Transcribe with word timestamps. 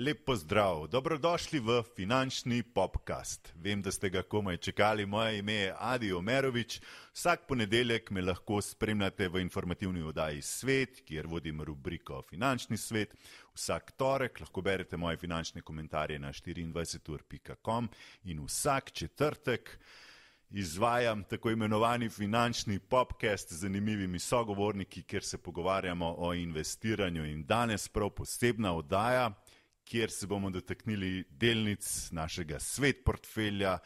Lep 0.00 0.22
pozdrav, 0.24 0.86
dobrodošli 0.88 1.60
v 1.60 1.82
finančni 1.96 2.62
popkast. 2.62 3.52
Vem, 3.60 3.82
da 3.84 3.92
ste 3.92 4.08
ga 4.08 4.22
komaj 4.22 4.56
čakali, 4.56 5.04
moje 5.06 5.38
ime 5.38 5.52
je 5.52 5.74
Adi 5.78 6.12
Omerovič. 6.12 6.80
Vsak 7.12 7.44
ponedeljek 7.48 8.08
me 8.10 8.22
lahko 8.22 8.62
spremljate 8.64 9.28
v 9.28 9.42
informativni 9.44 10.00
oddaji 10.02 10.40
Svet, 10.42 11.02
kjer 11.04 11.26
vodim 11.26 11.60
rubriko 11.60 12.22
Finančni 12.22 12.76
svet. 12.80 13.12
Vsak 13.52 13.92
torek 13.92 14.40
lahko 14.40 14.62
berete 14.64 14.96
moje 14.96 15.20
finančne 15.20 15.60
komentarje 15.60 16.18
na 16.18 16.32
24.com 16.32 17.88
in 18.24 18.40
vsak 18.46 18.92
četrtek 18.92 19.78
izvajam 20.50 21.24
tako 21.24 21.50
imenovani 21.50 22.08
finančni 22.08 22.78
popkast 22.78 23.52
z 23.52 23.56
zanimivimi 23.56 24.18
sogovorniki, 24.18 25.02
kjer 25.02 25.24
se 25.24 25.38
pogovarjamo 25.38 26.14
o 26.18 26.34
investiranju 26.34 27.26
in 27.26 27.44
danes 27.46 27.88
prav 27.88 28.10
posebna 28.10 28.72
oddaja 28.72 29.30
kjer 29.84 30.10
se 30.10 30.26
bomo 30.26 30.50
dotaknili 30.50 31.24
delnic 31.30 32.10
našega 32.12 32.60
svet 32.60 33.04
portfelja, 33.04 33.78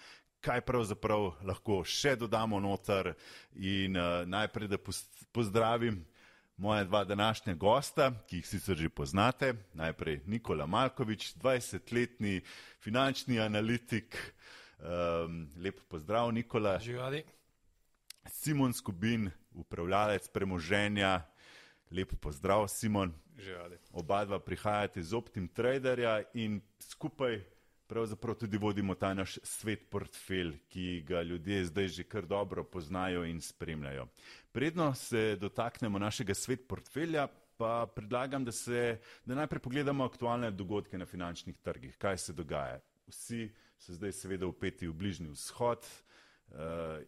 kaj 0.44 0.60
pravzaprav 0.60 1.30
lahko 1.48 1.80
še 1.84 2.16
dodamo 2.20 2.60
noter. 2.60 3.14
In 3.56 3.96
uh, 3.96 4.24
najprej, 4.28 4.68
da 4.68 4.78
pozdravim 5.32 6.02
moja 6.56 6.84
dva 6.84 7.04
današnja 7.04 7.54
gosta, 7.54 8.10
ki 8.28 8.36
jih 8.36 8.48
sicer 8.48 8.76
že 8.76 8.88
poznate. 8.88 9.54
Najprej 9.74 10.20
Nikola 10.26 10.66
Malkovič, 10.66 11.34
20-letni 11.42 12.40
finančni 12.80 13.40
analitik. 13.40 14.16
Um, 14.78 15.48
lep 15.56 15.80
pozdrav, 15.88 16.32
Nikola. 16.32 16.78
Živali. 16.78 17.24
Simon 18.28 18.72
Skubin, 18.72 19.30
upravljalec 19.54 20.28
premoženja. 20.28 21.22
Lep 21.94 22.14
pozdrav, 22.20 22.68
Simon. 22.68 23.12
Živali. 23.38 23.78
Oba 23.92 24.24
dva 24.24 24.38
prihajate 24.38 25.00
iz 25.00 25.12
Optim 25.12 25.48
Traderja 25.48 26.22
in 26.34 26.60
skupaj 26.80 27.38
pravzaprav 27.86 28.34
tudi 28.34 28.58
vodimo 28.58 28.94
ta 28.94 29.12
naš 29.14 29.36
svet 29.42 29.84
portfelj, 29.90 30.56
ki 30.68 31.04
ga 31.06 31.22
ljudje 31.22 31.64
zdaj 31.64 31.88
že 31.88 32.04
kar 32.04 32.26
dobro 32.26 32.64
poznajo 32.64 33.24
in 33.24 33.40
spremljajo. 33.40 34.08
Predno 34.52 34.94
se 34.94 35.36
dotaknemo 35.36 35.98
našega 35.98 36.34
svet 36.34 36.66
portfelja, 36.68 37.28
pa 37.56 37.86
predlagam, 37.86 38.44
da, 38.44 38.52
se, 38.52 38.98
da 39.24 39.34
najprej 39.34 39.62
pogledamo 39.62 40.04
aktualne 40.04 40.50
dogodke 40.50 40.98
na 40.98 41.06
finančnih 41.06 41.56
trgih, 41.62 41.96
kaj 41.98 42.18
se 42.18 42.32
dogaja. 42.32 42.80
Vsi 43.06 43.52
so 43.78 43.94
zdaj 43.94 44.12
seveda 44.12 44.46
upeti 44.46 44.88
v 44.88 44.92
bližnji 44.92 45.28
vzhod, 45.28 45.78
Uh, 45.78 46.13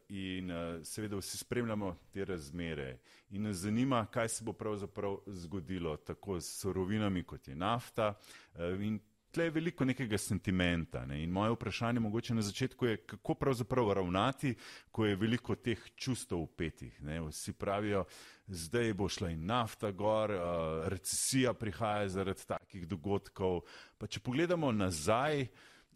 in 0.08 0.50
uh, 0.50 0.84
seveda 0.84 1.16
vsi 1.16 1.38
spremljamo 1.38 1.96
te 2.12 2.24
razmere 2.24 2.98
in 3.30 3.42
nas 3.42 3.56
zanima, 3.56 4.06
kaj 4.06 4.28
se 4.28 4.44
bo 4.44 4.52
pravzaprav 4.52 5.18
zgodilo 5.26 5.96
tako 5.96 6.40
s 6.40 6.60
sorovinami, 6.60 7.22
kot 7.22 7.48
je 7.48 7.54
nafta. 7.54 8.14
Uh, 8.54 8.60
in 8.80 9.00
tle 9.30 9.44
je 9.44 9.50
veliko 9.50 9.84
nekega 9.84 10.18
sentimenta. 10.18 11.04
Ne? 11.06 11.22
In 11.22 11.30
moje 11.30 11.52
vprašanje 11.52 12.00
mogoče 12.00 12.34
na 12.34 12.42
začetku 12.42 12.86
je, 12.86 12.96
kako 12.96 13.34
pravzaprav 13.34 13.92
ravnati, 13.92 14.54
ko 14.90 15.06
je 15.06 15.16
veliko 15.16 15.54
teh 15.54 15.82
čustev 15.94 16.38
upetih. 16.38 17.02
Ne? 17.02 17.20
Vsi 17.20 17.52
pravijo, 17.52 18.04
zdaj 18.46 18.94
bo 18.94 19.08
šla 19.08 19.30
in 19.30 19.46
nafta 19.46 19.90
gor, 19.90 20.30
uh, 20.30 20.88
recesija 20.88 21.54
prihaja 21.54 22.08
zaradi 22.08 22.46
takih 22.46 22.88
dogodkov. 22.88 23.60
Pa 23.98 24.06
če 24.06 24.20
pogledamo 24.20 24.72
nazaj, 24.72 25.46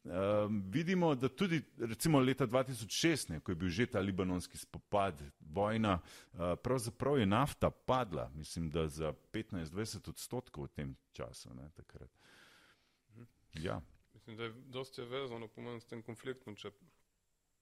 Um, 0.05 0.62
vidimo, 0.70 1.15
da 1.15 1.29
tudi 1.29 1.62
recimo 1.79 2.20
leta 2.20 2.47
2006, 2.47 3.31
ne, 3.31 3.41
ko 3.41 3.53
je 3.53 3.56
bil 3.56 3.69
že 3.69 3.87
ta 3.87 4.01
libanonski 4.01 4.59
spopad, 4.59 5.20
vojna, 5.41 5.98
uh, 6.01 6.41
pravzaprav 6.62 7.19
je 7.19 7.27
nafta 7.27 7.70
padla, 7.70 8.31
mislim, 8.34 8.71
da 8.71 8.89
za 8.89 9.12
15-20 9.33 10.09
odstotkov 10.09 10.65
v 10.65 10.69
tem 10.69 10.97
času. 11.12 11.55
Ne, 11.55 11.69
mhm. 13.15 13.25
ja. 13.55 13.81
Mislim, 14.15 14.37
da 14.37 14.44
je 14.44 14.55
dosti 14.72 15.03
vezano 15.03 15.49
pomen 15.49 15.81
s 15.81 15.87
tem 15.87 16.03
konfliktom, 16.03 16.56
če 16.56 16.71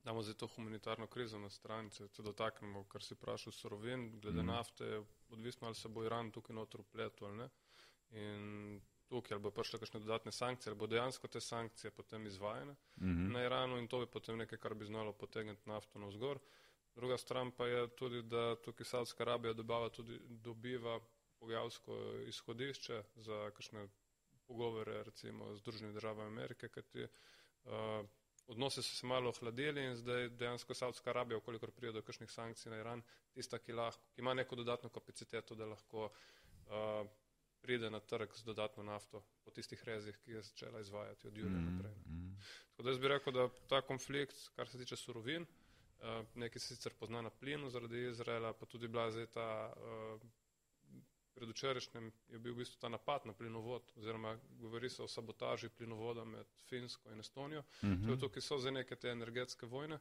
damo 0.04 0.22
zdaj 0.22 0.34
to 0.34 0.47
humanitarno 0.47 1.06
krizo 1.06 1.38
na 1.38 1.50
stran, 1.50 1.91
se 1.91 2.22
dotaknemo, 2.22 2.84
kar 2.84 3.03
si 3.03 3.15
prašal 3.15 3.53
sorovin, 3.53 4.21
glede 4.21 4.43
mm. 4.43 4.47
nafte, 4.47 5.03
odvisno 5.28 5.66
ali 5.66 5.75
se 5.75 5.88
bo 5.88 6.04
Iran 6.04 6.31
tukaj 6.31 6.56
notor 6.56 6.81
upletel 6.81 7.28
ali 7.28 7.37
ne. 7.37 7.48
In 8.10 8.81
tukaj, 9.08 9.34
ali 9.34 9.42
bo 9.42 9.50
prišle 9.50 9.78
kakšne 9.78 10.00
dodatne 10.00 10.32
sankcije, 10.32 10.70
ali 10.70 10.78
bo 10.78 10.86
dejansko 10.86 11.28
te 11.28 11.41
sankcije 11.41 11.91
potem 11.91 12.26
izvajane 12.26 12.72
mm 12.72 13.06
-hmm. 13.06 13.32
na 13.32 13.44
Iranu 13.44 13.78
in 13.78 13.88
to 13.88 14.00
bi 14.00 14.06
potem 14.06 14.38
nekaj, 14.38 14.58
kar 14.58 14.74
bi 14.74 14.84
znalo 14.84 15.12
potegniti 15.12 15.69
nafto 15.69 15.98
na 15.98 16.06
vzgor. 16.06 16.38
Druga 16.94 17.18
stran 17.18 17.50
pa 17.50 17.66
je 17.66 17.88
tudi, 17.97 18.22
da 18.22 18.56
tukaj 18.56 18.84
Saudska 18.84 19.22
Arabija 19.22 19.52
dobava 19.52 19.88
tudi, 19.88 20.18
dobiva 20.28 21.00
pogajalsko 21.38 21.98
izhodišče 22.26 23.02
za 23.14 23.50
kakšne 23.50 23.88
pogovore 24.47 25.02
recimo 25.04 25.54
z 25.54 25.58
Združenimi 25.58 25.94
državami 25.94 26.26
Amerike, 26.26 26.68
kajti 26.68 27.02
uh, 27.02 27.70
odnose 28.47 28.82
so 28.82 28.94
se 28.94 29.06
malo 29.06 29.28
ohladili 29.28 29.84
in 29.84 29.97
zdaj 29.97 30.28
dejansko 30.28 30.74
Saudska 30.74 31.10
Arabija, 31.10 31.38
okolikor 31.38 31.70
pride 31.70 31.92
do 31.92 32.02
kakšnih 32.02 32.30
sankcij 32.30 32.70
na 32.70 32.80
Iran, 32.80 33.02
tista, 33.32 33.58
ki, 33.58 33.72
lahko, 33.72 34.02
ki 34.14 34.20
ima 34.20 34.34
neko 34.34 34.56
dodatno 34.56 34.88
kapaciteto, 34.88 35.54
da 35.54 35.66
lahko 35.66 36.08
uh, 36.08 37.06
pride 37.62 37.91
na 37.91 38.00
trg 38.00 38.34
z 38.34 38.44
dodatno 38.44 38.82
nafto 38.82 39.22
po 39.44 39.50
tistih 39.50 39.84
rezih, 39.84 40.19
ki 40.24 40.30
je 40.30 40.42
začela 40.42 40.80
izvajati 40.80 41.28
od 41.28 41.36
julija 41.36 41.60
mm, 41.60 41.74
naprej. 41.74 41.94
Mm. 42.06 42.36
Tako 42.70 42.82
da 42.82 42.91
jaz 42.91 42.98
bi 42.98 43.08
rekel, 43.08 43.32
da 43.32 43.48
ta 43.69 43.82
konflikt, 43.82 44.48
kar 44.56 44.69
se 44.69 44.78
tiče 44.78 44.96
surovin, 44.96 45.42
uh, 45.42 46.26
nekaj 46.34 46.60
se 46.60 46.76
sicer 46.76 46.94
pozna 46.94 47.22
na 47.22 47.30
plinu 47.30 47.70
zaradi 47.70 48.08
Izraela, 48.08 48.52
pa 48.52 48.66
tudi 48.66 48.88
bila 48.88 49.10
zdaj 49.10 49.26
ta 49.26 49.72
uh, 49.76 50.28
predvčerajšnjem 51.34 52.12
je 52.28 52.38
bil 52.38 52.52
v 52.54 52.64
bistvu 52.64 52.80
ta 52.80 52.88
napad 52.88 53.26
na 53.26 53.32
plinovod, 53.32 53.92
oziroma 53.97 54.38
govori 54.58 54.91
se 54.91 55.02
o 55.02 55.08
sabotaži 55.08 55.68
plinovoda 55.68 56.24
med 56.24 56.47
Finsko 56.68 57.12
in 57.12 57.20
Estonijo. 57.20 57.62
Mm 57.82 57.88
-hmm. 57.88 58.20
Tukaj 58.20 58.42
so 58.42 58.58
zdaj 58.58 58.72
neke 58.72 58.97
te 58.97 59.08
energetske 59.08 59.66
vojne. 59.66 59.94
Uh, 59.94 60.00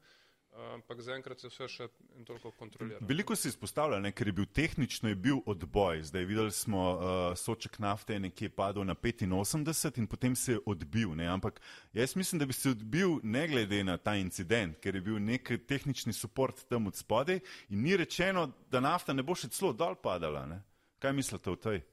ampak 0.74 1.02
zaenkrat 1.02 1.40
se 1.40 1.50
vse 1.50 1.68
še 1.70 1.88
toliko 2.26 2.52
kontrolira. 2.58 3.00
Veliko 3.08 3.36
se 3.36 3.50
izpostavlja, 3.52 4.00
ne, 4.02 4.12
ker 4.16 4.30
je 4.30 4.36
bil 4.40 4.48
tehnično 4.60 5.12
je 5.12 5.18
bil 5.28 5.42
odboj. 5.46 6.04
Zdaj 6.10 6.26
videli 6.26 6.54
smo, 6.56 6.84
uh, 6.94 7.10
soček 7.38 7.80
nafte 7.84 8.18
je 8.18 8.24
nekje 8.28 8.50
padel 8.50 8.88
na 8.88 8.96
85 8.96 10.00
in 10.02 10.08
potem 10.08 10.36
se 10.36 10.58
je 10.58 10.64
odbil. 10.66 11.16
Ne, 11.16 11.28
ampak 11.28 11.62
jaz 11.94 12.16
mislim, 12.16 12.40
da 12.40 12.46
bi 12.46 12.54
se 12.54 12.70
odbil 12.70 13.20
ne 13.24 13.48
glede 13.48 13.84
na 13.84 13.98
ta 13.98 14.16
incident, 14.16 14.80
ker 14.82 14.96
je 14.96 15.02
bil 15.02 15.20
nek 15.20 15.52
tehnični 15.68 16.14
support 16.14 16.66
tam 16.70 16.88
od 16.88 16.96
spode 16.96 17.40
in 17.70 17.84
ni 17.84 17.98
rečeno, 17.98 18.48
da 18.72 18.80
nafta 18.80 19.14
ne 19.14 19.24
bo 19.24 19.36
še 19.36 19.52
celo 19.54 19.74
dol 19.74 19.96
padala. 19.96 20.46
Ne. 20.46 20.62
Kaj 21.00 21.14
mislite 21.14 21.54
o 21.54 21.56
tej? 21.56 21.84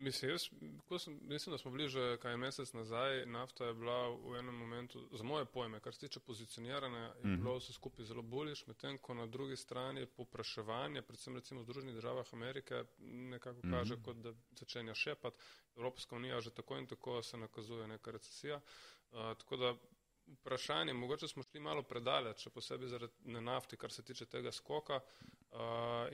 Mislim, 0.00 0.30
jaz, 0.30 0.48
sem, 0.98 1.18
mislim, 1.22 1.52
da 1.52 1.58
smo 1.58 1.70
bili 1.70 1.88
že 1.88 2.16
kaj 2.16 2.36
mesec 2.36 2.72
nazaj. 2.72 3.26
Nafta 3.26 3.64
je 3.64 3.74
bila 3.74 4.08
v 4.08 4.38
enem 4.38 4.54
momentu, 4.54 5.08
za 5.12 5.24
moje 5.24 5.44
pojme, 5.44 5.80
kar 5.80 5.94
se 5.94 6.00
tiče 6.00 6.20
pozicioniranja, 6.20 6.98
je 6.98 7.08
mm 7.08 7.28
-hmm. 7.28 7.36
bilo 7.36 7.56
vse 7.58 7.72
skupaj 7.72 8.04
zelo 8.04 8.22
boljš, 8.22 8.66
medtem 8.66 8.98
ko 8.98 9.14
na 9.14 9.26
drugi 9.26 9.56
strani 9.56 10.06
popraševanje, 10.06 11.02
predvsem 11.02 11.34
recimo 11.36 11.60
v 11.60 11.64
Združenih 11.64 11.94
državah 11.94 12.26
Amerike, 12.32 12.84
nekako 12.98 13.58
mm 13.58 13.62
-hmm. 13.62 13.78
kaže, 13.78 13.96
kot 14.04 14.16
da 14.16 14.32
začenja 14.50 14.94
šepat. 14.94 15.34
Evropska 15.76 16.16
unija 16.16 16.40
že 16.40 16.50
tako 16.50 16.78
in 16.78 16.86
tako 16.86 17.22
se 17.22 17.36
nakazuje 17.36 17.86
neka 17.86 18.10
recesija. 18.10 18.60
Uh, 19.12 19.18
tako 19.38 19.56
da 19.56 19.74
vprašanje, 20.38 20.94
mogoče 20.94 21.28
smo 21.28 21.42
šli 21.42 21.60
malo 21.60 21.82
predaleč, 21.82 22.46
še 22.46 22.50
posebej 22.54 22.88
zaradi 22.88 23.40
nafti, 23.40 23.76
kar 23.76 23.92
se 23.92 24.04
tiče 24.06 24.26
tega 24.26 24.52
skoka. 24.52 25.00
Uh, 25.50 25.58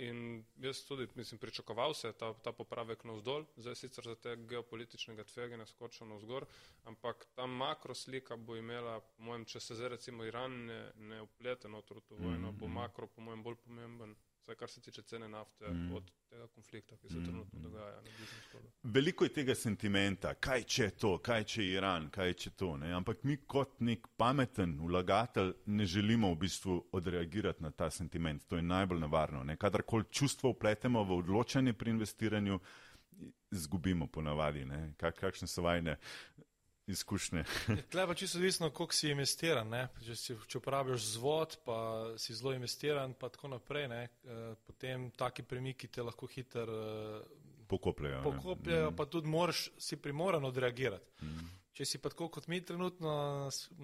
in 0.00 0.44
jaz 0.64 0.78
tudi, 0.88 1.04
mislim, 1.14 1.38
pričakoval 1.38 1.94
se 1.94 2.12
ta, 2.16 2.30
ta 2.40 2.52
popravek 2.56 3.02
na 3.04 3.12
vzdolj, 3.18 3.44
zdaj 3.60 3.74
sicer 3.76 4.06
za 4.08 4.14
te 4.16 4.32
geopolitičnega 4.36 5.26
tveganja 5.28 5.66
skočil 5.68 6.08
na 6.08 6.16
vzgor, 6.16 6.46
ampak 6.88 7.26
ta 7.36 7.44
makroslika 7.46 8.36
bo 8.36 8.56
imela, 8.56 9.00
po 9.00 9.28
mojem, 9.28 9.44
če 9.44 9.60
se 9.60 9.76
zdaj 9.76 9.92
recimo 9.98 10.24
Iran 10.24 10.56
ne, 10.70 10.78
ne 10.96 11.20
uplete 11.20 11.68
notro 11.68 12.00
v 12.00 12.08
to 12.08 12.16
vojno, 12.16 12.52
bo 12.52 12.64
mhm. 12.64 12.78
makro, 12.80 13.10
po 13.12 13.20
mojem, 13.28 13.44
bolj 13.44 13.60
pomemben 13.66 14.16
vsaj 14.46 14.54
kar 14.54 14.70
se 14.70 14.80
tiče 14.80 15.02
cene 15.02 15.28
nafte 15.28 15.68
mm. 15.68 15.94
od 15.94 16.10
tega 16.28 16.46
konflikta, 16.46 16.96
ki 16.96 17.08
se 17.08 17.18
mm. 17.18 17.24
trenutno 17.24 17.60
dogaja 17.60 17.94
na 17.96 18.00
Bližnjem 18.02 18.40
vzhodu. 18.46 18.68
Veliko 18.82 19.24
je 19.24 19.32
tega 19.32 19.54
sentimenta, 19.54 20.34
kaj 20.34 20.62
če 20.62 20.90
to, 20.90 21.18
kaj 21.18 21.44
če 21.44 21.64
Iran, 21.64 22.06
kaj 22.10 22.34
če 22.34 22.50
to. 22.50 22.76
Ne? 22.76 22.92
Ampak 22.94 23.24
mi 23.24 23.36
kot 23.36 23.80
nek 23.80 24.06
pameten 24.16 24.76
vlagatelj 24.80 25.52
ne 25.66 25.86
želimo 25.86 26.30
v 26.34 26.38
bistvu 26.46 26.78
odreagirati 26.92 27.62
na 27.62 27.70
ta 27.70 27.90
sentiment. 27.90 28.46
To 28.46 28.56
je 28.56 28.62
najbolj 28.62 29.00
nevarno. 29.00 29.42
Kadarkoli 29.58 30.06
čustvo 30.10 30.54
upletemo 30.54 31.02
v 31.04 31.18
odločanje 31.18 31.72
pri 31.72 31.90
investiranju, 31.90 32.60
izgubimo 33.50 34.06
ponavadi. 34.06 34.66
Kak, 34.96 35.18
kakšne 35.18 35.48
so 35.48 35.62
vajne 35.62 35.96
izkušnje. 36.86 37.44
Tle 37.92 38.06
pa 38.06 38.14
čisto 38.14 38.38
odvisno, 38.38 38.70
koliko 38.70 38.94
si 38.94 39.10
investiran. 39.10 39.72
Če, 40.04 40.16
si, 40.16 40.36
če 40.48 40.58
uporabljaš 40.58 41.10
zvod, 41.16 41.58
pa 41.66 41.78
si 42.18 42.34
zelo 42.34 42.54
investiran, 42.54 43.14
pa 43.18 43.28
tako 43.32 43.54
naprej, 43.56 43.88
ne? 43.90 44.02
Eh, 44.06 44.54
potem 44.66 45.10
taki 45.18 45.42
premiki 45.42 45.88
te 45.88 46.02
lahko 46.06 46.30
hiter 46.30 46.70
pokopljajo. 47.66 48.22
Pokopljajo, 48.22 48.90
mm. 48.90 48.96
pa 48.96 49.06
tudi 49.06 49.28
moraš, 49.28 49.70
si 49.78 49.96
primoran 49.96 50.44
odreagirati. 50.44 51.04
Mm. 51.22 51.48
Če 51.76 51.84
si 51.84 51.98
pa 52.00 52.08
tako 52.08 52.30
kot 52.32 52.46
mi 52.48 52.62
trenutno 52.64 53.10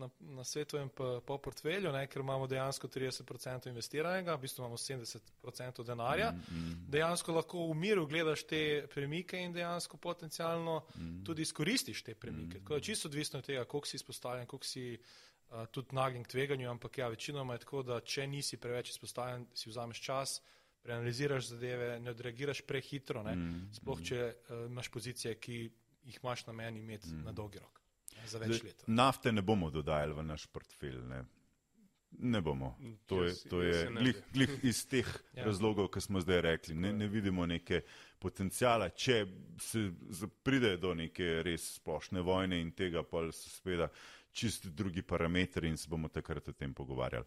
na, 0.00 0.06
na 0.32 0.44
svetujem 0.48 0.88
po, 0.96 1.18
po 1.28 1.36
portfelju, 1.44 1.90
ne, 1.92 2.06
ker 2.08 2.22
imamo 2.22 2.46
dejansko 2.48 2.88
30% 2.88 3.68
investiranega, 3.68 4.32
v 4.38 4.40
bistvu 4.46 4.62
imamo 4.62 4.78
70% 4.80 5.84
denarja, 5.84 6.30
mm, 6.32 6.54
mm. 6.56 6.86
dejansko 6.94 7.34
lahko 7.36 7.66
v 7.68 7.74
miru 7.76 8.06
gledaš 8.08 8.46
te 8.48 8.62
premike 8.94 9.42
in 9.44 9.52
dejansko 9.52 10.00
potencialno 10.00 10.78
mm. 10.94 11.18
tudi 11.28 11.44
izkoristiš 11.44 12.00
te 12.06 12.14
premike. 12.14 12.62
Mm. 12.62 12.62
Tako 12.62 12.78
da 12.78 12.86
čisto 12.88 13.10
odvisno 13.10 13.42
od 13.42 13.50
tega, 13.50 13.66
koliko 13.68 13.92
si 13.92 14.00
izpostavljen, 14.00 14.48
koliko 14.48 14.70
si 14.70 14.86
uh, 14.96 15.66
tudi 15.68 15.92
nagnjen 15.92 16.24
k 16.24 16.32
tveganju, 16.32 16.70
ampak 16.72 16.96
ja, 16.98 17.10
večinoma 17.12 17.58
je 17.60 17.64
tako, 17.66 17.84
da 17.90 18.00
če 18.00 18.24
nisi 18.26 18.56
preveč 18.56 18.94
izpostavljen, 18.96 19.46
si 19.52 19.68
vzameš 19.68 20.00
čas, 20.00 20.38
preanaliziraš 20.80 21.52
zadeve, 21.52 21.92
ne 22.00 22.16
odreagiraš 22.16 22.64
prehitro, 22.64 23.20
ne, 23.28 23.36
mm. 23.36 23.68
sploh 23.82 24.00
mm. 24.00 24.08
če 24.08 24.24
uh, 24.32 24.64
imaš 24.72 24.88
pozicije, 24.96 25.36
ki 25.36 25.60
jih 26.08 26.18
imaš 26.22 26.48
na 26.48 26.56
meni 26.56 26.80
imeti 26.80 27.12
mm. 27.12 27.28
na 27.28 27.36
dolgi 27.36 27.60
rok 27.60 27.81
za 28.26 28.38
več 28.42 28.62
let. 28.62 28.84
Nafte 28.86 29.32
ne 29.32 29.42
bomo 29.42 29.70
dodajali 29.70 30.14
v 30.14 30.24
naš 30.26 30.46
portfelj. 30.52 31.00
Ne, 31.08 31.22
ne 32.18 32.40
bomo. 32.40 32.74
To 33.06 33.22
je, 33.24 33.34
to 33.50 33.62
je 33.62 33.84
glih, 33.98 34.22
glih 34.32 34.56
iz 34.68 34.84
teh 34.86 35.08
ja. 35.36 35.44
razlogov, 35.48 35.90
ki 35.94 36.04
smo 36.04 36.22
zdaj 36.22 36.40
rekli. 36.48 36.74
Ne, 36.74 36.92
ne 36.92 37.08
vidimo 37.08 37.46
neke 37.46 37.82
potencijala. 38.22 38.90
Če 38.94 39.24
se 39.60 40.30
pride 40.42 40.76
do 40.82 40.94
neke 40.94 41.40
res 41.46 41.74
splošne 41.78 42.24
vojne 42.24 42.60
in 42.62 42.74
tega, 42.76 43.02
pa 43.02 43.26
se 43.32 43.50
speda 43.50 43.90
čisti 44.32 44.70
drugi 44.70 45.02
parametri 45.02 45.68
in 45.68 45.76
se 45.76 45.88
bomo 45.88 46.08
takrat 46.08 46.48
o 46.48 46.52
tem 46.52 46.74
pogovarjali. 46.74 47.24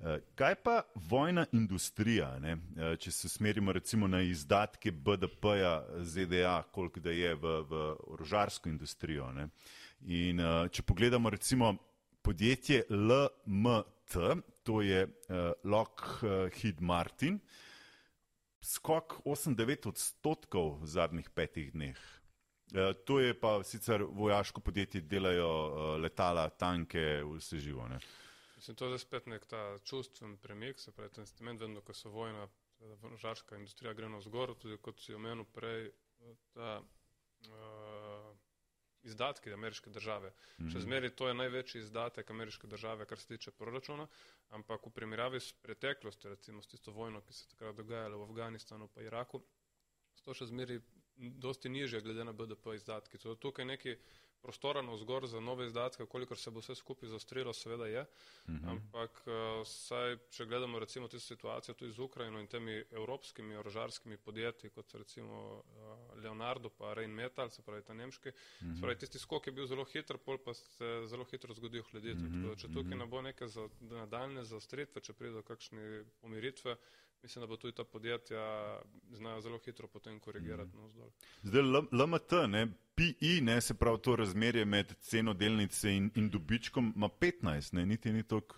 Eh, 0.00 0.18
kaj 0.34 0.54
pa 0.54 0.82
vojna 0.94 1.46
industrija, 1.52 2.38
ne? 2.38 2.56
Eh, 2.76 2.96
če 2.96 3.10
se 3.10 3.28
smerimo 3.28 3.72
recimo 3.72 4.08
na 4.08 4.22
izdatke 4.22 4.92
BDP-ja 4.92 5.84
ZDA, 6.02 6.62
koliko 6.72 7.00
da 7.00 7.10
je 7.10 7.34
v, 7.34 7.60
v 7.70 7.84
orožarsko 8.16 8.68
industrijo? 8.68 9.32
Ne? 9.32 9.48
In 10.08 10.40
uh, 10.40 10.64
če 10.72 10.82
pogledamo 10.82 11.30
recimo 11.30 11.74
podjetje 12.22 12.84
LMT, 12.88 14.16
to 14.62 14.80
je 14.80 15.02
uh, 15.04 15.52
Lockheed 15.64 16.80
Martin, 16.80 17.36
skok 18.64 19.20
8-9 19.24 19.88
odstotkov 19.88 20.78
v 20.80 20.88
zadnjih 20.88 21.28
petih 21.30 21.72
dneh. 21.72 22.00
Uh, 22.72 22.94
to 23.04 23.20
je 23.20 23.34
pa 23.36 23.58
sicer 23.64 24.04
vojaško 24.04 24.60
podjetje, 24.60 25.00
delajo 25.04 25.50
uh, 25.50 25.84
letala, 26.00 26.48
tanke, 26.48 27.20
vse 27.36 27.60
živo. 27.60 27.88
Ne? 27.88 28.00
Mislim, 28.56 28.76
to 28.76 28.88
je 28.88 28.98
spet 28.98 29.28
nek 29.28 29.44
ta 29.46 29.76
čustven 29.84 30.36
premik, 30.40 30.80
se 30.80 30.92
pravi, 30.92 31.12
ten 31.12 31.26
sentiment, 31.26 31.60
vedno, 31.60 31.80
ko 31.80 31.92
se 31.92 32.08
vojna, 32.08 32.48
žarska 33.20 33.56
industrija 33.56 33.92
gre 33.92 34.08
na 34.08 34.20
vzgor, 34.20 34.54
tudi 34.56 34.80
kot 34.80 35.00
si 35.00 35.14
omenil 35.14 35.44
prej, 35.52 35.90
ta 36.56 36.80
uh, 36.80 38.19
izdatki 39.02 39.52
ameriške 39.52 39.90
države. 39.90 40.30
Mm 40.30 40.64
-hmm. 40.64 40.72
Še 40.72 40.80
zmeri 40.80 41.10
to 41.10 41.28
je 41.28 41.34
največji 41.34 41.78
izdatek 41.80 42.30
ameriške 42.30 42.66
države, 42.66 43.06
kar 43.06 43.18
se 43.18 43.26
tiče 43.26 43.50
proračuna, 43.50 44.06
ampak 44.48 44.86
v 44.86 44.90
primerjavi 44.90 45.40
s 45.40 45.52
preteklosti, 45.52 46.28
recimo 46.28 46.62
s 46.62 46.66
tisto 46.66 46.92
vojno, 46.92 47.20
ki 47.20 47.32
se 47.32 47.48
takrat 47.48 47.76
dogajala 47.76 48.16
v 48.16 48.22
Afganistanu 48.22 48.88
pa 48.88 49.02
Iraku, 49.02 49.42
so 50.14 50.24
to 50.24 50.34
še 50.34 50.46
zmeri 50.46 50.80
dosti 51.16 51.68
nižje 51.68 52.00
glede 52.00 52.24
na 52.24 52.32
BDP 52.32 52.74
izdatki. 52.74 53.18
To 53.18 53.30
je 53.30 53.36
tukaj 53.36 53.64
neki 53.64 53.96
prostora 54.42 54.82
na 54.82 54.92
vzgor 54.92 55.26
za 55.26 55.40
nove 55.40 55.66
izdatke, 55.66 56.06
kolikor 56.06 56.38
se 56.38 56.50
bo 56.50 56.60
vse 56.60 56.74
skupaj 56.74 57.08
zastrilo, 57.08 57.52
seveda 57.52 57.86
je. 57.86 58.00
Uh 58.02 58.54
mhm. 58.54 58.64
-huh. 58.64 58.70
Ampak 58.70 59.22
uh, 59.26 59.66
saj, 59.66 60.16
če 60.30 60.46
gledamo 60.46 60.78
recimo 60.78 61.08
tisto 61.08 61.34
situacijo 61.34 61.74
tudi 61.74 61.92
z 61.92 61.98
Ukrajino 61.98 62.40
in 62.40 62.46
temi 62.46 62.84
evropskimi 62.90 63.56
orožarskimi 63.56 64.16
podjetji, 64.16 64.70
kot 64.70 64.94
recimo 64.94 65.62
uh, 65.66 66.22
Leonardo 66.22 66.68
pa 66.68 66.94
Rheinmetall, 66.94 67.50
se 67.50 67.62
pravi 67.62 67.82
ta 67.82 67.94
nemški, 67.94 68.28
uh 68.28 68.34
-huh. 68.34 68.74
se 68.74 68.80
pravi 68.80 68.98
tisti 68.98 69.18
skok 69.18 69.46
je 69.46 69.52
bil 69.52 69.66
zelo 69.66 69.84
hiter, 69.84 70.18
pol 70.18 70.38
pa 70.38 70.54
se 70.54 71.06
zelo 71.06 71.24
hitro 71.24 71.54
zgodijo 71.54 71.82
hladitev. 71.82 72.24
Uh 72.24 72.32
-huh. 72.32 72.60
Če 72.60 72.68
tukaj 72.68 72.98
ne 72.98 73.06
bo 73.06 73.22
neke 73.22 73.48
za, 73.48 73.68
nadaljne 73.80 74.44
zaostritve, 74.44 75.00
če 75.00 75.12
pride 75.12 75.34
do 75.34 75.42
kakšne 75.42 76.04
pomiritve, 76.20 76.76
mislim, 77.22 77.42
da 77.42 77.46
bo 77.46 77.56
tudi 77.56 77.74
ta 77.74 77.84
podjetja 77.84 78.78
znajo 79.12 79.40
zelo 79.40 79.58
hitro 79.64 79.88
potem 79.88 80.20
korigirati 80.20 80.76
mm. 80.76 80.80
navzdol. 80.80 81.10
Zdaj, 81.42 81.62
LMT, 81.92 82.32
ne, 82.48 82.66
PI, 82.94 83.40
ne, 83.40 83.60
se 83.60 83.74
pravi 83.74 83.98
to 84.02 84.16
razmerje 84.16 84.64
med 84.64 84.94
ceno 85.00 85.34
delnice 85.34 85.92
in, 85.96 86.10
in 86.14 86.30
dobičkom, 86.30 86.92
ima 86.96 87.08
15, 87.08 87.74
ne, 87.74 87.86
niti 87.86 88.12
ni 88.12 88.22
tako 88.22 88.56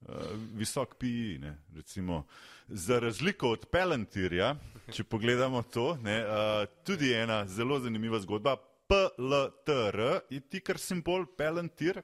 uh, 0.00 0.14
visok 0.54 0.94
PI. 0.94 1.38
Ne, 1.38 1.58
recimo. 1.74 2.26
Za 2.68 2.98
razliko 2.98 3.50
od 3.50 3.66
Palantirja, 3.70 4.56
če 4.92 5.04
pogledamo 5.04 5.62
to, 5.62 5.96
ne, 6.02 6.20
uh, 6.24 6.66
tudi 6.84 7.12
ena 7.12 7.46
zelo 7.46 7.78
zanimiva 7.78 8.20
zgodba, 8.20 8.56
PLTR 8.86 10.00
je 10.30 10.40
tikar 10.40 10.78
simbol 10.78 11.26
Palantir. 11.36 12.02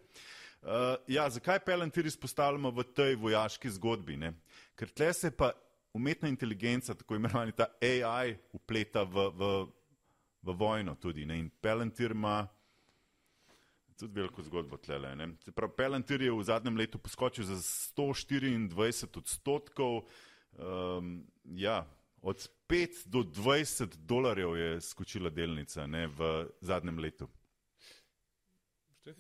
Uh, 0.62 0.94
ja, 1.06 1.30
zakaj 1.30 1.58
Palantir 1.66 2.06
izpostavljamo 2.06 2.70
v 2.70 2.84
tej 2.94 3.16
vojaški 3.18 3.70
zgodbi? 3.70 4.16
Ne? 4.16 4.32
Ker 4.78 4.90
tle 4.90 5.12
se 5.14 5.30
pa 5.30 5.50
umetna 5.92 6.28
inteligenca, 6.28 6.94
tako 6.94 7.16
imenovani 7.16 7.52
ta 7.52 7.66
AI, 7.80 8.36
upleta 8.52 9.02
v, 9.02 9.28
v, 9.36 9.52
v 10.42 10.56
vojno 10.56 10.94
tudi. 10.94 11.26
Ne? 11.26 11.38
In 11.38 11.50
Palantir 11.60 12.10
ima 12.10 12.48
tudi 13.98 14.20
veliko 14.20 14.42
zgodbo 14.42 14.76
tlele. 14.76 15.14
Palantir 15.76 16.22
je 16.22 16.32
v 16.32 16.44
zadnjem 16.44 16.76
letu 16.76 16.98
poskočil 16.98 17.44
za 17.44 17.56
124 17.96 19.18
odstotkov. 19.18 20.04
Um, 20.52 21.26
ja, 21.44 21.86
od 22.22 22.50
5 22.68 23.06
do 23.06 23.22
20 23.22 23.96
dolarjev 23.96 24.56
je 24.56 24.80
skočila 24.80 25.30
delnica 25.30 25.86
ne, 25.86 26.06
v 26.06 26.48
zadnjem 26.60 26.98
letu. 26.98 27.28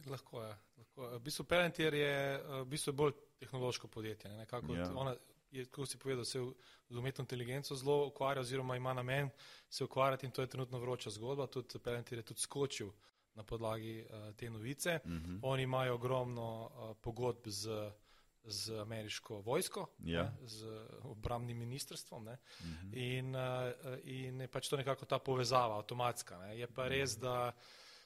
Lahko 0.06 0.42
je. 0.42 0.54
Lahko. 0.78 1.08
V 1.16 1.20
bistvu 1.20 1.44
Palantir 1.44 1.94
je 1.94 2.42
v 2.62 2.64
bistvu 2.64 2.92
bolj 2.92 3.12
tehnološko 3.38 3.88
podjetje. 3.88 4.30
Ja. 4.30 4.90
Ona, 4.94 5.14
je, 5.52 5.64
kot 5.64 5.88
si 5.88 5.98
povedal, 5.98 6.24
se 6.24 6.40
z 6.88 6.96
umetno 6.96 7.22
inteligenco 7.22 7.76
zelo 7.76 8.06
ukvarja, 8.06 8.40
oziroma 8.40 8.76
ima 8.76 8.94
namen 8.94 9.30
se 9.68 9.84
ukvarjati 9.84 10.26
in 10.26 10.32
to 10.32 10.42
je 10.42 10.48
trenutno 10.48 10.78
vroča 10.78 11.10
zgodba. 11.10 11.46
Tudi 11.46 11.78
Palantir 11.78 12.18
je 12.18 12.24
tudi 12.24 12.40
skočil 12.40 12.90
na 13.34 13.42
podlagi 13.42 14.04
uh, 14.04 14.34
te 14.36 14.50
novice. 14.50 15.00
Uh 15.04 15.10
mhm. 15.10 15.34
-huh. 15.34 15.40
Oni 15.42 15.62
imajo 15.62 15.94
ogromno 15.94 16.70
uh, 16.74 16.96
pogodb 17.00 17.48
z, 17.48 17.90
z 18.44 18.80
ameriško 18.80 19.40
vojsko, 19.40 19.86
ja. 19.98 20.22
ne, 20.22 20.48
z 20.48 20.86
obramnim 21.02 21.58
ministrstvom 21.58 22.26
uh 22.26 22.34
mhm. 22.60 22.90
-huh. 22.90 23.18
in, 23.18 23.36
uh, 23.36 23.98
in 24.04 24.40
je 24.40 24.48
pač 24.48 24.68
to 24.68 24.76
nekako 24.76 25.04
ta 25.04 25.18
povezava 25.18 25.76
avtomatska. 25.76 26.38
Ne. 26.38 26.58
Je 26.58 26.66
pa 26.66 26.88
res, 26.88 27.18
da 27.18 27.52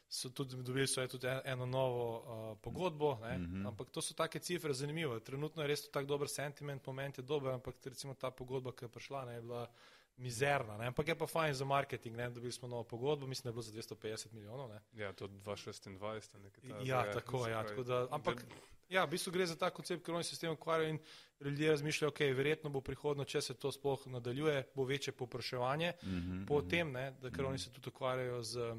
so 0.08 0.30
tudi 0.30 0.56
dobili 0.56 0.86
so 0.86 1.06
tudi 1.06 1.26
eno 1.44 1.66
novo 1.66 2.18
uh, 2.18 2.58
pogodbo, 2.60 3.14
mm 3.14 3.20
-hmm. 3.22 3.68
ampak 3.68 3.90
to 3.90 4.02
so 4.02 4.14
take 4.14 4.38
cifre 4.38 4.72
zanimive. 4.72 5.20
Trenutno 5.20 5.62
je 5.62 5.68
res 5.68 5.82
to 5.82 5.90
tak 5.90 6.06
dober 6.06 6.28
sentiment, 6.28 6.86
moment 6.86 7.18
je 7.18 7.22
dober, 7.22 7.52
ampak 7.52 7.74
recimo 7.84 8.14
ta 8.14 8.30
pogodba, 8.30 8.72
ki 8.72 8.84
je 8.84 8.88
prišla, 8.88 9.24
ne, 9.24 9.34
je 9.34 9.40
bila 9.40 9.68
mizerna, 10.16 10.76
ne. 10.76 10.86
ampak 10.86 11.08
je 11.08 11.14
pa 11.14 11.26
fajn 11.26 11.54
za 11.54 11.64
marketing, 11.64 12.16
ne, 12.16 12.30
dobili 12.30 12.52
smo 12.52 12.68
novo 12.68 12.84
pogodbo, 12.84 13.26
mislim, 13.26 13.42
da 13.42 13.48
je 13.48 13.52
bilo 13.52 13.62
za 13.62 13.72
250 13.94 14.32
milijonov. 14.32 14.68
Ne. 14.68 14.80
Ja, 14.92 15.12
to 15.12 15.28
2026, 15.28 16.38
nekaj. 16.38 16.86
Ja, 16.86 17.06
ja, 17.06 17.12
tako, 17.12 17.48
ja, 17.48 17.66
tako 17.66 17.82
da, 17.82 18.08
ampak. 18.10 18.46
Ja, 18.88 19.04
v 19.04 19.10
bistvu 19.10 19.32
gre 19.32 19.46
za 19.46 19.56
ta 19.58 19.70
koncept, 19.70 20.04
ker 20.06 20.14
oni 20.14 20.24
se 20.24 20.36
s 20.36 20.38
tem 20.38 20.52
ukvarjajo 20.52 20.90
in 20.90 20.98
ljudje 21.40 21.70
razmišljajo, 21.70 22.08
ok, 22.08 22.20
verjetno 22.20 22.70
bo 22.70 22.80
prihodno, 22.80 23.24
če 23.24 23.40
se 23.42 23.54
to 23.54 23.72
sploh 23.72 24.06
nadaljuje, 24.06 24.62
bo 24.74 24.84
večje 24.84 25.12
popraševanje 25.12 25.92
mm 26.02 26.08
-hmm, 26.08 26.46
po 26.46 26.54
mm 26.54 26.62
-hmm. 26.62 26.70
tem, 26.70 26.92
ne, 26.92 27.10
da 27.10 27.30
ker 27.30 27.40
mm 27.40 27.44
-hmm. 27.44 27.48
oni 27.48 27.58
se 27.58 27.72
tudi 27.72 27.88
ukvarjajo 27.88 28.42
z 28.42 28.76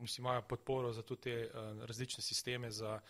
mislim, 0.00 0.24
imajo 0.26 0.42
podporo 0.42 0.92
za 0.92 1.02
tudi 1.02 1.20
te 1.20 1.50
uh, 1.50 1.84
različne 1.84 2.22
sisteme 2.22 2.70
za, 2.70 3.00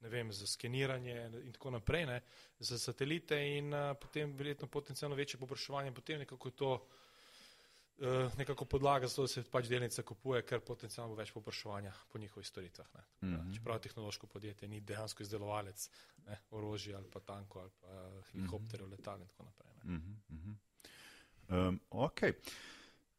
vem, 0.00 0.32
za 0.32 0.46
skeniranje 0.46 1.30
in 1.44 1.52
tako 1.52 1.70
naprej, 1.70 2.06
ne, 2.06 2.22
za 2.58 2.78
satelite 2.78 3.38
in 3.58 3.74
uh, 3.74 3.96
potem 4.00 4.32
verjetno 4.36 4.68
potencijalno 4.68 5.16
večje 5.16 5.40
popraševanje, 5.40 5.92
potem 5.92 6.18
nekako 6.18 6.50
to 6.50 6.72
uh, 6.74 8.38
nekako 8.38 8.64
podlaga 8.64 9.06
za 9.06 9.16
to, 9.16 9.22
da 9.22 9.28
se 9.28 9.44
pač 9.50 9.68
delnice 9.68 10.02
kupuje, 10.02 10.42
ker 10.42 10.60
potencijalno 10.60 11.14
bo 11.14 11.20
več 11.20 11.32
popraševanja 11.32 11.92
po 12.12 12.18
njihovih 12.18 12.46
storitvah. 12.46 12.86
Mm 13.20 13.28
-hmm. 13.28 13.54
Čeprav 13.54 13.78
tehnološko 13.78 14.26
podjetje 14.26 14.68
ni 14.68 14.80
dejansko 14.80 15.22
izdelovalec 15.22 15.90
ne, 16.26 16.38
orožja 16.50 16.96
ali 16.98 17.10
pa 17.10 17.20
tanko 17.20 17.60
ali 17.60 17.70
pa 17.80 18.10
helikopterjev, 18.32 18.86
mm 18.86 18.92
-hmm. 18.92 18.98
letal 18.98 19.20
in 19.20 19.28
tako 19.28 19.44
naprej. 19.44 19.70
Mm 19.84 20.18
-hmm. 20.28 21.68
um, 21.68 21.80
okay. 21.90 22.32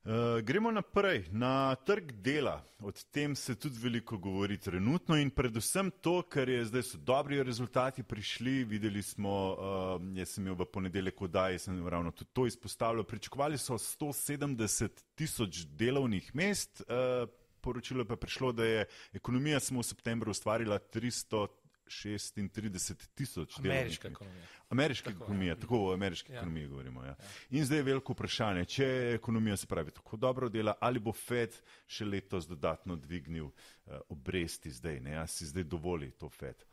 Uh, 0.04 0.42
gremo 0.42 0.72
naprej 0.72 1.28
na 1.32 1.76
trg 1.76 2.12
dela. 2.12 2.64
O 2.82 2.92
tem 3.12 3.36
se 3.36 3.56
tudi 3.56 3.78
veliko 3.80 4.18
govori 4.18 4.58
trenutno 4.58 5.18
in 5.18 5.30
predvsem 5.30 5.92
to, 6.02 6.24
ker 6.26 6.50
je 6.50 6.64
zdaj 6.66 6.84
so 6.84 6.98
dobri 6.98 7.44
rezultati 7.44 8.04
prišli. 8.04 8.64
Videli 8.64 9.04
smo, 9.04 9.36
uh, 9.54 10.18
jaz 10.18 10.34
sem 10.34 10.48
imel 10.48 10.58
v 10.58 10.66
ponedeljek 10.74 11.22
odaj, 11.22 11.60
sem 11.60 11.88
ravno 11.88 12.12
tudi 12.12 12.34
to 12.34 12.48
izpostavljal. 12.50 13.06
Pričakovali 13.06 13.62
so 13.62 13.78
170 13.78 15.06
tisoč 15.16 15.68
delovnih 15.78 16.34
mest, 16.34 16.82
uh, 16.82 17.30
poročilo 17.62 18.06
pa 18.06 18.18
je 18.18 18.26
prišlo, 18.26 18.52
da 18.52 18.66
je 18.66 18.86
ekonomija 19.14 19.60
samo 19.60 19.86
v 19.86 19.92
septembru 19.94 20.32
ustvarila 20.32 20.80
300. 20.80 21.48
36 21.92 23.08
tisoč. 23.16 23.60
Ameriška 23.60 24.08
ekonomija. 24.08 24.46
Ameriška 24.70 25.10
tako, 25.10 25.24
ekonomija, 25.24 25.54
ja. 25.54 25.60
tako 25.60 25.80
v 25.90 25.94
ameriški 25.94 26.34
ja. 26.34 26.40
ekonomiji 26.40 26.68
govorimo. 26.68 27.04
Ja. 27.04 27.10
Ja. 27.10 27.30
In 27.50 27.66
zdaj 27.66 27.80
je 27.80 27.84
veliko 27.84 28.14
vprašanje, 28.14 28.66
če 28.66 28.88
ekonomija 29.16 29.58
se 29.58 29.68
pravi 29.68 29.92
tako 29.92 30.18
dobro 30.18 30.50
dela, 30.50 30.76
ali 30.80 31.00
bo 31.00 31.14
Fed 31.14 31.58
še 31.88 32.06
letos 32.06 32.48
dodatno 32.48 32.96
dvignil 32.96 33.50
uh, 33.52 34.00
obresti 34.10 34.72
zdaj, 34.72 35.00
ne, 35.00 35.18
a 35.20 35.28
si 35.28 35.46
zdaj 35.46 35.68
dovoli 35.68 36.12
to 36.12 36.30
Fed. 36.30 36.66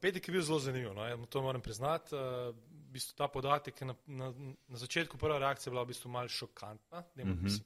Petek 0.00 0.28
je 0.28 0.32
bil 0.32 0.42
zelo 0.42 0.58
zanimiv, 0.58 0.94
no? 0.96 1.26
to 1.26 1.42
moram 1.42 1.60
priznati. 1.60 2.14
Uh, 2.16 2.54
v 2.92 2.94
bistvu 2.94 3.16
ta 3.16 3.28
podatek 3.28 3.80
je 3.80 3.86
na, 3.86 3.94
na, 4.06 4.30
na 4.68 4.80
začetku 4.80 5.18
prva 5.18 5.38
reakcija 5.38 5.70
bila 5.72 5.84
v 5.84 5.92
bistvu 5.92 6.10
malce 6.10 6.34
šokantna. 6.34 7.04
Mm 7.16 7.22
-hmm. 7.22 7.60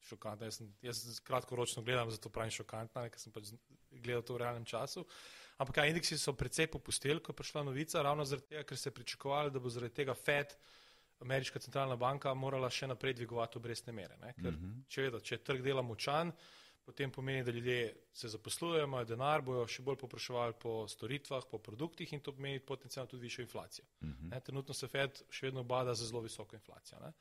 šokantna. 0.00 0.46
Jaz, 0.46 0.56
sem, 0.56 0.74
jaz 0.82 1.20
kratkoročno 1.20 1.82
gledam, 1.82 2.10
zato 2.10 2.28
pravim 2.28 2.50
šokantna, 2.50 3.08
ker 3.08 3.20
sem 3.20 3.32
pač 3.32 3.52
gledal 3.90 4.22
to 4.22 4.34
v 4.34 4.38
realnem 4.38 4.64
času. 4.64 5.04
Ampak 5.58 5.76
ja, 5.76 5.86
indeksi 5.90 6.18
so 6.18 6.32
precej 6.38 6.68
popustili, 6.70 7.20
ko 7.20 7.32
je 7.32 7.36
prišla 7.36 7.64
novica, 7.66 8.02
ravno 8.02 8.24
zaradi 8.24 8.52
tega, 8.52 8.62
ker 8.62 8.78
se 8.78 8.88
je 8.88 8.94
pričakovalo, 8.94 9.50
da 9.50 9.58
bo 9.58 9.70
zaradi 9.70 9.94
tega 9.94 10.14
Fed, 10.14 10.54
ameriška 11.20 11.58
centralna 11.58 11.96
banka, 11.96 12.34
morala 12.34 12.70
še 12.70 12.86
naprej 12.86 13.16
dvigovati 13.18 13.58
obrestne 13.58 13.92
mere. 13.92 14.14
Ker, 14.36 14.52
mm 14.52 14.58
-hmm. 14.58 14.84
če, 14.88 15.02
vedo, 15.02 15.20
če 15.20 15.34
je 15.34 15.44
trg 15.44 15.62
dela 15.62 15.82
močan, 15.82 16.32
potem 16.84 17.10
pomeni, 17.10 17.42
da 17.44 17.50
ljudje 17.50 17.94
se 18.12 18.28
zaposlujejo, 18.28 18.84
imajo 18.84 19.04
denar, 19.04 19.42
bojo 19.42 19.66
še 19.66 19.82
bolj 19.82 19.96
popraševali 19.96 20.54
po 20.62 20.88
storitvah, 20.88 21.44
po 21.50 21.58
produktih 21.58 22.12
in 22.12 22.20
to 22.20 22.32
pomeni 22.32 22.60
potencialno 22.60 23.10
tudi 23.10 23.22
višjo 23.22 23.42
inflacijo. 23.42 23.84
Mm 24.00 24.12
-hmm. 24.12 24.40
Trenutno 24.40 24.74
se 24.74 24.88
Fed 24.88 25.22
še 25.30 25.46
vedno 25.46 25.62
bada 25.62 25.94
za 25.94 26.06
zelo 26.06 26.20
visoko 26.20 26.56
inflacijo. 26.56 26.98
Ne? 27.00 27.12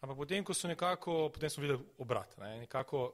Ampak 0.00 0.16
potem, 0.16 0.44
ko 0.44 0.54
so 0.54 0.68
nekako, 0.68 1.28
potem 1.28 1.50
smo 1.50 1.62
videli 1.62 1.84
obrat, 1.98 2.38
ne? 2.38 2.58
nekako 2.58 3.12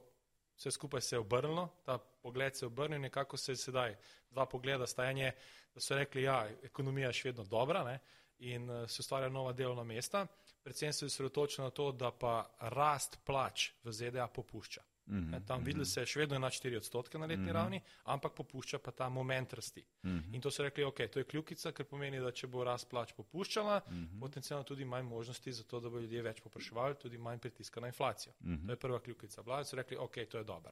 vse 0.61 0.71
skupaj 0.71 1.01
se 1.01 1.15
je 1.15 1.19
obrnilo, 1.19 1.69
ta 1.85 1.97
pogled 1.97 2.55
se 2.55 2.65
je 2.65 2.67
obrnil, 2.67 3.01
nekako 3.01 3.37
se 3.37 3.51
je 3.51 3.55
sedaj 3.55 3.95
dva 4.29 4.45
pogleda 4.45 4.87
stajanje, 4.87 5.31
da 5.73 5.81
so 5.81 5.95
rekli, 5.95 6.23
ja, 6.23 6.45
ekonomija 6.63 7.07
je 7.09 7.13
še 7.13 7.29
vedno 7.29 7.43
dobra 7.43 7.83
ne? 7.83 7.99
in 8.39 8.69
uh, 8.69 8.89
se 8.89 9.01
ustvarja 9.01 9.29
nova 9.29 9.53
delovna 9.53 9.83
mesta, 9.83 10.27
predvsem 10.63 10.93
se 10.93 11.05
je 11.05 11.09
sredotočilo 11.09 11.65
na 11.65 11.71
to, 11.71 11.91
da 11.91 12.11
pa 12.11 12.49
rast 12.59 13.17
plač 13.25 13.71
v 13.83 13.93
ZDA 13.93 14.27
popušča. 14.27 14.83
Mm 15.11 15.31
-hmm, 15.31 15.45
tam 15.45 15.63
videli 15.63 15.85
se, 15.85 16.05
še 16.05 16.19
vedno 16.19 16.39
na 16.39 16.49
4 16.49 16.77
odstotke 16.77 17.17
na 17.17 17.25
letni 17.25 17.43
mm 17.43 17.49
-hmm. 17.49 17.53
ravni, 17.53 17.81
ampak 18.03 18.33
popušča 18.33 18.79
pa 18.79 18.91
ta 18.91 19.09
moment 19.09 19.53
rasti. 19.53 19.85
Mm 20.03 20.09
-hmm. 20.09 20.35
In 20.35 20.41
to 20.41 20.51
so 20.51 20.63
rekli, 20.63 20.83
ok, 20.83 20.97
to 21.11 21.19
je 21.19 21.25
kljukica, 21.25 21.71
ker 21.71 21.85
pomeni, 21.85 22.19
da 22.19 22.31
če 22.31 22.47
bo 22.47 22.63
rast 22.63 22.89
plač 22.89 23.13
popuščala, 23.13 23.81
mm 23.89 23.93
-hmm. 23.93 24.19
potencialno 24.19 24.63
tudi 24.63 24.85
manj 24.85 25.05
možnosti 25.05 25.51
za 25.51 25.63
to, 25.63 25.79
da 25.79 25.89
bo 25.89 25.99
ljudje 25.99 26.21
več 26.21 26.41
popraševali, 26.41 26.95
tudi 26.95 27.17
manj 27.17 27.39
pritiska 27.39 27.81
na 27.81 27.87
inflacijo. 27.87 28.33
Mm 28.39 28.53
-hmm. 28.53 28.65
To 28.65 28.71
je 28.71 28.75
prva 28.75 28.99
kljukica. 28.99 29.41
Vlade 29.41 29.65
so 29.65 29.75
rekli, 29.75 29.97
ok, 29.97 30.15
to 30.29 30.37
je 30.37 30.43
dobro. 30.43 30.71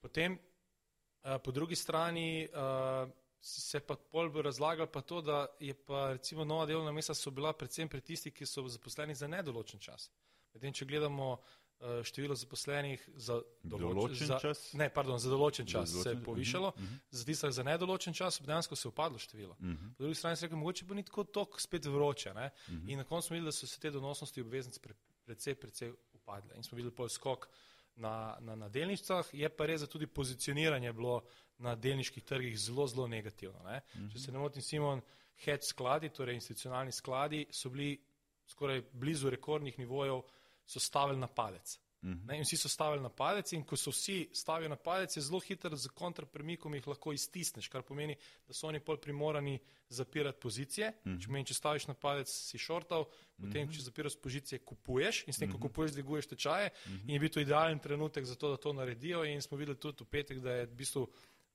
Potem, 0.00 0.32
uh, 0.32 1.36
po 1.44 1.50
drugi 1.50 1.76
strani, 1.76 2.48
uh, 2.52 3.10
se 3.40 3.80
pa 3.80 3.96
bolj 4.12 4.42
razlagali 4.42 4.88
pa 4.92 5.00
to, 5.00 5.20
da 5.20 5.46
je 5.60 5.74
pa 5.74 6.12
recimo 6.12 6.44
nova 6.44 6.66
delovna 6.66 6.92
mesta 6.92 7.14
so 7.14 7.30
bila 7.30 7.52
predvsem 7.52 7.88
pri 7.88 8.00
tistih, 8.00 8.34
ki 8.34 8.46
so 8.46 8.68
zaposleni 8.68 9.14
za 9.14 9.26
nedoločen 9.26 9.80
čas. 9.80 10.10
Medtem, 10.54 10.72
če 10.72 10.84
gledamo 10.84 11.36
število 11.80 12.34
zaposlenih 12.34 13.02
za 13.20 13.40
določen 13.62 14.30
za, 14.30 14.38
čas. 14.40 14.72
Ne, 14.72 14.88
pardon, 14.92 15.18
za 15.20 15.28
določen 15.28 15.66
čas 15.68 15.90
za 15.90 15.98
določen, 15.98 16.02
se 16.02 16.14
je 16.14 16.24
povišalo, 16.24 16.68
uh 16.72 16.78
mhm, 16.78 16.86
-huh. 16.86 16.96
Mhm. 16.96 17.18
za 17.18 17.24
tiste 17.24 17.50
za 17.52 17.62
nedoločen 17.62 18.14
čas 18.14 18.40
dejansko 18.40 18.76
se 18.76 18.86
je 18.88 18.90
upadlo 18.90 19.18
število. 19.18 19.56
Uh 19.60 19.66
mhm. 19.66 19.72
-huh. 19.72 19.94
Po 19.96 20.02
drugi 20.02 20.14
strani 20.14 20.36
se 20.36 20.46
reče, 20.46 20.56
mogoče 20.56 20.84
bo 20.84 20.94
ni 20.94 21.02
tako 21.02 21.24
tok 21.24 21.60
spet 21.60 21.84
vroče. 21.84 22.30
Uh 22.30 22.36
-huh. 22.36 22.90
In 22.90 22.98
na 22.98 23.04
koncu 23.04 23.26
smo 23.26 23.34
videli, 23.34 23.48
da 23.48 23.52
so 23.52 23.66
se 23.66 23.80
te 23.80 23.90
donosnosti 23.90 24.40
obveznic 24.40 24.78
pre, 24.78 24.94
precej, 25.24 25.54
precej 25.54 25.92
upadle. 26.12 26.56
In 26.56 26.62
smo 26.62 26.76
videli 26.76 26.94
pol 26.94 27.08
skok 27.08 27.48
na, 27.96 28.36
na, 28.40 28.54
na 28.54 28.68
delnicah, 28.68 29.26
je 29.32 29.48
pa 29.48 29.66
res, 29.66 29.80
da 29.80 29.86
tudi 29.86 30.06
pozicioniranje 30.06 30.92
bilo 30.92 31.22
na 31.58 31.74
delniških 31.74 32.24
trgih 32.24 32.58
zelo, 32.58 32.86
zelo 32.86 33.06
negativno. 33.06 33.58
Uh 33.58 33.66
-huh. 33.66 34.12
Če 34.12 34.18
se 34.18 34.32
ne 34.32 34.38
motim, 34.38 34.62
Simon, 34.62 35.00
hedge 35.44 35.62
skladi, 35.62 36.08
torej 36.08 36.34
institucionalni 36.34 36.92
skladi, 36.92 37.46
so 37.50 37.68
bili 37.68 38.00
skoraj 38.46 38.82
blizu 38.92 39.30
rekordnih 39.30 39.78
nivojev 39.78 40.22
so 40.66 40.80
stavili 40.80 41.18
na 41.18 41.26
palec. 41.26 41.78
Uh 42.02 42.08
mhm. 42.08 42.28
-huh. 42.28 42.36
In 42.36 42.44
vsi 42.44 42.56
so 42.56 42.68
stavili 42.68 43.02
na 43.02 43.08
palec, 43.08 43.52
in 43.52 43.64
ko 43.64 43.76
so 43.76 43.90
vsi 43.90 44.30
stavili 44.32 44.68
na 44.68 44.76
palec, 44.76 45.16
je 45.16 45.22
zelo 45.22 45.40
hiter 45.40 45.76
z 45.76 45.88
kontrapremikom 45.88 46.74
jih 46.74 46.86
lahko 46.86 47.12
iztisneš, 47.12 47.68
kar 47.68 47.82
pomeni, 47.82 48.16
da 48.46 48.54
so 48.54 48.66
oni 48.66 48.80
pol 48.80 48.96
primorani 48.96 49.58
zapirati 49.88 50.40
pozicije. 50.40 50.88
Uh 50.88 51.06
mhm. 51.06 51.16
-huh. 51.16 51.24
če, 51.24 51.30
meni, 51.30 51.44
če 51.44 51.54
staviš 51.54 51.86
na 51.86 51.94
palec, 51.94 52.28
si 52.28 52.58
šortal, 52.58 53.04
potem, 53.36 53.62
uh 53.62 53.68
-huh. 53.68 53.76
če 53.76 53.82
zapiraš 53.82 54.16
pozicije, 54.22 54.58
kupuješ 54.58 55.24
in 55.26 55.32
s 55.32 55.38
tem, 55.38 55.50
ko 55.50 55.58
mhm. 55.58 55.66
kupuješ, 55.66 55.92
dviguješ 55.92 56.26
tečaje. 56.26 56.70
Uh 56.70 56.92
-huh. 56.92 57.00
In 57.02 57.10
je 57.10 57.18
bil 57.20 57.28
to 57.28 57.40
idealen 57.40 57.78
trenutek 57.78 58.24
za 58.24 58.34
to, 58.34 58.50
da 58.50 58.56
to 58.56 58.72
naredijo. 58.72 59.24
In 59.24 59.42
smo 59.42 59.58
videli 59.58 59.78
tudi 59.78 60.04
v 60.04 60.06
petek, 60.06 60.38
da 60.38 60.50
je 60.52 60.66
v 60.66 60.74
bistvu. 60.74 61.08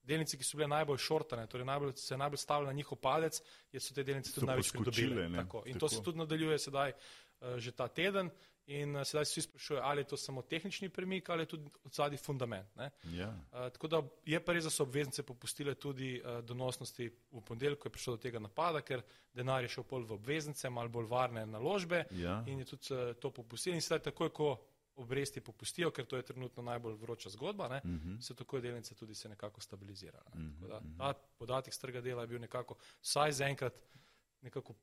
Delnice, 0.04 0.38
ki 0.38 0.44
so 0.44 0.58
bile 0.58 0.68
najbolj 0.68 0.98
šortane, 0.98 1.48
torej 1.48 1.66
najbolj, 1.66 1.92
se 1.96 2.14
je 2.14 2.18
najbolj 2.18 2.38
stavili 2.38 2.68
na 2.68 2.74
njihov 2.74 2.98
palec, 2.98 3.42
so 3.80 3.94
te 3.94 4.04
delnice 4.04 4.34
tudi 4.34 4.48
največ 4.48 4.72
pridobile. 4.72 5.26
In 5.26 5.36
Tako. 5.36 5.64
to 5.80 5.90
se 5.90 6.04
tudi 6.04 6.18
nadaljuje 6.18 6.60
sedaj, 6.60 6.92
uh, 6.92 7.58
že 7.58 7.72
ta 7.72 7.88
teden. 7.88 8.30
In 8.72 8.96
uh, 8.96 9.04
sedaj 9.08 9.26
se 9.26 9.32
vsi 9.32 9.42
sprašujejo, 9.42 9.84
ali 9.84 10.02
je 10.02 10.08
to 10.14 10.18
samo 10.18 10.42
tehnični 10.42 10.90
premik 10.90 11.30
ali 11.30 11.42
je 11.42 11.52
tudi 11.54 11.70
od 11.84 11.94
zadnji 11.94 12.18
fundament. 12.18 12.68
Ja. 13.04 13.30
Uh, 13.30 13.70
tako 13.74 13.88
da 13.88 14.02
je 14.26 14.40
pa 14.46 14.54
res, 14.54 14.64
da 14.64 14.70
so 14.70 14.84
obveznice 14.84 15.24
popustile 15.24 15.76
tudi 15.76 16.22
uh, 16.22 16.40
donosnosti 16.46 17.10
v 17.32 17.42
ponedeljek, 17.42 17.80
ko 17.80 17.88
je 17.88 17.96
prišlo 17.98 18.16
do 18.16 18.22
tega 18.22 18.40
napada, 18.40 18.82
ker 18.82 19.04
denar 19.34 19.64
je 19.64 19.70
šel 19.76 19.84
pol 19.84 20.06
v 20.06 20.18
obveznice, 20.18 20.70
malo 20.70 20.90
bolj 20.90 21.10
varne 21.12 21.46
naložbe 21.46 22.06
ja. 22.12 22.42
in 22.48 22.60
je 22.60 22.66
tudi 22.74 22.94
uh, 22.94 23.16
to 23.20 23.32
popustilo. 23.32 23.76
In 23.76 23.82
sedaj 23.82 24.08
takoj, 24.12 24.30
ko 24.30 24.52
obresti 24.96 25.42
popustijo, 25.42 25.92
ker 25.92 26.06
to 26.06 26.18
je 26.18 26.24
trenutno 26.24 26.64
najbolj 26.64 26.96
vroča 27.02 27.30
zgodba, 27.30 27.68
ne, 27.68 27.82
uh 27.84 27.90
mhm. 27.90 28.10
-huh. 28.10 28.22
se 28.22 28.36
tako 28.36 28.60
delnice 28.60 28.96
tudi 28.96 29.16
se 29.16 29.30
nekako 29.30 29.62
stabilizirajo. 29.62 30.24
Ne. 30.34 30.42
Uh 30.42 30.52
-huh. 30.52 30.68
da, 30.68 30.80
mhm. 30.80 30.98
ta 30.98 31.14
podatek 31.14 31.74
z 31.74 31.80
trga 31.80 32.02
dela 32.02 32.22
je 32.22 32.28
bil 32.28 32.40
nekako, 32.42 32.76
vsaj 33.02 33.32
zaenkrat, 33.32 33.74
nekako 34.42 34.74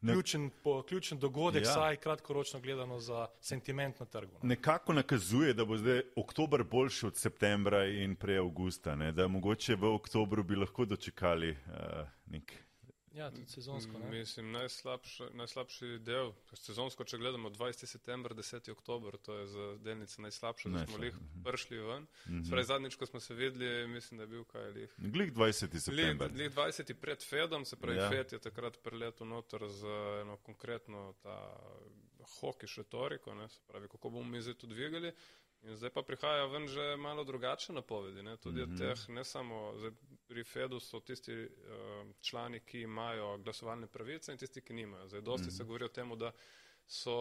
ključen, 0.00 0.50
po, 0.62 0.82
ključen 0.82 1.18
dogodek, 1.18 1.64
ja. 1.64 1.72
saj 1.72 1.96
kratkoročno 1.96 2.60
gledano 2.60 3.00
za 3.00 3.26
sentiment 3.40 4.00
na 4.00 4.06
trgu. 4.06 4.32
Ne. 4.42 4.48
Nekako 4.48 4.92
nakazuje, 4.92 5.54
da 5.54 5.64
bo 5.64 5.76
zdaj 5.76 6.00
oktober 6.16 6.64
boljši 6.64 7.06
od 7.06 7.16
septembra 7.16 7.84
in 7.86 8.16
prej 8.16 8.38
avgusta, 8.38 8.96
ne? 8.96 9.12
da 9.12 9.28
mogoče 9.28 9.74
v 9.74 9.94
oktobru 9.94 10.42
bi 10.42 10.56
lahko 10.56 10.84
dočekali 10.84 11.50
uh, 11.50 12.08
nek 12.26 12.52
Ja, 13.14 13.30
tudi 13.30 13.46
sezonsko. 13.46 13.98
Ne? 13.98 14.10
Mislim, 14.10 14.50
najslabši, 14.52 15.22
najslabši 15.34 15.86
del, 16.04 16.32
sezonsko, 16.54 17.04
če 17.04 17.18
gledamo 17.18 17.50
20. 17.50 17.86
september, 17.86 18.34
10. 18.34 18.70
oktober, 18.72 19.16
to 19.22 19.38
je 19.38 19.46
za 19.46 19.68
delnice 19.84 20.22
najslabše, 20.22 20.68
da 20.68 20.86
smo 20.86 21.04
jih 21.04 21.14
mhm. 21.14 21.42
prišli 21.44 21.78
ven. 21.78 22.02
Mm 22.02 22.08
-hmm. 22.26 22.46
Sprej 22.46 22.64
zadnjič, 22.64 22.96
ko 22.96 23.06
smo 23.06 23.20
se 23.20 23.34
videli, 23.34 23.88
mislim, 23.88 24.18
da 24.18 24.22
je 24.22 24.26
bil 24.26 24.44
kaj 24.44 24.70
lih. 24.70 24.94
Glik 24.98 25.34
20. 25.34 25.78
september. 25.78 26.32
Glik 26.32 26.52
20. 26.52 26.94
pred 26.94 27.24
Fedom, 27.24 27.64
se 27.64 27.76
pravi, 27.76 27.98
ja. 27.98 28.10
Fed 28.10 28.32
je 28.32 28.38
takrat 28.38 28.78
preletel 28.82 29.26
noter 29.26 29.68
z 29.68 29.86
eno 30.22 30.36
konkretno 30.36 31.14
ta 31.22 31.56
hokiš 32.40 32.76
retoriko, 32.76 33.34
ne? 33.34 33.48
se 33.48 33.60
pravi, 33.66 33.88
kako 33.88 34.10
bomo 34.10 34.28
mi 34.28 34.42
zdaj 34.42 34.54
to 34.54 34.66
dvigali. 34.66 35.12
In 35.62 35.76
zdaj 35.76 35.90
pa 35.90 36.02
prihaja 36.02 36.44
ven 36.46 36.68
že 36.68 36.96
malo 36.96 37.24
drugačne 37.24 37.74
napovedi. 37.74 38.22
Ne? 38.22 38.36
Tudi 38.36 38.66
mm 38.66 38.70
-hmm. 38.70 38.78
teh, 38.78 39.08
ne 39.08 39.24
samo 39.24 39.74
zdaj, 39.76 39.90
pri 40.28 40.44
Fedu 40.44 40.80
so 40.80 41.00
tisti 41.00 41.32
uh, 41.32 42.06
člani, 42.20 42.60
ki 42.60 42.80
imajo 42.80 43.38
glasovalne 43.38 43.86
pravice 43.86 44.32
in 44.32 44.38
tisti, 44.38 44.60
ki 44.60 44.74
nimajo. 44.74 45.08
Zdaj, 45.08 45.20
dosti 45.20 45.46
mm 45.46 45.50
-hmm. 45.50 45.56
se 45.56 45.64
govori 45.64 45.84
o 45.84 45.88
tem, 45.88 46.18
da 46.18 46.32
so 46.86 47.14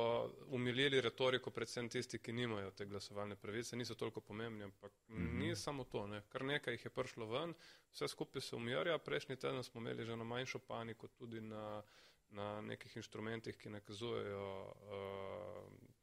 umilili 0.48 1.02
retoriko 1.02 1.52
predvsem 1.52 1.90
tisti, 1.90 2.20
ki 2.20 2.34
nimajo 2.34 2.72
te 2.72 2.86
glasovalne 2.86 3.36
pravice, 3.36 3.76
niso 3.76 3.96
toliko 3.96 4.22
pomembni, 4.22 4.64
ampak 4.64 4.92
mm 5.08 5.16
-hmm. 5.18 5.40
ni 5.40 5.56
samo 5.56 5.84
to. 5.84 6.08
Ne? 6.08 6.22
Kar 6.30 6.44
nekaj 6.44 6.74
jih 6.74 6.86
je 6.86 6.90
prišlo 6.90 7.26
ven, 7.26 7.54
vse 7.92 8.08
skupaj 8.08 8.42
se 8.42 8.56
umirja. 8.56 8.98
Prejšnji 8.98 9.36
teden 9.36 9.64
smo 9.64 9.82
imeli 9.82 10.06
že 10.06 10.16
na 10.16 10.24
manjšo 10.24 10.60
paniko 10.60 11.08
tudi 11.08 11.42
na, 11.42 11.84
na 12.30 12.62
nekih 12.62 12.98
inštrumentih, 12.98 13.58
ki 13.58 13.70
nakazujejo. 13.70 14.64
Uh, 14.66 15.97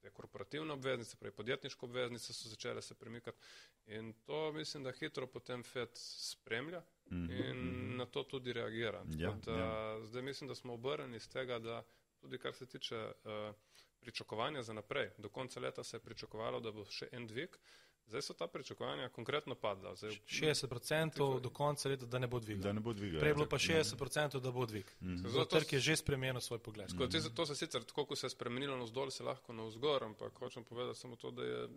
te 0.00 0.10
korporativne 0.10 0.72
obveznice, 0.72 1.16
pravi 1.16 1.34
podjetniške 1.36 1.86
obveznice 1.86 2.32
so 2.32 2.48
začele 2.48 2.82
se 2.82 2.94
premikati 2.94 3.38
in 3.86 4.12
to 4.26 4.52
mislim, 4.52 4.84
da 4.84 4.92
hitro 4.92 5.26
potem 5.26 5.62
FED 5.62 5.90
spremlja 5.94 6.82
mhm, 7.10 7.30
in 7.30 7.56
mm 7.56 7.70
-hmm. 7.70 7.96
na 7.96 8.06
to 8.06 8.22
tudi 8.22 8.52
reagira. 8.52 9.04
Ja, 9.16 9.32
da, 9.44 9.52
ja. 9.52 10.06
Zdaj 10.06 10.22
mislim, 10.22 10.48
da 10.48 10.54
smo 10.54 10.74
obrnjeni 10.74 11.16
iz 11.16 11.28
tega, 11.28 11.58
da 11.58 11.84
tudi 12.20 12.38
kar 12.38 12.54
se 12.54 12.66
tiče 12.66 12.96
uh, 12.96 13.54
pričakovanja 14.00 14.62
za 14.62 14.72
naprej, 14.72 15.10
do 15.18 15.28
konca 15.28 15.60
leta 15.60 15.84
se 15.84 15.96
je 15.96 16.00
pričakovalo, 16.00 16.60
da 16.60 16.72
bo 16.72 16.84
še 16.84 17.08
en 17.12 17.26
dvig, 17.26 17.50
uh, 17.50 17.89
Zdaj 18.10 18.22
so 18.22 18.34
ta 18.34 18.46
pričakovanja 18.46 19.08
konkretno 19.08 19.54
padla. 19.54 19.94
Zdaj, 19.94 20.10
60% 20.10 21.40
do 21.40 21.50
konca 21.50 21.88
leta, 21.88 22.06
da 22.06 22.18
ne 22.18 22.26
bo 22.26 22.40
dvigal. 22.40 22.62
Da 22.62 22.72
ne 22.72 22.80
bo 22.80 22.92
dvigal. 22.92 23.20
Prej 23.20 23.34
bilo 23.34 23.46
pa 23.46 23.58
60%, 23.58 24.40
da 24.40 24.50
bo 24.50 24.66
dvig. 24.66 24.90
Mm. 25.00 25.28
Zato 25.28 25.44
trg 25.44 25.72
je 25.72 25.80
že 25.80 25.96
spremenil 25.96 26.40
svoj 26.40 26.58
pogled. 26.58 26.90
Mm. 26.94 27.34
To 27.34 27.46
se 27.46 27.54
sicer, 27.54 27.84
tako 27.84 28.04
kot 28.04 28.18
se 28.18 28.26
je 28.26 28.30
spremenilo 28.30 28.76
na 28.76 28.84
vzdolj, 28.84 29.10
se 29.10 29.22
lahko 29.22 29.52
na 29.52 29.62
vzgor, 29.62 30.04
ampak 30.04 30.38
hočem 30.38 30.64
povedati 30.64 30.98
samo 30.98 31.16
to, 31.16 31.30
da 31.30 31.44
je, 31.44 31.68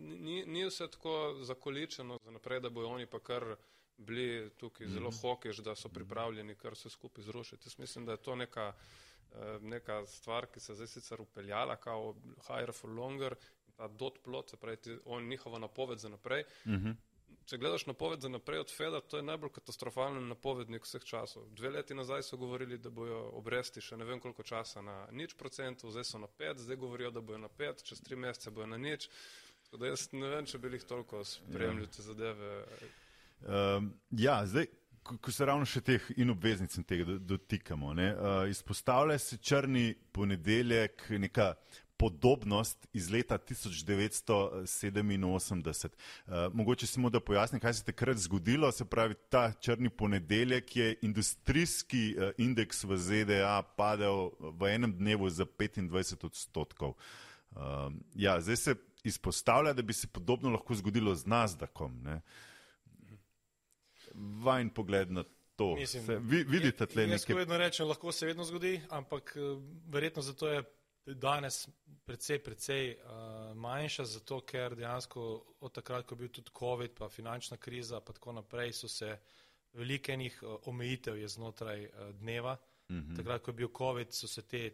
ni, 0.00 0.46
ni 0.46 0.64
vse 0.64 0.88
tako 0.88 1.36
zakoličeno 1.42 2.18
za 2.24 2.30
naprej, 2.30 2.60
da 2.60 2.70
bojo 2.70 2.88
oni 2.88 3.06
pa 3.06 3.20
kar 3.20 3.56
bili 3.96 4.50
tukaj 4.56 4.86
mm. 4.86 4.90
zelo 4.90 5.10
hokež, 5.20 5.60
da 5.60 5.76
so 5.76 5.88
pripravljeni 5.88 6.54
kar 6.54 6.72
vse 6.72 6.90
skupaj 6.90 7.24
zrušiti. 7.24 7.68
Jaz 7.68 7.78
mislim, 7.78 8.06
da 8.06 8.12
je 8.12 8.22
to 8.24 8.36
neka, 8.36 8.72
eh, 9.32 9.58
neka 9.60 10.06
stvar, 10.06 10.46
ki 10.46 10.60
se 10.60 10.72
je 10.72 10.76
zdaj 10.76 10.86
sicer 10.86 11.20
upeljala, 11.20 11.76
kao 11.76 12.14
higher 12.48 12.72
for 12.72 12.90
longer 12.90 13.36
ta 13.80 13.88
dot 13.88 14.18
plot, 14.24 14.50
se 14.50 14.56
pravi, 14.56 14.98
on 15.04 15.28
njihova 15.28 15.58
napoved 15.58 15.98
za 15.98 16.08
naprej. 16.08 16.44
Uh 16.64 16.72
mhm. 16.72 16.88
-huh. 16.88 16.94
če 17.44 17.58
gledaš 17.58 17.86
napoved 17.86 18.20
za 18.20 18.28
naprej 18.28 18.58
od 18.58 18.70
Feda, 18.76 19.00
to 19.00 19.16
je 19.16 19.22
najbolj 19.22 19.50
katastrofalen 19.50 20.28
napovednik 20.28 20.84
vseh 20.84 21.04
časov. 21.04 21.48
Dve 21.50 21.70
leti 21.70 21.94
nazaj 21.94 22.22
so 22.22 22.36
govorili, 22.36 22.78
da 22.78 22.90
bojo 22.90 23.30
obresti 23.32 23.80
še 23.80 23.96
ne 23.96 24.04
vem 24.04 24.20
koliko 24.20 24.42
časa 24.42 24.82
na 24.82 25.06
nič 25.10 25.34
procentov, 25.34 25.90
zdaj 25.90 26.04
so 26.04 26.18
na 26.18 26.26
pet, 26.26 26.58
zdaj 26.58 26.76
govorijo, 26.76 27.10
da 27.10 27.20
bojo 27.20 27.38
na 27.38 27.48
pet, 27.48 27.82
čez 27.82 28.00
tri 28.00 28.16
mesece 28.16 28.50
bojo 28.50 28.66
na 28.66 28.76
nič. 28.76 29.08
Tako 29.62 29.76
da 29.76 29.86
jaz 29.86 30.08
ne 30.12 30.28
vem, 30.28 30.46
če 30.46 30.58
bi 30.58 30.68
jih 30.68 30.84
toliko 30.84 31.24
spremljali 31.24 31.86
te 31.86 32.02
zadeve. 32.02 32.64
Um, 33.40 33.92
ja, 34.10 34.46
zdaj, 34.46 34.66
ko, 35.02 35.16
ko 35.18 35.32
se 35.32 35.44
ravno 35.44 35.64
še 35.64 35.80
teh 35.80 36.10
in 36.16 36.30
obveznic 36.30 36.76
in 36.76 36.84
tega 36.84 37.18
dotikamo, 37.18 37.94
ne, 37.94 38.14
uh, 38.14 38.50
izpostavlja 38.50 39.18
se 39.18 39.38
črni 39.38 39.94
ponedeljek, 40.12 41.10
neka 41.18 41.54
podobnost 42.00 42.88
iz 42.92 43.10
leta 43.10 43.38
1987. 43.38 45.88
Uh, 46.26 46.32
mogoče 46.52 46.86
samo 46.86 47.10
da 47.10 47.20
pojasnim, 47.20 47.60
kaj 47.60 47.74
se 47.74 47.84
takrat 47.84 48.16
zgodilo. 48.16 48.72
Se 48.72 48.84
pravi, 48.84 49.14
ta 49.28 49.52
črni 49.52 49.90
ponedeljek 49.90 50.76
je 50.76 50.96
industrijski 51.02 52.16
uh, 52.16 52.22
indeks 52.38 52.84
v 52.84 52.96
ZDA 52.96 53.62
padel 53.76 54.30
v 54.40 54.74
enem 54.74 54.96
dnevu 54.96 55.28
za 55.28 55.44
25 55.44 56.26
odstotkov. 56.26 56.94
Uh, 57.50 57.56
ja, 58.14 58.40
zdaj 58.40 58.56
se 58.56 58.74
izpostavlja, 59.04 59.72
da 59.72 59.82
bi 59.82 59.92
se 59.92 60.06
podobno 60.06 60.50
lahko 60.50 60.74
zgodilo 60.74 61.14
z 61.14 61.26
Nasdaqom. 61.26 62.02
Ne? 62.02 62.20
Vajn 64.44 64.70
pogled 64.70 65.12
na 65.12 65.24
to. 65.56 65.74
Mislim, 65.74 66.06
se, 66.06 66.18
vi, 66.18 66.44
vidite 66.48 66.86
tle 66.86 67.06
nekaj? 67.06 67.34
Jaz 67.34 67.36
vedno 67.36 67.58
rečem, 67.58 67.88
lahko 67.88 68.12
se 68.12 68.26
vedno 68.26 68.44
zgodi, 68.44 68.80
ampak 68.88 69.36
eh, 69.36 69.40
verjetno 69.92 70.22
zato 70.22 70.48
je 70.48 70.62
danes 71.06 71.68
precej, 72.04 72.38
precej 72.42 72.96
uh, 72.96 73.56
manjša, 73.56 74.04
zato 74.04 74.40
ker 74.40 74.74
dejansko 74.76 75.44
od 75.60 75.72
takrat, 75.72 76.06
ko 76.06 76.14
je 76.14 76.18
bil 76.18 76.28
tudi 76.28 76.50
COVID, 76.58 76.94
pa 76.98 77.08
finančna 77.08 77.56
kriza, 77.56 78.00
pa 78.00 78.12
tako 78.12 78.32
naprej, 78.32 78.72
so 78.72 78.88
se 78.88 79.18
velike 79.72 80.16
njih 80.16 80.42
uh, 80.42 80.56
omejitev 80.66 81.18
je 81.18 81.28
znotraj 81.28 81.86
uh, 81.86 82.14
dneva. 82.20 82.56
Uh 82.88 82.96
mhm. 82.96 83.12
-huh. 83.12 83.16
Takrat, 83.16 83.42
ko 83.42 83.50
je 83.50 83.54
bil 83.54 83.68
COVID, 83.78 84.12
so 84.12 84.28
se 84.28 84.42
te 84.42 84.70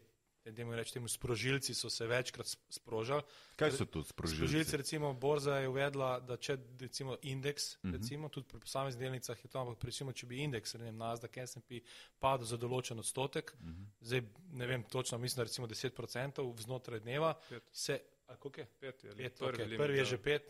temu 0.55 0.75
rečemo, 0.75 1.09
sprožilci 1.09 1.75
so 1.75 1.91
se 1.91 2.07
večkrat 2.07 2.47
sprožali. 2.69 3.23
Kaj 3.57 3.71
so 3.71 3.85
to 3.85 4.03
sprožilci? 4.05 4.37
Sprožilci, 4.37 4.77
recimo, 4.77 5.13
borza 5.15 5.57
je 5.59 5.69
uvedla, 5.69 6.21
da 6.21 6.37
če 6.37 6.59
recimo 6.81 7.17
indeks, 7.23 7.75
uh 7.75 7.85
mhm. 7.85 7.95
-huh. 7.95 7.99
recimo, 7.99 8.29
tudi 8.29 8.47
pri 8.49 8.61
posameznih 8.61 9.01
delnicah 9.01 9.45
je 9.45 9.49
to, 9.49 9.59
ampak 9.61 9.85
recimo, 9.85 10.13
če 10.13 10.27
bi 10.27 10.37
indeks, 10.37 10.75
ne 10.75 10.85
vem, 10.85 10.97
Nasdaq, 10.97 11.39
S&P 11.47 11.81
padel 12.19 12.47
za 12.47 12.57
določen 12.57 12.99
odstotek, 12.99 13.55
uh 13.61 13.67
mhm. 13.67 13.73
-huh. 13.73 13.87
zdaj 14.01 14.23
ne 14.53 14.67
vem 14.67 14.83
točno, 14.83 15.19
mislim, 15.19 15.37
da 15.37 15.43
recimo 15.43 15.67
10% 15.67 16.61
znotraj 16.63 17.01
dneva, 17.01 17.35
Pet. 17.49 17.63
se 17.73 18.01
Koliko 18.39 18.61
je? 18.61 18.67
Pet, 18.81 19.05
je 19.05 19.17
pet, 19.17 19.39
prvi, 19.39 19.65
okay. 19.65 19.77
prvi 19.77 19.99
je 19.99 20.05
že 20.05 20.19
pet. 20.19 20.43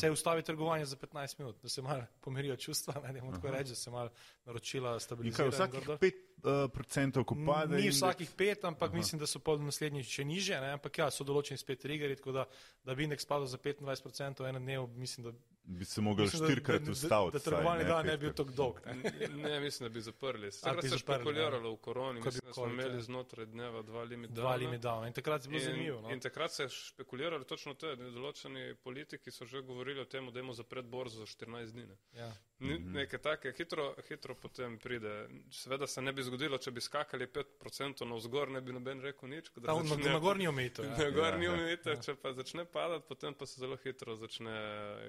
Se 0.00 0.10
ustavi 0.10 0.42
trgovanje 0.42 0.84
za 0.84 0.96
15 0.96 1.38
minut, 1.38 1.56
da 1.62 1.68
se 1.68 1.82
malo 1.82 2.04
pomirijo 2.20 2.56
čustva, 2.56 2.94
ne 2.94 3.12
moremo 3.12 3.32
tako 3.32 3.50
reči, 3.50 3.68
da 3.68 3.74
se 3.74 3.90
malo 3.90 4.10
naročila 4.44 5.00
stabilizirajo. 5.00 5.50
Vsakih 5.50 5.88
pet 6.00 6.14
uh, 6.14 6.70
procentov, 6.72 7.24
ko 7.24 7.36
pade. 7.46 7.76
Ni 7.76 7.88
vsakih 7.88 8.30
pet, 8.36 8.64
ampak 8.64 8.90
Aha. 8.90 8.96
mislim, 8.96 9.18
da 9.18 9.26
so 9.26 9.38
pol 9.38 9.58
naslednji 9.58 10.02
še 10.04 10.24
niže, 10.24 10.60
ne? 10.60 10.72
ampak 10.76 10.98
ja, 10.98 11.10
so 11.10 11.24
določeni 11.24 11.58
spet 11.58 11.80
triggeri, 11.80 12.16
tako 12.16 12.32
da, 12.32 12.44
da 12.84 12.94
bi 12.94 13.08
indeks 13.08 13.26
padel 13.26 13.46
za 13.46 13.58
25 13.58 14.02
procentov 14.02 14.46
enem 14.46 14.64
dnevu, 14.64 14.86
mislim, 14.96 15.30
da 15.30 15.32
bi 15.68 15.84
se 15.84 16.00
mogli 16.00 16.28
štirikrat 16.28 16.88
ustaviti. 16.88 17.32
Da, 17.32 17.38
da, 17.38 17.50
da 17.50 17.56
trgovanje 17.56 17.84
dan 17.84 18.06
ne 18.06 18.16
bi 18.16 18.26
bil 18.26 18.32
tako 18.32 18.50
dolg. 18.50 18.80
Ne? 18.86 19.28
ne, 19.28 19.60
mislim, 19.60 19.88
da 19.88 19.94
bi 19.94 20.00
zaprli. 20.00 20.50
Takrat 20.62 20.84
se 20.84 20.94
je 20.94 20.98
špekuliralo 20.98 21.72
v 21.72 21.76
koroni, 21.76 22.20
mislim, 22.20 22.40
da 22.46 22.52
smo 22.52 22.66
imeli 22.66 23.02
znotraj 23.02 23.46
dneva 23.46 23.82
dva 23.82 24.02
limita. 24.02 24.34
Dva 24.34 24.56
limita, 24.56 25.02
in 25.06 25.12
takrat 25.12 25.44
je 25.44 25.48
bilo 25.48 25.64
zanimivo. 25.64 26.00
No? 26.00 26.10
In 26.10 26.20
takrat 26.20 26.52
se 26.52 26.62
je 26.62 26.68
špekuliralo 26.68 27.44
točno 27.44 27.74
to, 27.74 27.94
da 27.96 28.10
določeni 28.10 28.74
politiki 28.82 29.30
so 29.30 29.46
že 29.46 29.62
govorili 29.62 30.00
o 30.00 30.04
tem, 30.04 30.32
da 30.32 30.40
imamo 30.40 30.56
zapret 30.56 30.84
borzo 30.84 31.18
za 31.18 31.26
14 31.26 31.72
dni. 31.72 31.86
Ne? 31.86 31.96
Ja. 32.12 32.32
Mhm. 32.60 32.92
Nekaj 32.92 33.20
take, 33.22 33.52
hitro, 33.58 33.94
hitro 34.08 34.34
potem 34.34 34.78
pride. 34.78 35.28
Seveda 35.50 35.86
se 35.86 36.02
ne 36.02 36.12
bi 36.12 36.22
zgodilo, 36.22 36.58
če 36.58 36.72
bi 36.74 36.80
skakali 36.80 37.26
5% 37.26 38.06
na 38.08 38.18
vzgor, 38.18 38.50
ne 38.50 38.60
bi 38.60 38.74
noben 38.74 39.02
rekel 39.02 39.30
nič. 39.30 39.52
Ta, 39.54 39.76
začne, 39.78 40.10
na 40.10 40.18
gor 40.18 40.38
ni 40.38 40.48
omejitev. 40.50 40.88
Ja. 40.88 40.96
Na 41.04 41.10
gor 41.14 41.38
ni 41.38 41.46
ja, 41.46 41.52
ja. 41.52 41.54
omejitev, 41.54 41.94
ja. 41.94 42.02
če 42.02 42.16
pa 42.18 42.32
začne 42.34 42.64
padati, 42.66 43.06
potem 43.08 43.34
pa 43.38 43.46
se 43.46 43.60
zelo 43.62 43.78
hitro 43.84 44.16
začne 44.18 44.56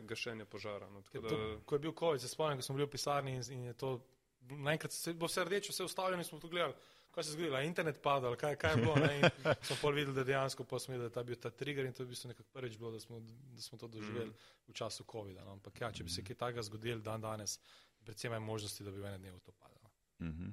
gašenje 0.05 0.45
požara. 0.45 0.89
No, 0.93 1.01
ja, 1.13 1.23
da... 1.25 1.29
to, 1.29 1.41
ko 1.65 1.75
je 1.75 1.85
bil 1.87 1.97
COVID, 1.99 2.21
se 2.21 2.29
spomnim, 2.29 2.61
ko 2.61 2.69
smo 2.69 2.77
bili 2.77 2.85
v 2.85 2.93
pisarni 2.93 3.35
in, 3.39 3.43
in 3.57 3.65
je 3.71 3.73
to, 3.73 3.95
naenkrat 4.53 4.93
se 4.93 5.13
bo 5.17 5.25
vse 5.25 5.49
rdeče, 5.49 5.73
vse 5.73 5.89
ustavljeno 5.89 6.21
in 6.21 6.29
smo 6.29 6.39
tu 6.39 6.53
gledali 6.53 6.77
kaj 7.19 7.23
se 7.23 7.29
je 7.29 7.33
zgodilo, 7.33 7.61
internet 7.61 8.01
padal, 8.01 8.35
kaj, 8.35 8.55
kaj 8.55 8.71
je 8.71 8.77
bilo. 8.77 8.95
Smo 9.67 9.75
pol 9.81 9.91
videli, 9.91 10.15
da 10.15 10.23
dejansko 10.23 10.79
smo 10.79 10.93
videli, 10.93 11.09
da 11.09 11.19
je 11.19 11.23
bil 11.23 11.35
ta 11.35 11.49
trigger 11.49 11.85
in 11.85 11.93
to 11.93 12.03
je 12.03 12.05
v 12.05 12.09
bistvu 12.09 12.27
nekako 12.27 12.49
prvič 12.53 12.77
bilo, 12.77 12.91
da 12.91 12.99
smo, 12.99 13.19
da 13.19 13.61
smo 13.61 13.77
to 13.77 13.87
doživeli 13.87 14.29
mm. 14.29 14.33
v 14.67 14.73
času 14.73 15.03
COVID-a. 15.11 15.43
No. 15.43 15.51
Ampak 15.51 15.81
ja, 15.81 15.91
če 15.91 16.03
bi 16.03 16.09
se 16.09 16.23
kaj 16.23 16.35
takega 16.35 16.63
zgodilo 16.63 17.01
dan 17.01 17.21
danes, 17.21 17.59
predvsem 18.03 18.33
je 18.33 18.39
možnosti, 18.39 18.83
da 18.83 18.91
bi 18.91 19.01
v 19.01 19.11
enem 19.11 19.21
dnevu 19.21 19.39
to 19.39 19.51
padalo. 19.51 19.91
Mm 20.19 20.31
-hmm. 20.31 20.51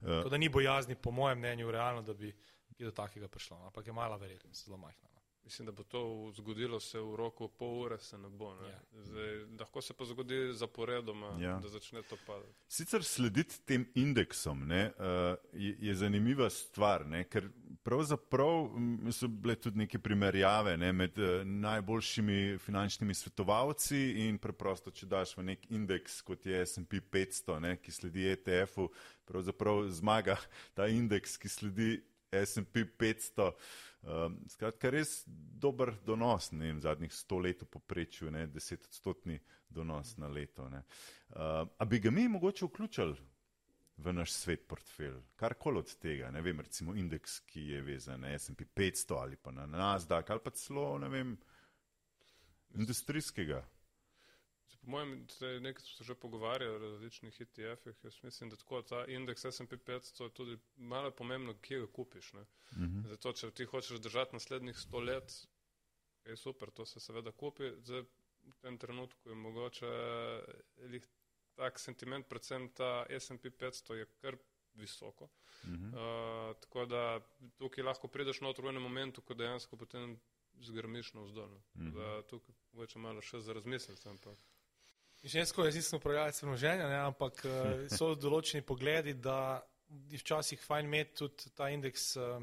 uh. 0.00 0.22
To, 0.22 0.28
da 0.28 0.36
ni 0.36 0.48
bojazni, 0.48 0.94
po 0.94 1.10
mojem 1.10 1.38
mnenju, 1.38 1.70
realno, 1.70 2.02
da 2.02 2.14
bi 2.14 2.32
do 2.78 2.90
takega 2.90 3.28
prišlo, 3.28 3.58
no. 3.58 3.66
ampak 3.66 3.86
je 3.86 3.92
mala 3.92 4.16
verjetnost, 4.16 4.64
zelo 4.64 4.76
majhna. 4.76 5.08
Mislim, 5.44 5.66
da 5.66 5.72
bo 5.72 5.82
to 5.82 6.32
zgodilo 6.36 6.80
se 6.80 6.98
v 7.00 7.16
roku 7.16 7.48
pol 7.48 7.82
ure, 7.82 7.98
se 7.98 8.18
ne 8.18 8.28
bo. 8.28 8.54
Ne? 8.54 8.68
Ja. 8.68 8.80
Zdaj, 9.04 9.34
lahko 9.60 9.80
se 9.82 9.94
pa 9.94 10.04
zgodi 10.04 10.52
zaporedoma, 10.52 11.36
ja. 11.40 11.58
da 11.62 11.68
začne 11.68 12.02
to 12.02 12.16
padati. 12.26 12.52
Sicer 12.68 13.04
slediti 13.04 13.60
tem 13.64 13.84
indeksom 13.94 14.66
ne, 14.66 14.86
uh, 14.98 15.36
je, 15.52 15.76
je 15.80 15.94
zanimiva 15.94 16.48
stvar, 16.50 17.04
ne, 17.06 17.24
ker 17.28 17.50
pravzaprav 17.84 18.70
so 19.12 19.28
bile 19.28 19.58
tudi 19.60 19.78
neke 19.84 19.98
primerjave 19.98 20.76
ne, 20.80 20.92
med 20.92 21.18
uh, 21.18 21.44
najboljšimi 21.44 22.58
finančnimi 22.58 23.14
svetovalci 23.14 24.00
in 24.24 24.40
preprosto, 24.40 24.90
če 24.90 25.06
daš 25.06 25.36
v 25.36 25.48
nek 25.52 25.68
indeks, 25.70 26.22
kot 26.24 26.46
je 26.46 26.64
SP 26.64 27.04
500, 27.12 27.60
ne, 27.60 27.76
ki 27.76 27.92
sledi 27.92 28.30
ETF-u, 28.32 28.88
pravzaprav 29.28 29.84
zmaga 29.92 30.40
ta 30.74 30.88
indeks, 30.88 31.36
ki 31.36 31.52
sledi 31.52 31.94
SP 32.32 32.88
500. 32.98 33.52
Um, 34.04 34.36
skratka, 34.52 34.90
res 34.92 35.22
dober 35.26 35.94
donos, 36.04 36.50
ne 36.52 36.66
vem, 36.66 36.80
zadnjih 36.84 37.12
sto 37.12 37.38
let 37.40 37.62
v 37.64 37.68
poprečju, 37.72 38.28
ne, 38.34 38.44
desetodstotni 38.52 39.38
donos 39.72 40.16
na 40.20 40.28
leto. 40.28 40.66
Uh, 40.68 40.82
a 41.64 41.86
bi 41.88 42.02
ga 42.04 42.12
mi 42.12 42.26
mogoče 42.28 42.68
vključili 42.68 43.16
v 43.96 44.12
naš 44.12 44.32
svet 44.32 44.66
portfelj, 44.68 45.16
karkoli 45.36 45.78
od 45.78 45.94
tega, 46.02 46.30
ne 46.30 46.42
vem, 46.42 46.60
recimo 46.60 46.94
indeks, 46.94 47.38
ki 47.48 47.68
je 47.70 47.82
vezan 47.82 48.20
na 48.20 48.34
S&P 48.36 48.66
500 48.76 49.20
ali 49.22 49.36
pa 49.36 49.54
na 49.54 49.66
Nasdaq 49.66 50.30
ali 50.30 50.44
pa 50.44 50.50
celo, 50.50 50.98
ne 50.98 51.08
vem, 51.08 51.36
industrijskega. 52.74 53.62
Po 54.84 54.90
mojem, 54.90 55.26
nekaj 55.60 55.82
smo 55.82 55.96
se 55.96 56.04
že 56.04 56.14
pogovarjali 56.14 56.74
o 56.74 56.78
različnih 56.78 57.40
ETF-ih. 57.40 58.04
Jaz 58.04 58.22
mislim, 58.22 58.50
da 58.50 58.56
tako 58.56 58.82
ta 58.82 59.06
indeks 59.06 59.46
SP 59.56 59.72
500 59.86 60.24
je 60.24 60.30
tudi 60.30 60.58
malo 60.76 61.10
pomembno, 61.10 61.54
kje 61.60 61.80
ga 61.80 61.86
kupiš. 61.86 62.32
Uh 62.34 62.40
mhm. 62.40 62.84
-huh. 62.84 63.08
Zato, 63.08 63.32
če 63.32 63.50
ti 63.50 63.64
hočeš 63.64 63.98
držati 63.98 64.36
naslednjih 64.36 64.78
sto 64.78 65.00
let, 65.00 65.46
je 66.24 66.36
super, 66.36 66.70
to 66.70 66.86
se 66.86 67.00
seveda 67.00 67.32
kupi. 67.32 67.72
Zdaj, 67.80 68.02
v 68.42 68.56
tem 68.60 68.78
trenutku 68.78 69.28
je 69.28 69.34
mogoče 69.34 69.86
tak 71.54 71.78
sentiment, 71.78 72.26
predvsem 72.28 72.68
ta 72.74 73.06
SP 73.24 73.44
500 73.44 73.94
je 73.94 74.06
kar 74.20 74.36
visoko. 74.74 75.24
Uh 75.24 75.70
-huh. 75.70 75.88
uh, 75.88 76.56
tako 76.60 76.86
da 76.86 77.20
tukaj 77.56 77.84
lahko 77.84 78.08
prideš 78.08 78.40
na 78.40 78.48
otvorenem 78.48 78.82
momentu, 78.82 79.22
ko 79.22 79.34
dejansko 79.34 79.76
potem 79.76 80.20
zgrmiš 80.60 81.12
na 81.14 81.20
vzdolj. 81.20 81.54
Uh 81.54 81.62
-huh. 81.74 81.92
Da 81.94 82.22
tukaj 82.22 82.54
mogoče 82.72 82.98
malo 82.98 83.20
še 83.20 83.40
za 83.40 83.52
razmisliti. 83.52 84.08
Ampak. 84.08 84.38
Žensko 85.24 85.64
je 85.64 85.72
zisno 85.72 85.98
upravljalec 85.98 86.40
premoženja, 86.40 86.88
ampak 87.06 87.44
uh, 87.44 87.52
so 87.98 88.12
določeni 88.14 88.64
pogledi, 88.66 89.14
da 89.14 89.62
je 90.10 90.20
včasih 90.20 90.60
fajn 90.60 90.90
imeti 90.90 91.16
tudi 91.22 91.52
ta 91.56 91.70
indeks 91.72 92.12
uh, 92.20 92.42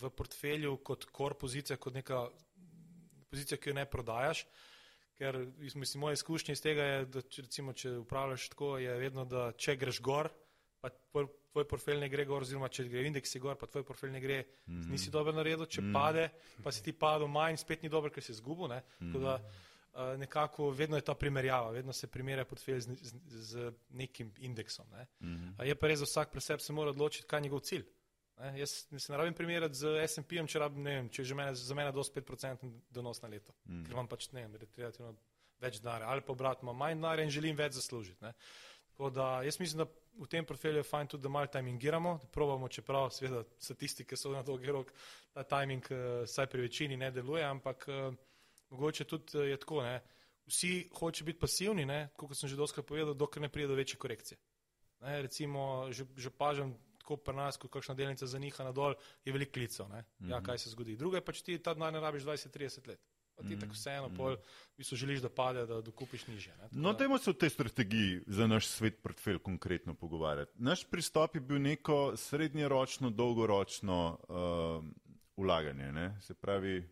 v 0.00 0.10
portfelju 0.16 0.76
kot 0.84 1.06
kor 1.12 1.36
pozicija, 1.40 1.76
kot 1.80 1.96
neka 1.96 2.26
pozicija, 3.30 3.58
ki 3.60 3.72
jo 3.72 3.78
ne 3.80 3.86
prodajaš. 3.88 4.44
Ker 5.16 5.38
mislim, 5.60 6.00
moje 6.00 6.20
izkušnje 6.20 6.56
iz 6.56 6.62
tega 6.64 6.84
je, 6.88 7.02
da 7.14 7.22
če, 7.22 7.46
recimo, 7.46 7.72
če 7.76 7.96
upravljaš 8.02 8.48
tako, 8.52 8.74
je 8.80 8.94
vedno, 9.00 9.24
da 9.28 9.50
če 9.56 9.76
greš 9.80 10.00
gor, 10.04 10.28
pa 10.82 10.90
tvoj, 10.90 11.28
portfelj 11.68 12.00
ne 12.00 12.08
gre 12.12 12.24
gor, 12.26 12.44
oziroma 12.44 12.68
če 12.72 12.88
gre 12.90 13.04
indeks 13.06 13.36
gor, 13.40 13.58
pa 13.60 13.68
tvoj 13.70 13.84
portfelj 13.88 14.12
ne 14.12 14.20
gre, 14.24 14.40
mm 14.42 14.72
-hmm. 14.80 14.90
nisi 14.90 15.10
dobro 15.10 15.32
naredil, 15.32 15.66
če 15.66 15.80
mm 15.80 15.84
-hmm. 15.84 15.92
pade, 15.92 16.30
pa 16.64 16.72
si 16.72 16.82
ti 16.82 16.92
padel 16.92 17.28
manj, 17.28 17.56
spet 17.56 17.82
ni 17.82 17.88
dobro, 17.88 18.10
ker 18.10 18.22
si 18.22 18.32
izgubil. 18.32 18.72
Mm. 19.00 19.16
Eh, 19.16 19.40
nekako 20.16 20.70
vedno 20.70 20.96
je 20.96 21.04
ta 21.04 21.14
primerjava, 21.14 21.70
vedno 21.70 21.92
se 21.92 22.06
primerja 22.06 22.44
portfelj 22.44 22.80
z, 22.80 22.94
z, 23.00 23.18
z 23.24 23.72
nekim 23.90 24.32
indeksom. 24.38 24.86
Ne. 24.90 25.06
Mm 25.20 25.26
-hmm. 25.26 25.64
Je 25.64 25.74
pa 25.74 25.86
res, 25.86 25.98
da 25.98 26.04
vsak 26.04 26.30
pri 26.30 26.40
sebi 26.40 26.62
se 26.62 26.72
mora 26.72 26.90
odločiti, 26.90 27.26
kaj 27.26 27.38
je 27.38 27.42
njegov 27.42 27.60
cilj. 27.60 27.84
Ne. 28.38 28.58
Jaz 28.58 28.70
se 28.98 29.12
ne 29.12 29.18
rabim 29.18 29.34
primerjati 29.34 29.74
z 29.74 29.86
SP-jem, 30.12 30.46
če, 30.46 30.58
če 31.10 31.22
je 31.22 31.24
že 31.24 31.34
mene, 31.34 31.54
za 31.54 31.74
mene 31.74 31.92
do 31.92 32.02
5% 32.02 32.72
donos 32.90 33.22
na 33.22 33.28
leto, 33.28 33.52
mm 33.64 33.72
-hmm. 33.72 33.84
ker 33.86 33.92
imam 33.92 34.08
pač 34.08 34.32
ne, 34.32 34.48
relativno 34.76 35.16
več 35.60 35.80
denarja 35.80 36.08
ali 36.08 36.20
pa 36.20 36.32
obratno, 36.32 36.66
imam 36.66 36.76
manj 36.76 36.94
denarja 36.94 37.24
in 37.24 37.30
želim 37.30 37.56
več 37.56 37.72
zaslužiti. 37.72 38.24
Ne. 38.24 38.32
Tako 38.90 39.10
da 39.10 39.42
jaz 39.42 39.60
mislim, 39.60 39.78
da 39.78 39.92
v 40.24 40.26
tem 40.28 40.44
portfelju 40.44 40.76
je 40.76 40.82
fajn 40.82 41.06
tudi, 41.06 41.22
da 41.22 41.28
malo 41.28 41.46
timingiramo, 41.46 42.18
da 42.22 42.26
probamo, 42.26 42.68
čeprav 42.68 43.10
seveda 43.10 43.44
statistike 43.58 44.16
so 44.16 44.30
na 44.30 44.42
dolgi 44.42 44.66
rok, 44.66 44.92
ta 45.32 45.42
timing 45.42 45.86
uh, 45.90 46.28
saj 46.28 46.46
pri 46.46 46.62
večini 46.62 46.96
ne 46.96 47.10
deluje, 47.10 47.44
ampak 47.44 47.88
uh, 47.88 48.14
mogoče 48.72 49.04
tudi 49.04 49.38
eh, 49.38 49.50
je 49.52 49.60
tako, 49.60 49.82
ne, 49.86 50.00
vsi 50.46 50.88
hoče 50.98 51.24
biti 51.24 51.38
pasivni, 51.38 51.86
kot 52.16 52.36
sem 52.36 52.50
že 52.50 52.58
doskrat 52.58 52.86
povedal, 52.86 53.14
dokler 53.14 53.46
ne 53.46 53.52
pride 53.52 53.70
do 53.70 53.78
večje 53.78 54.00
korekcije. 54.00 54.38
Ne, 55.02 55.22
recimo, 55.22 55.90
že, 55.90 56.06
že 56.16 56.30
pažem 56.30 56.76
tako 57.02 57.16
pri 57.18 57.34
nas, 57.34 57.58
ko 57.58 57.68
kakšna 57.68 57.96
delnica 57.98 58.26
zaniha 58.26 58.64
nadol, 58.64 58.94
je 59.24 59.32
veliko 59.34 59.52
klicev. 59.52 59.86
Mm 59.86 59.94
-hmm. 59.94 60.30
Ja, 60.30 60.42
kaj 60.42 60.58
se 60.58 60.70
zgodi. 60.70 60.96
Druga 60.96 61.18
je 61.18 61.24
pač 61.24 61.42
ti 61.42 61.58
ta 61.58 61.74
denar 61.74 61.92
ne 61.92 62.00
rabiš 62.00 62.22
20-30 62.22 62.88
let. 62.88 63.00
Pa 63.34 63.42
ti 63.42 63.48
mm 63.48 63.52
-hmm. 63.52 63.60
tako 63.60 63.72
vseeno, 63.72 64.08
mm 64.08 64.12
-hmm. 64.12 64.16
pol, 64.16 64.36
v 64.36 64.76
bistvu 64.76 64.96
želiš, 64.96 65.20
da 65.20 65.28
pade, 65.28 65.66
da 65.66 65.80
dokupiš 65.80 66.26
niže. 66.26 66.50
Ne, 66.56 66.68
no, 66.72 66.92
dajmo 66.92 67.18
se 67.18 67.30
o 67.30 67.32
tej 67.32 67.50
strategiji 67.50 68.22
za 68.26 68.46
naš 68.46 68.66
svet 68.66 69.02
portfelj 69.02 69.38
konkretno 69.38 69.94
pogovarjati. 69.94 70.52
Naš 70.54 70.84
pristop 70.90 71.34
je 71.34 71.40
bil 71.40 71.62
neko 71.62 72.16
srednjeročno, 72.16 73.10
dolgoročno 73.10 74.18
uh, 74.28 74.84
ulaganje. 75.36 75.92
Ne? 75.92 76.20
Se 76.20 76.34
pravi, 76.34 76.88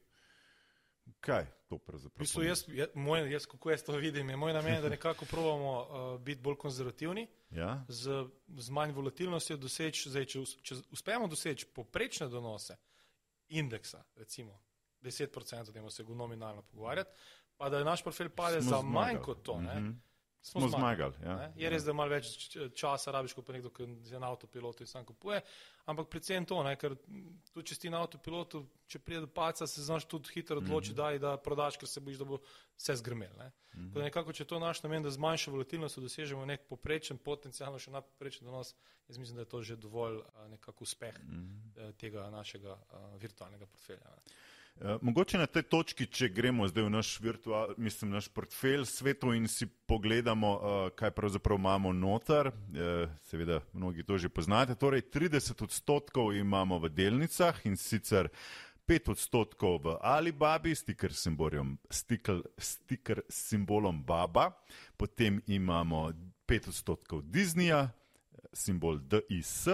kaj 1.20 1.46
to 1.68 1.78
pravzaprav 1.78 2.26
pomeni? 2.35 2.48
Jaz, 2.48 2.64
jaz, 2.68 2.88
moj, 2.94 3.33
jaz, 3.33 3.46
kako 3.46 3.70
jaz 3.70 3.83
to 3.83 3.92
vidim, 3.92 4.30
je 4.30 4.37
moj 4.37 4.52
namen, 4.52 4.83
da 4.83 4.88
nekako 4.88 5.24
probamo 5.24 5.72
uh, 5.80 6.20
biti 6.20 6.40
bolj 6.40 6.56
konzervativni, 6.56 7.26
ja? 7.50 7.85
z, 7.88 8.24
z 8.48 8.70
manj 8.70 8.92
volatilnostjo 8.92 9.56
doseči, 9.56 10.11
zdaj, 10.11 10.24
če, 10.24 10.44
če 10.62 10.80
uspemo 10.90 11.28
doseči 11.28 11.66
poprečne 11.74 12.28
donose 12.28 12.76
indeksa, 13.48 14.04
recimo 14.16 14.61
10%, 15.02 15.72
da 15.72 15.90
se 15.90 16.04
nominalno 16.04 16.62
pogovarjati, 16.62 17.11
pa 17.56 17.68
da 17.68 17.78
je 17.78 17.85
naš 17.85 18.02
profil 18.02 18.28
pade 18.30 18.61
za 18.61 18.83
manj 18.83 19.18
kot 19.22 19.42
to. 19.42 19.61
Mm 19.61 19.66
-hmm 19.66 20.10
smo, 20.42 20.61
smo 20.61 20.68
zmagali. 20.68 21.14
zmagali 21.20 21.42
ja. 21.42 21.53
Je 21.57 21.70
res, 21.70 21.85
da 21.85 21.92
malo 21.92 22.14
več 22.14 22.57
časa 22.76 23.12
rabiš, 23.12 23.35
kot 23.37 23.46
pa 23.46 23.53
nekdo, 23.53 23.70
ki 23.74 23.87
je 24.09 24.20
na 24.20 24.31
avtopilotu 24.33 24.85
in 24.85 24.88
sam 24.88 25.05
kupuje, 25.05 25.40
ampak 25.90 26.09
predvsem 26.12 26.46
to, 26.48 26.62
ne, 26.64 26.74
ker 26.81 26.96
tudi 27.53 27.66
če 27.70 27.76
si 27.76 27.92
na 27.92 28.00
avtopilotu, 28.00 28.62
če 28.90 29.03
pride 29.05 29.24
do 29.26 29.31
paca, 29.35 29.68
se 29.68 29.85
znaš 29.85 30.07
tudi 30.11 30.33
hitro 30.35 30.59
odločiti, 30.62 30.94
mm 30.96 31.03
-hmm. 31.05 31.18
da, 31.20 31.37
da 31.37 31.42
prodaš, 31.42 31.76
ker 31.76 31.88
se 31.88 32.00
bojiš, 32.00 32.18
da 32.18 32.24
bo 32.24 32.40
vse 32.76 32.96
zgrmel. 32.96 33.33
Ne. 33.38 33.53
Mm 33.74 33.90
-hmm. 33.90 34.03
nekako, 34.03 34.33
če 34.33 34.44
to 34.44 34.59
naš 34.59 34.83
namen, 34.83 35.03
da 35.03 35.11
z 35.11 35.18
manjšo 35.18 35.50
volatilnostjo 35.50 36.03
dosežemo 36.03 36.44
nek 36.44 36.68
poprečen, 36.68 37.18
potencialno 37.18 37.79
še 37.79 37.90
nadprečen 37.90 38.46
donos, 38.46 38.74
jaz 39.09 39.18
mislim, 39.18 39.37
da 39.37 39.42
je 39.42 39.48
to 39.48 39.62
že 39.62 39.76
dovolj 39.76 40.22
nekako 40.48 40.85
uspeh 40.85 41.18
mm 41.18 41.72
-hmm. 41.76 41.92
tega 41.92 42.31
našega 42.31 42.79
virtualnega 43.18 43.66
portfelja. 43.66 44.11
Ne. 44.11 44.33
Eh, 44.83 44.99
mogoče 45.03 45.38
na 45.38 45.47
tej 45.47 45.62
točki, 45.69 46.07
če 46.09 46.31
gremo 46.33 46.64
zdaj 46.69 46.87
v 46.87 46.90
naš 46.90 47.09
virtual, 47.21 47.75
mislim, 47.77 48.14
naš 48.16 48.31
portfelj 48.33 48.87
svetu 48.88 49.35
in 49.37 49.45
si 49.49 49.66
pogledamo, 49.69 50.53
uh, 50.55 50.77
kaj 50.97 51.11
pravzaprav 51.11 51.59
imamo 51.59 51.93
noter, 51.93 52.49
uh, 52.49 53.11
seveda 53.29 53.59
mnogi 53.73 54.07
to 54.09 54.16
že 54.19 54.31
poznate, 54.33 54.79
torej 54.81 55.03
30 55.12 55.62
odstotkov 55.66 56.33
imamo 56.33 56.79
v 56.81 56.88
delnicah 56.88 57.61
in 57.69 57.77
sicer 57.77 58.31
5 58.88 59.12
odstotkov 59.12 59.79
v 59.85 59.99
Alibabi, 60.01 60.73
stiker 60.73 61.12
s 61.12 61.29
stiker 62.59 63.21
simbolom 63.29 64.01
Baba, 64.01 64.49
potem 64.97 65.43
imamo 65.47 66.09
5 66.49 66.73
odstotkov 66.73 67.29
Disneyja, 67.29 67.93
simbol 68.53 68.97
DIS, 68.97 69.69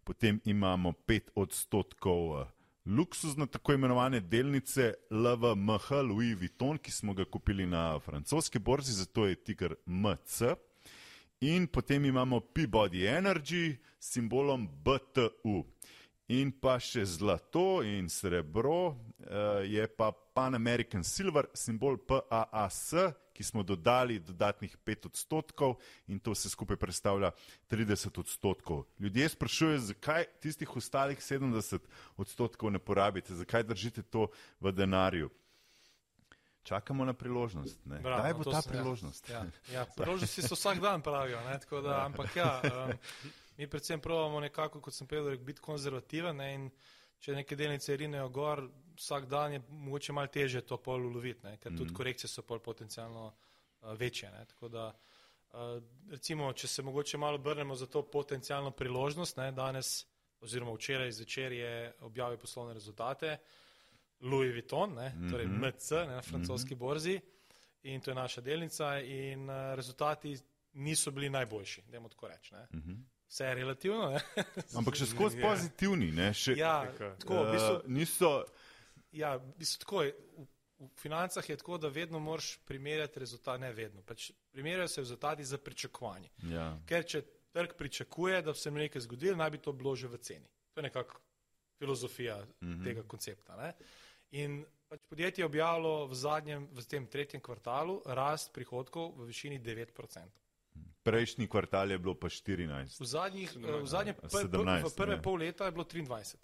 potem 0.00 0.40
imamo 0.48 0.96
5 1.04 1.36
odstotkov 1.36 2.55
luksuzne 2.86 3.46
tako 3.46 3.72
imenovane 3.72 4.20
delnice 4.20 4.94
LVMH 5.10 5.90
Louis 6.08 6.38
Vuitton, 6.38 6.78
ki 6.78 6.90
smo 6.90 7.14
ga 7.14 7.24
kupili 7.24 7.66
na 7.66 8.00
francoski 8.00 8.58
borzi, 8.58 8.92
zato 8.92 9.26
je 9.26 9.34
tiger 9.34 9.74
MC. 9.86 10.42
In 11.40 11.66
potem 11.66 12.04
imamo 12.04 12.40
Peabody 12.40 13.06
Energy 13.06 13.76
s 14.00 14.12
simbolom 14.12 14.68
BTU. 14.68 15.64
In 16.34 16.50
pa 16.50 16.74
še 16.82 17.04
zlato 17.06 17.84
in 17.86 18.08
srebro 18.10 18.80
uh, 18.90 19.62
je 19.62 19.84
pa 19.86 20.10
Pan 20.10 20.58
American 20.58 21.04
Silver, 21.06 21.46
simbol 21.54 22.00
PAAS, 22.02 22.96
ki 23.30 23.44
smo 23.46 23.62
dodali 23.62 24.18
dodatnih 24.18 24.74
5 24.82 25.06
odstotkov 25.06 25.76
in 26.10 26.18
to 26.18 26.34
vse 26.34 26.50
skupaj 26.50 26.80
predstavlja 26.82 27.30
30 27.70 28.18
odstotkov. 28.18 28.84
Ljudje 28.98 29.28
sprašujejo, 29.36 29.84
zakaj 29.92 30.26
tistih 30.42 30.76
ostalih 30.76 31.22
70 31.22 31.86
odstotkov 32.18 32.74
ne 32.74 32.82
porabite, 32.82 33.36
zakaj 33.36 33.62
držite 33.68 34.02
to 34.02 34.26
v 34.60 34.74
denarju. 34.74 35.30
Čakamo 36.66 37.04
na 37.06 37.14
priložnost. 37.14 37.78
Bravo, 37.86 38.18
Kdaj 38.18 38.34
bo 38.34 38.44
ta 38.50 38.58
ja. 38.58 38.62
priložnost? 38.66 39.28
Ja, 39.30 39.44
ja, 39.70 39.86
priložnosti 39.94 40.42
so 40.42 40.58
vsak 40.58 40.82
dan, 40.82 41.02
pravijo. 41.02 41.38
Da, 41.70 42.02
ampak 42.10 42.34
ja, 42.36 42.58
um, 42.66 42.90
mi 43.56 43.68
predvsem 43.68 44.00
pravimo 44.00 44.40
nekako, 44.40 44.80
kot 44.80 44.94
sem 44.94 45.06
povedal, 45.06 45.36
biti 45.38 45.60
konzervativen. 45.60 46.36
Ne, 46.36 46.70
če 47.18 47.34
neke 47.34 47.56
delnice 47.56 47.96
rinejo 47.96 48.28
gor, 48.28 48.62
vsak 48.96 49.28
dan 49.28 49.56
je 49.56 49.62
mogoče 49.68 50.12
malo 50.12 50.32
teže 50.32 50.62
to 50.66 50.78
pol 50.82 51.06
uloviti, 51.08 51.46
ne? 51.46 51.56
ker 51.58 51.72
mm. 51.72 51.76
tudi 51.76 51.90
mhm. 51.90 51.96
korekcije 51.96 52.30
so 52.30 52.42
pol 52.42 52.60
potencialno 52.64 53.26
uh, 53.30 53.92
večje. 53.98 54.30
Da, 54.72 54.90
uh, 54.90 55.78
recimo, 56.10 56.52
če 56.52 56.68
se 56.68 56.82
mogoče 56.82 57.18
malo 57.18 57.40
obrnemo 57.40 57.76
za 57.76 57.86
to 57.86 58.02
potencijalno 58.10 58.70
priložnost, 58.70 59.36
ne? 59.36 59.50
danes 59.52 60.04
oziroma 60.44 60.74
včeraj 60.76 61.12
zvečer 61.16 61.52
je 61.52 61.94
objavil 62.04 62.38
poslovne 62.38 62.74
rezultate 62.76 63.38
Louis 64.20 64.52
Vuitton, 64.52 64.94
ne? 64.94 65.08
Mm 65.08 65.22
-hmm. 65.22 65.30
torej 65.30 65.46
MC 65.46 65.90
ne? 65.90 66.06
na 66.06 66.22
francoski 66.22 66.74
mm 66.74 66.76
-hmm. 66.76 66.80
borzi 66.80 67.20
in 67.82 68.00
to 68.00 68.10
je 68.10 68.14
naša 68.14 68.40
delnica 68.40 69.00
in 69.00 69.50
uh, 69.50 69.74
rezultati 69.74 70.36
niso 70.72 71.10
bili 71.10 71.30
najboljši, 71.30 71.82
da 71.82 71.96
imamo 71.96 72.08
tako 72.08 72.28
reči. 72.28 72.54
Mm 72.54 72.78
-hmm. 72.78 73.15
Vse 73.28 73.44
je 73.44 73.54
relativno. 73.54 74.12
Ampak 74.78 74.96
še 74.96 75.06
skozi 75.10 75.40
pozitivni. 75.42 76.12
Še, 76.34 76.54
ja, 76.58 76.76
tako, 76.94 77.42
v 77.42 77.56
bistvu, 77.56 77.80
niso, 77.90 78.30
Ja, 79.16 79.40
mislim, 79.58 79.80
tako 79.80 80.02
je. 80.02 80.12
V, 80.36 80.46
v 80.78 80.88
financah 81.00 81.50
je 81.50 81.56
tako, 81.56 81.78
da 81.78 81.88
vedno 81.88 82.18
moraš 82.18 82.58
primerjati 82.64 83.20
rezultate, 83.20 83.58
ne 83.58 83.72
vedno. 83.72 84.02
Pač 84.02 84.30
primerjajo 84.52 84.88
se 84.88 85.00
rezultati 85.00 85.44
za 85.44 85.58
pričakovanje. 85.58 86.28
Ja. 86.52 86.66
Ker 86.86 87.06
če 87.08 87.22
trg 87.56 87.72
pričakuje, 87.78 88.42
da 88.42 88.54
se 88.54 88.70
nekaj 88.70 89.00
zgodilo, 89.00 89.36
naj 89.36 89.50
bi 89.50 89.58
to 89.58 89.72
bilo 89.72 89.96
že 89.96 90.08
v 90.08 90.20
ceni. 90.20 90.48
To 90.74 90.80
je 90.80 90.82
nekako 90.82 91.20
filozofija 91.78 92.36
mm 92.60 92.68
-hmm. 92.68 92.84
tega 92.84 93.02
koncepta. 93.02 93.56
Ne? 93.56 93.72
In 94.30 94.64
pač 94.88 95.00
podjetje 95.08 95.42
je 95.42 95.46
objavilo 95.46 96.06
v 96.06 96.14
zadnjem, 96.14 96.68
v 96.72 96.84
tem 96.84 97.06
tretjem 97.06 97.42
kvartalu, 97.42 98.02
rast 98.04 98.52
prihodkov 98.52 99.14
v 99.16 99.26
višini 99.26 99.60
9%. 99.60 100.28
Prejšnji 101.06 101.46
kvartal 101.46 101.94
je 101.94 101.98
bilo 102.02 102.14
pa 102.18 102.26
14. 102.26 102.98
V, 103.00 103.06
zadnjih, 103.06 103.52
v, 103.54 103.86
zadnje, 103.86 104.16
pr, 104.18 104.50
pr, 104.50 104.62
v 104.82 104.90
prve 104.96 105.16
ne. 105.16 105.22
pol 105.22 105.38
leta 105.38 105.70
je 105.70 105.72
bilo 105.72 105.84
23. 105.86 106.36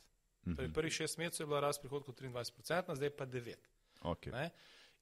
Mm 0.45 0.55
-hmm. 0.55 0.73
Prvih 0.75 0.93
šest 0.93 1.19
mesecev 1.19 1.45
je 1.45 1.49
bila 1.49 1.61
rast 1.61 1.83
prihodkov 1.83 2.15
23%, 2.15 2.95
zdaj 2.95 3.11
pa 3.11 3.27
9%. 3.27 3.57
Okay. 4.03 4.51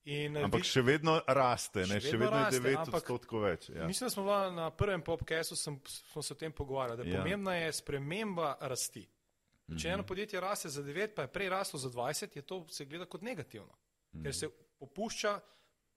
In, 0.05 0.37
eh, 0.37 0.45
ampak 0.45 0.63
vi, 0.63 0.69
še 0.69 0.81
vedno 0.83 1.19
raste, 1.29 1.85
še, 1.85 1.99
še 2.01 2.17
vedno, 2.17 2.25
vedno 2.25 2.39
raste, 2.39 2.57
je 2.57 2.77
9 2.77 2.95
odstotkov 2.95 3.43
več. 3.45 3.69
Ja. 3.69 3.87
Mislim, 3.87 4.07
da 4.07 4.11
smo 4.15 4.37
na 4.57 4.71
prvem 4.73 5.03
podkastu 5.05 5.57
smo 5.57 6.23
se 6.23 6.33
o 6.33 6.37
tem 6.37 6.53
pogovarjali, 6.53 7.03
da 7.03 7.05
je 7.05 7.13
ja. 7.13 7.21
pomembna 7.21 7.55
je 7.59 7.73
sprememba 7.73 8.55
rasti. 8.61 9.05
Če 9.05 9.75
mm 9.75 9.77
-hmm. 9.77 9.93
eno 9.93 10.07
podjetje 10.07 10.41
raste 10.41 10.69
za 10.69 10.83
9, 10.83 11.15
pa 11.15 11.23
je 11.23 11.29
prej 11.29 11.49
raslo 11.49 11.79
za 11.79 11.91
20, 11.91 12.37
je 12.37 12.43
to 12.43 12.67
se 12.69 12.85
gleda 12.85 13.05
kot 13.05 13.23
negativno, 13.23 13.73
mm 14.13 14.19
-hmm. 14.19 14.23
ker 14.25 14.35
se 14.35 14.49
popušča 14.79 15.41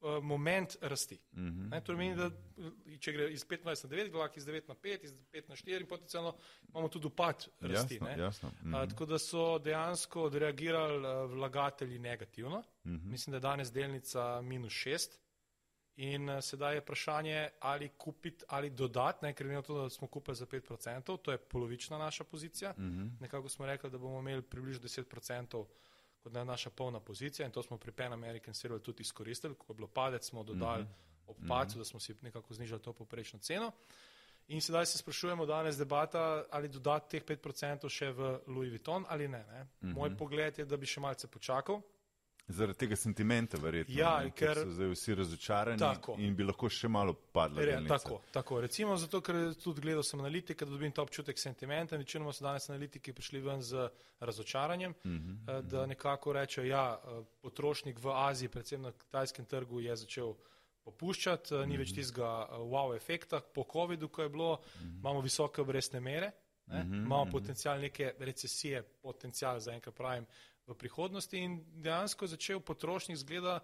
uh, 0.04 0.24
moment 0.24 0.78
rasti. 0.82 1.20
Mm 1.32 1.48
-hmm. 1.48 1.70
ne, 1.72 1.82
to 1.82 1.94
pomeni, 1.94 2.16
da 2.16 2.32
če 3.00 3.12
gre 3.12 3.32
iz 3.32 3.46
15 3.48 3.66
na 3.66 3.90
9, 3.98 4.12
glak 4.12 4.38
iz 4.38 4.46
9 4.46 4.68
na 4.68 4.76
5, 4.76 5.04
iz 5.04 5.14
5 5.32 5.50
na 5.50 5.56
4 5.56 5.82
in 5.82 5.88
potencialno 5.88 6.36
imamo 6.70 6.88
tudi 6.88 7.08
upad 7.08 7.48
rasti. 7.60 7.96
Jasno, 7.96 8.24
jasno. 8.24 8.50
Mm 8.50 8.72
-hmm. 8.72 8.84
uh, 8.84 8.90
tako 8.90 9.06
da 9.06 9.20
so 9.20 9.60
dejansko 9.60 10.24
odreagirali 10.24 10.98
uh, 10.98 11.32
vlagatelji 11.32 12.00
negativno. 12.00 12.64
Mm 12.86 12.92
-hmm. 12.92 13.06
Mislim, 13.06 13.32
da 13.32 13.38
je 13.38 13.42
danes 13.42 13.72
delnica 13.72 14.42
minus 14.42 14.74
6. 14.74 15.10
In 15.96 16.30
uh, 16.30 16.42
sedaj 16.42 16.76
je 16.76 16.80
vprašanje, 16.80 17.50
ali 17.60 17.90
kupiti 17.98 18.46
ali 18.48 18.70
dodati, 18.70 19.34
ker 19.34 19.48
vemo, 19.48 19.62
da 19.62 19.90
smo 19.90 20.08
kupili 20.08 20.36
za 20.36 20.46
5%, 20.46 21.18
to 21.18 21.32
je 21.32 21.38
polovična 21.38 21.98
naša 21.98 22.24
pozicija. 22.24 22.74
Mm 22.78 22.84
-hmm. 22.84 23.10
Nekako 23.20 23.50
smo 23.50 23.66
rekli, 23.66 23.90
da 23.90 23.98
bomo 23.98 24.20
imeli 24.20 24.42
približno 24.42 24.84
10% 24.88 25.66
kot 26.24 26.36
je 26.36 26.46
naša 26.46 26.70
polna 26.70 27.00
pozicija 27.00 27.46
in 27.46 27.52
to 27.52 27.64
smo 27.64 27.78
pri 27.78 27.92
Pan 27.92 28.14
American 28.14 28.54
Serial 28.54 28.80
tudi 28.80 29.02
izkoristili, 29.02 29.56
ko 29.56 29.74
je 29.74 29.76
bilo 29.76 29.88
padec, 29.88 30.26
smo 30.26 30.44
dodali 30.44 30.84
mm 30.84 30.88
-hmm. 30.88 31.28
ob 31.28 31.38
pacu, 31.48 31.76
-hmm. 31.76 31.78
da 31.78 31.86
smo 31.86 32.00
si 32.00 32.16
nekako 32.22 32.54
znižali 32.54 32.82
to 32.82 32.94
poprečno 32.94 33.40
ceno. 33.40 33.72
In 34.48 34.62
sedaj 34.62 34.86
se 34.86 34.98
sprašujemo 34.98 35.46
danes 35.46 35.78
debata, 35.78 36.46
ali 36.52 36.68
dodati 36.68 37.10
teh 37.10 37.38
5% 37.38 37.90
še 37.90 38.12
v 38.12 38.40
Louis 38.48 38.70
Vuitton 38.70 39.06
ali 39.10 39.28
ne. 39.28 39.46
ne? 39.48 39.64
Mm 39.64 39.68
-hmm. 39.82 39.96
Moj 39.96 40.18
pogled 40.18 40.60
je, 40.60 40.66
da 40.66 40.78
bi 40.78 40.86
še 40.86 41.00
malce 41.00 41.28
počakal. 41.28 41.82
Zaradi 42.48 42.78
tega 42.78 42.96
sentimenta, 42.96 43.58
verjetno. 43.58 43.96
Ja, 43.96 44.18
ne, 44.24 44.32
ker 44.36 44.58
so 44.60 44.72
zdaj 44.76 44.90
vsi 44.92 45.16
razočarani 45.16 45.80
tako. 45.80 46.18
in 46.20 46.36
bi 46.36 46.44
lahko 46.44 46.68
še 46.68 46.90
malo 46.92 47.14
padli. 47.16 47.64
Re, 47.70 47.78
tako, 47.88 48.18
tako. 48.36 48.60
Recimo 48.66 48.98
zato, 49.00 49.22
ker 49.24 49.38
tudi 49.56 49.86
gledal 49.86 50.04
sem 50.04 50.20
analitike, 50.20 50.68
da 50.68 50.76
dobim 50.76 50.92
ta 50.92 51.06
občutek 51.06 51.40
sentimenta. 51.40 51.96
Večinoma 51.96 52.34
so 52.36 52.44
danes 52.44 52.68
analitiki 52.70 53.16
prišli 53.16 53.40
ven 53.46 53.64
z 53.64 53.88
razočaranjem, 54.20 54.92
uh 54.92 55.12
-huh, 55.12 55.16
uh 55.16 55.48
-huh. 55.48 55.62
da 55.72 55.86
nekako 55.88 56.34
rečejo, 56.34 56.68
ja, 56.68 57.00
eh, 57.00 57.24
potrošnik 57.42 58.04
v 58.04 58.12
Aziji, 58.12 58.50
predvsem 58.50 58.82
na 58.82 58.92
kitajskem 58.92 59.46
trgu, 59.46 59.80
je 59.80 59.96
začel 59.96 60.36
popuščati, 60.84 61.54
uh 61.54 61.62
-huh. 61.62 61.68
ni 61.68 61.78
več 61.78 61.96
tistega 61.96 62.48
eh, 62.52 62.56
wow 62.58 62.96
efekta 62.96 63.40
po 63.40 63.64
COVID-u, 63.72 64.10
ko 64.10 64.22
je 64.22 64.30
bilo, 64.30 64.52
uh 64.52 64.60
-huh. 64.60 65.00
imamo 65.00 65.22
visoke 65.22 65.62
obrestne 65.62 66.00
mere, 66.00 66.32
uh 66.68 66.74
-huh, 66.74 66.82
imamo 66.82 67.22
uh 67.22 67.28
-huh. 67.28 67.32
potencial 67.32 67.80
neke 67.80 68.14
recesije, 68.20 68.84
potencial 68.84 69.60
za 69.60 69.72
enkrat 69.72 69.96
pravim 69.96 70.26
v 70.68 70.76
prihodnosti 70.78 71.38
in 71.38 71.58
dejansko 71.84 72.28
začel 72.28 72.60
potrošnik 72.60 73.18
zgleda 73.18 73.60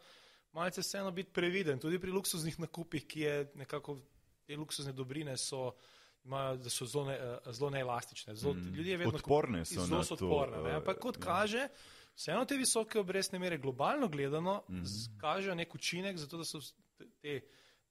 malce 0.51 0.81
vseeno 0.81 1.11
biti 1.11 1.31
previden, 1.33 1.79
tudi 1.79 1.99
pri 1.99 2.11
luksuznih 2.11 2.59
nakupih, 2.59 3.05
ki 3.07 3.19
je 3.19 3.51
nekako 3.55 3.99
te 4.45 4.57
luksuzne 4.57 4.93
dobrine 4.93 5.37
so. 5.37 5.71
Imajo, 6.27 6.57
da 6.59 6.69
so 6.69 6.85
zelo, 6.85 7.05
ne, 7.07 7.13
eh, 7.15 7.53
zelo 7.55 7.69
neelastične. 7.69 8.33
Zelo, 8.35 8.53
mm. 8.53 8.73
Ljudje 8.75 8.97
vedno 8.97 9.13
odporne 9.15 9.61
so. 9.65 9.85
Zelo 9.85 10.03
so 10.03 10.17
odporne. 10.17 10.59
Uh, 10.59 10.75
Ampak 10.75 10.99
kot 10.99 11.15
ja. 11.15 11.21
kaže, 11.23 11.67
vseeno 12.15 12.43
te 12.45 12.57
visoke 12.59 12.99
obrestne 12.99 13.39
mere 13.39 13.57
globalno 13.57 14.07
gledano 14.07 14.63
mm 14.67 14.81
-hmm. 14.81 15.19
kažejo 15.21 15.55
nek 15.55 15.75
učinek, 15.75 16.17
zato 16.17 16.37
da 16.37 16.45
so 16.45 16.59
te, 16.97 17.07
te 17.21 17.39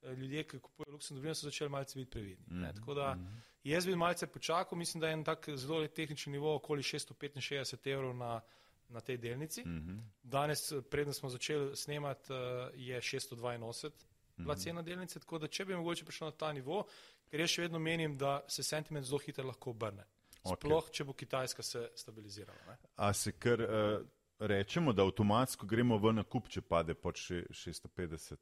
eh, 0.02 0.14
ljudje, 0.14 0.44
ki 0.44 0.60
kupujejo 0.60 0.92
luksuzne 0.92 1.16
dobrine, 1.16 1.34
začeli 1.34 1.70
malce 1.70 1.98
biti 1.98 2.10
previdni. 2.10 2.46
Mm 2.50 2.62
-hmm. 2.62 2.74
Tako 2.76 2.94
da 2.94 3.16
-hmm. 3.16 3.40
jaz 3.64 3.86
bi 3.86 3.96
malce 3.96 4.26
počakal, 4.26 4.78
mislim, 4.78 5.00
da 5.00 5.06
je 5.06 5.12
en 5.12 5.24
tak 5.24 5.48
zelo 5.54 5.86
tehnični 5.86 6.32
nivo 6.32 6.54
okoli 6.54 6.82
665 6.82 7.92
evrov 7.92 8.16
na, 8.16 8.40
na 8.88 9.00
tej 9.00 9.16
delnici. 9.16 9.62
Mm 9.62 9.80
-hmm. 9.80 10.00
Danes, 10.22 10.72
preden 10.90 11.14
smo 11.14 11.28
začeli 11.28 11.76
snemati, 11.76 12.32
je 12.74 13.00
682 13.00 13.90
bila 14.38 14.54
mhm. 14.54 14.62
cena 14.62 14.82
delnice, 14.82 15.20
tako 15.20 15.38
da 15.38 15.48
če 15.48 15.64
bi 15.64 15.76
mogoče 15.76 16.04
prišel 16.04 16.30
na 16.30 16.36
ta 16.36 16.52
nivo, 16.52 16.84
ker 17.30 17.42
jaz 17.42 17.50
še 17.50 17.66
vedno 17.66 17.78
menim, 17.82 18.16
da 18.18 18.40
se 18.48 18.62
sentiment 18.62 19.06
zelo 19.06 19.18
hitro 19.24 19.46
lahko 19.46 19.74
obrne. 19.74 20.06
Sploh, 20.38 20.84
okay. 20.84 20.94
če 20.94 21.04
bo 21.04 21.12
Kitajska 21.18 21.62
se 21.62 21.88
stabilizirala. 21.98 22.58
Ne? 22.68 22.76
A 22.96 23.10
se 23.12 23.32
kar 23.32 23.60
uh, 23.60 24.06
rečemo, 24.38 24.94
da 24.94 25.02
avtomatsko 25.02 25.66
gremo 25.66 25.98
v 25.98 26.14
nakup, 26.20 26.48
če 26.48 26.62
pade 26.62 26.94
pod 26.94 27.18
650? 27.18 28.38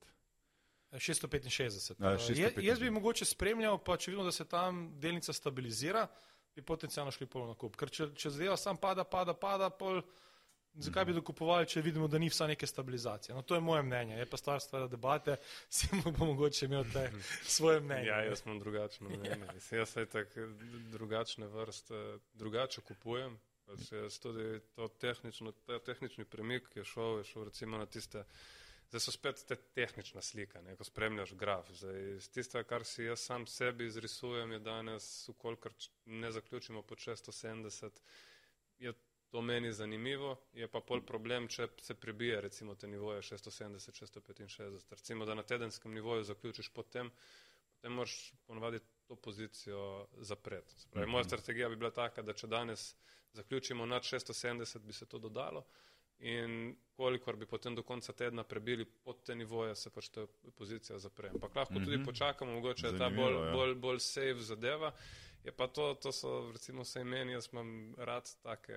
665. 0.92 1.96
A, 1.98 2.14
665. 2.20 2.60
Jaz 2.62 2.80
bi 2.80 2.92
mogoče 2.94 3.26
spremljal, 3.26 3.80
pa 3.84 3.96
če 3.96 4.12
vidimo, 4.12 4.28
da 4.28 4.32
se 4.32 4.44
tam 4.48 4.90
delnica 5.00 5.32
stabilizira, 5.34 6.04
bi 6.54 6.62
potencialno 6.62 7.10
šli 7.12 7.26
pol 7.32 7.48
nakup. 7.48 7.74
Ker 7.80 7.90
če, 7.90 8.10
če 8.16 8.36
zadeva 8.36 8.60
sam 8.60 8.78
pada, 8.80 9.04
pada, 9.08 9.34
pada, 9.34 9.72
pol. 9.72 10.04
Zakaj 10.78 11.04
bi 11.04 11.14
dokupovali, 11.16 11.66
če 11.66 11.80
vidimo, 11.80 12.08
da 12.08 12.18
ni 12.18 12.28
vsa 12.28 12.46
neke 12.46 12.66
stabilizacije? 12.66 13.34
No, 13.34 13.42
to 13.42 13.54
je 13.54 13.60
moje 13.64 13.82
mnenje, 13.82 14.18
je 14.18 14.26
pa 14.28 14.36
stvar 14.36 14.60
stvar 14.60 14.88
debate, 14.92 15.36
si 15.76 15.88
bo 16.04 16.26
mogoče 16.26 16.66
imel 16.66 16.84
te 16.92 17.10
svoje 17.44 17.80
mnenje. 17.80 18.06
Ja, 18.06 18.20
jaz 18.24 18.42
imam 18.46 18.58
drugačno 18.60 19.08
mnenje. 19.08 19.46
Ja. 19.70 19.78
Jaz 19.78 19.94
se 19.94 20.06
tak 20.06 20.36
drugačne 20.92 21.46
vrste, 21.46 22.18
drugače 22.34 22.80
kupujem. 22.80 23.38
Jaz 23.90 24.18
tudi 24.22 24.60
to 24.74 24.88
tehnično, 24.88 25.52
ta 25.66 25.78
tehnični 25.78 26.24
premik 26.24 26.68
je 26.76 26.84
šel, 26.84 27.18
je 27.18 27.24
šel 27.24 27.44
recimo 27.44 27.78
na 27.78 27.86
tiste, 27.86 28.22
zdaj 28.88 29.00
so 29.00 29.10
spet 29.10 29.42
te 29.48 29.56
tehnična 29.56 30.22
slika, 30.22 30.60
ne, 30.62 30.76
ko 30.76 30.84
spremljaš 30.84 31.34
graf. 31.34 31.72
Zdaj, 31.74 32.20
tiste, 32.34 32.62
kar 32.64 32.84
si 32.84 33.08
jaz 33.08 33.24
sam 33.26 33.46
sebi 33.46 33.86
izrisujem, 33.86 34.52
je 34.52 34.58
danes, 34.58 35.28
ukolikor 35.28 35.72
ne 36.04 36.30
zaključimo 36.32 36.82
po 36.82 36.94
670, 36.94 37.90
je 38.78 38.92
To 39.30 39.42
meni 39.42 39.72
zanimivo, 39.72 40.36
je 40.54 40.68
pa 40.70 40.80
pol 40.80 41.02
problem, 41.06 41.48
če 41.48 41.66
se 41.82 41.94
prebije 41.94 42.40
recimo 42.40 42.74
te 42.74 42.88
nivoje 42.88 43.22
670, 43.22 43.98
665. 44.02 44.90
Recimo, 44.90 45.26
da 45.26 45.34
na 45.34 45.42
tedenskem 45.42 45.94
nivoju 45.94 46.24
zaključiš 46.24 46.68
potem, 46.74 47.10
potem 47.74 47.92
moraš 47.92 48.32
ponovadi 48.46 48.80
to 49.08 49.16
pozicijo 49.16 50.06
zapreti. 50.16 50.78
Spravi, 50.80 51.06
moja 51.06 51.22
mhm. 51.22 51.28
strategija 51.28 51.68
bi 51.68 51.76
bila 51.76 51.90
taka, 51.90 52.22
da 52.22 52.32
če 52.32 52.46
danes 52.46 52.94
zaključimo 53.32 53.86
nad 53.86 54.02
670, 54.02 54.78
bi 54.78 54.92
se 54.92 55.06
to 55.06 55.18
dodalo 55.18 55.66
in 56.18 56.76
kolikor 56.96 57.36
bi 57.36 57.46
potem 57.46 57.74
do 57.74 57.82
konca 57.82 58.12
tedna 58.12 58.44
prebili 58.44 58.84
pod 58.84 59.22
te 59.22 59.34
nivoje, 59.34 59.74
se 59.74 59.90
pač 59.90 60.08
ta 60.08 60.26
pozicija 60.56 60.98
zapre. 60.98 61.28
Ampak 61.34 61.54
lahko 61.54 61.74
tudi 61.74 61.96
mhm. 61.96 62.04
počakamo, 62.04 62.52
mogoče 62.52 62.86
je 62.86 62.98
ta 62.98 63.10
bolj, 63.10 63.34
ja. 63.34 63.52
bolj, 63.52 63.74
bolj 63.74 64.00
safe 64.00 64.40
zadeva. 64.40 64.92
Je 65.46 65.52
pa 65.52 65.66
to, 65.66 65.94
to 65.94 66.12
so 66.12 66.50
recimo 66.52 66.82
vse 66.82 67.04
meni, 67.04 67.32
jaz 67.32 67.48
imam 67.52 67.94
rad 67.98 68.30
take, 68.42 68.74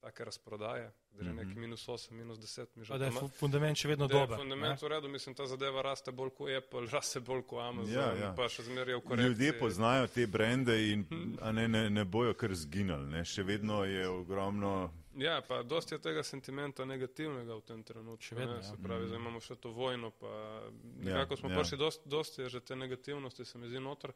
take 0.00 0.24
razprodaje, 0.24 0.92
da 1.10 1.24
je 1.24 1.34
neki 1.34 1.50
mhm. 1.50 1.60
minus 1.60 1.88
8, 1.88 2.10
minus 2.12 2.38
10. 2.38 2.98
Da 2.98 3.04
je 3.04 3.10
fundament 3.38 3.78
še 3.78 3.88
vedno 3.88 4.06
dober. 4.06 4.38
Fundament 4.38 4.82
v 4.82 4.92
redu, 4.92 5.10
mislim, 5.10 5.34
ta 5.34 5.46
zadeva 5.50 5.82
raste 5.82 6.14
bolj 6.14 6.30
kot 6.38 6.54
Apple, 6.54 6.86
raste 6.96 7.20
bolj 7.20 7.42
kot 7.50 7.64
Amazon, 7.64 7.94
ja, 7.94 8.12
ja. 8.14 8.30
pa 8.36 8.46
še 8.46 8.68
zmeraj 8.68 9.00
v 9.00 9.02
korekciji. 9.08 9.32
Ljudje 9.32 9.58
poznajo 9.58 10.06
te 10.14 10.26
brende 10.30 10.78
in 10.92 11.04
ne, 11.10 11.66
ne, 11.68 11.84
ne 11.90 12.04
bojo 12.06 12.38
kar 12.38 12.54
zginali, 12.54 13.24
še 13.26 13.42
vedno 13.42 13.82
je 13.84 14.06
ogromno. 14.08 14.78
Ja, 15.18 15.40
pa 15.42 15.64
dosti 15.66 15.96
je 15.96 15.98
tega 15.98 16.22
sentimenta 16.22 16.84
negativnega 16.86 17.56
v 17.58 17.62
tem 17.66 17.82
trenutku. 17.82 18.36
Vedno, 18.38 18.60
ja. 18.60 18.62
Se 18.62 18.76
pravi, 18.78 19.02
mm. 19.02 19.08
zdaj 19.10 19.18
imamo 19.18 19.40
še 19.42 19.56
to 19.58 19.72
vojno, 19.74 20.12
pa 20.14 20.30
ja, 20.30 20.68
nekako 21.08 21.34
ja, 21.34 21.40
smo 21.40 21.50
ja. 21.50 21.56
prišli, 21.58 21.78
dosti, 21.78 22.12
dosti 22.12 22.42
je 22.44 22.48
že 22.54 22.60
te 22.60 22.76
negativnosti, 22.78 23.44
se 23.44 23.58
mi 23.58 23.66
zdi 23.66 23.82
noter. 23.82 24.14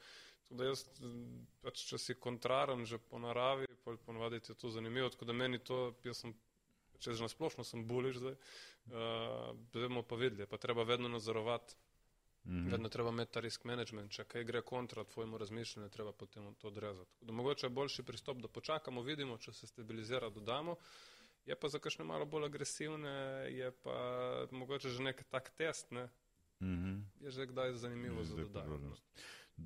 Tako 0.52 0.64
da 0.64 0.66
jaz, 0.68 0.82
pač, 1.64 1.82
če 1.88 1.96
si 1.96 2.14
kontraren 2.20 2.82
že 2.84 2.98
po 3.00 3.16
naravi, 3.16 3.64
ponovadi 4.04 4.36
je 4.36 4.52
to 4.52 4.68
zanimivo, 4.68 5.08
tako 5.08 5.24
da 5.24 5.32
meni 5.32 5.56
to, 5.56 5.94
jaz 6.04 6.18
sem, 6.20 6.34
če 7.00 7.14
že 7.16 7.24
nasplošno 7.24 7.64
sem 7.64 7.86
buliš 7.88 8.18
zdaj, 8.20 8.36
uh, 8.36 9.54
bomo 9.72 10.02
pa 10.04 10.18
videli, 10.20 10.44
pa 10.44 10.60
treba 10.60 10.84
vedno 10.84 11.08
nadzorovati. 11.08 11.72
Mm 12.44 12.52
-hmm. 12.52 12.70
Vedno 12.70 12.88
treba 12.88 13.08
imeti 13.08 13.32
ta 13.32 13.40
risk 13.40 13.64
management, 13.64 14.12
če 14.12 14.24
kaj 14.24 14.44
gre 14.44 14.62
kontra 14.62 15.04
tvojemu 15.04 15.38
razmišljanju, 15.38 15.88
treba 15.88 16.12
potem 16.12 16.54
to 16.54 16.68
odrezati. 16.68 17.10
Da 17.20 17.32
mogoče 17.32 17.66
je 17.66 17.70
boljši 17.70 18.02
pristop, 18.02 18.36
da 18.36 18.48
počakamo, 18.48 19.02
vidimo, 19.02 19.38
če 19.38 19.52
se 19.52 19.66
stabilizira, 19.66 20.30
dodamo. 20.30 20.76
Je 21.46 21.56
pa 21.56 21.68
za 21.68 21.78
kakšne 21.78 22.04
malo 22.04 22.26
bolj 22.26 22.44
agresivne, 22.44 23.48
je 23.50 23.70
pa 23.70 24.46
mogoče 24.50 24.88
že 24.88 25.02
nek 25.02 25.24
tak 25.30 25.50
test, 25.50 25.90
ne? 25.90 26.08
mm 26.60 26.76
-hmm. 26.76 27.24
je 27.24 27.30
že 27.30 27.46
kdaj 27.46 27.72
zanimivo 27.72 28.18
je 28.18 28.24
za 28.24 28.36
dodajanje. 28.36 28.96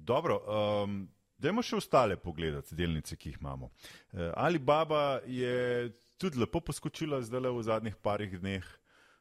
Dobro, 0.05 0.41
um, 0.45 1.05
dajmo 1.39 1.65
še 1.65 1.79
ostale 1.81 2.17
pogledati, 2.21 2.77
delnice, 2.77 3.17
ki 3.17 3.33
jih 3.33 3.39
imamo. 3.41 3.71
Uh, 4.13 4.31
Alibaba 4.37 5.21
je 5.27 5.93
tudi 6.19 6.41
lepo 6.41 6.61
poskočila 6.61 7.23
zdaj 7.23 7.47
le 7.47 7.55
v 7.55 7.63
zadnjih 7.65 7.97
parih 8.03 8.37
dneh. 8.41 8.67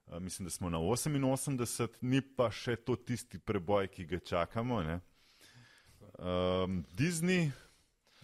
Eh, 0.07 0.19
mislim, 0.19 0.45
da 0.45 0.49
smo 0.49 0.69
na 0.69 0.77
88, 0.77 1.87
ni 2.01 2.21
pa 2.21 2.51
še 2.51 2.75
to 2.75 2.95
tisti 2.95 3.39
preboj, 3.39 3.87
ki 3.87 4.05
ga 4.05 4.19
čakamo. 4.19 4.81
Um, 6.15 6.83
Disney, 6.93 7.51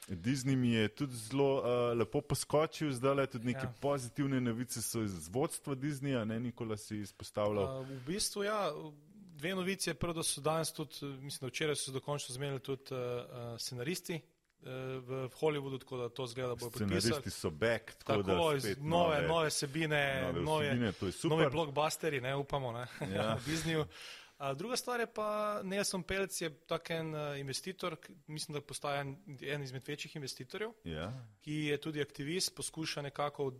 Disney 0.07 0.55
mi 0.55 0.73
je 0.73 0.87
tudi 0.87 1.15
zelo 1.15 1.57
uh, 1.57 1.97
lepo 1.97 2.21
poskočil, 2.21 2.91
zdaj 2.93 3.15
le 3.15 3.27
tudi 3.27 3.49
neke 3.51 3.65
ja. 3.65 3.73
pozitivne 3.81 4.41
novice 4.41 4.81
so 4.81 5.01
iz 5.03 5.27
vodstva 5.33 5.75
Disneyja, 5.75 6.23
ne 6.25 6.39
Nikola 6.39 6.77
si 6.77 7.01
izpostavljal. 7.01 7.81
Uh, 7.81 7.89
v 7.89 7.99
bistvu 8.07 8.45
ja. 8.45 8.61
Dve 9.41 9.55
novice, 9.55 9.93
prvo, 9.93 10.13
da 10.13 10.23
so 10.23 10.41
danes 10.41 10.69
tudi, 10.73 11.01
mislim, 11.01 11.47
da 11.47 11.49
včeraj 11.49 11.75
so 11.75 11.89
se 11.89 11.91
dokončno 11.91 12.35
zmenili 12.35 12.59
tudi 12.59 12.93
uh, 12.93 13.57
scenaristi 13.57 14.19
v 14.61 15.29
Hollywoodu, 15.39 15.79
tako 15.79 15.97
da 15.97 16.09
to 16.09 16.27
zgleda 16.27 16.55
bolj 16.55 16.71
podpisano. 16.71 17.01
Scenaristi 17.01 17.29
so 17.29 17.49
back, 17.49 17.93
tako, 18.03 18.23
tako 18.23 18.51
da 18.53 18.59
spet 18.59 18.77
nove, 18.81 19.15
nove, 19.15 19.27
nove 19.27 19.49
sebine, 19.49 20.21
nove, 20.21 20.41
nove, 20.41 20.93
nove 21.23 21.49
blockbusteri, 21.49 22.21
ne 22.21 22.35
upamo, 22.35 22.71
ne, 22.71 22.85
ja. 23.15 23.33
v 23.35 23.45
Disneyju. 23.45 23.85
A 24.37 24.53
druga 24.53 24.77
stvar 24.77 24.99
je 24.99 25.07
pa, 25.13 25.61
Nelson 25.63 26.03
Pelc 26.03 26.41
je 26.41 26.49
tak 26.67 26.89
en 26.89 27.15
uh, 27.15 27.39
investitor, 27.39 27.97
mislim, 28.27 28.53
da 28.53 28.61
postaja 28.61 29.01
en, 29.01 29.15
en 29.41 29.63
izmed 29.63 29.87
večjih 29.87 30.15
investitorjev, 30.15 30.69
ja. 30.83 31.09
ki 31.41 31.53
je 31.53 31.81
tudi 31.81 32.01
aktivist, 32.01 32.55
poskuša 32.55 33.01
nekako, 33.01 33.51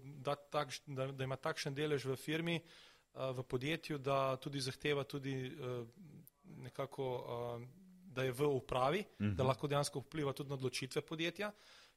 tak, 0.49 0.69
da, 0.85 1.07
da 1.07 1.23
ima 1.23 1.35
takšen 1.35 1.73
delež 1.73 2.05
v 2.05 2.15
firmi, 2.15 2.61
uh, 2.61 2.90
v 3.13 3.43
podjetju, 3.43 3.97
da 3.97 4.35
tudi 4.35 4.59
zahteva 4.59 5.03
tudi 5.03 5.51
uh, 5.51 5.87
nekako 6.43 7.07
uh, 7.15 7.67
da 8.11 8.23
je 8.23 8.31
v 8.31 8.47
upravi, 8.47 8.99
uh 8.99 9.05
-huh. 9.05 9.35
da 9.35 9.43
mhm. 9.43 9.47
lahko 9.47 9.67
dejansko 9.67 9.99
vpliva 9.99 10.33
tudi 10.33 10.49
na 10.49 10.55
odločitve 10.55 11.01
podjetja. 11.01 11.51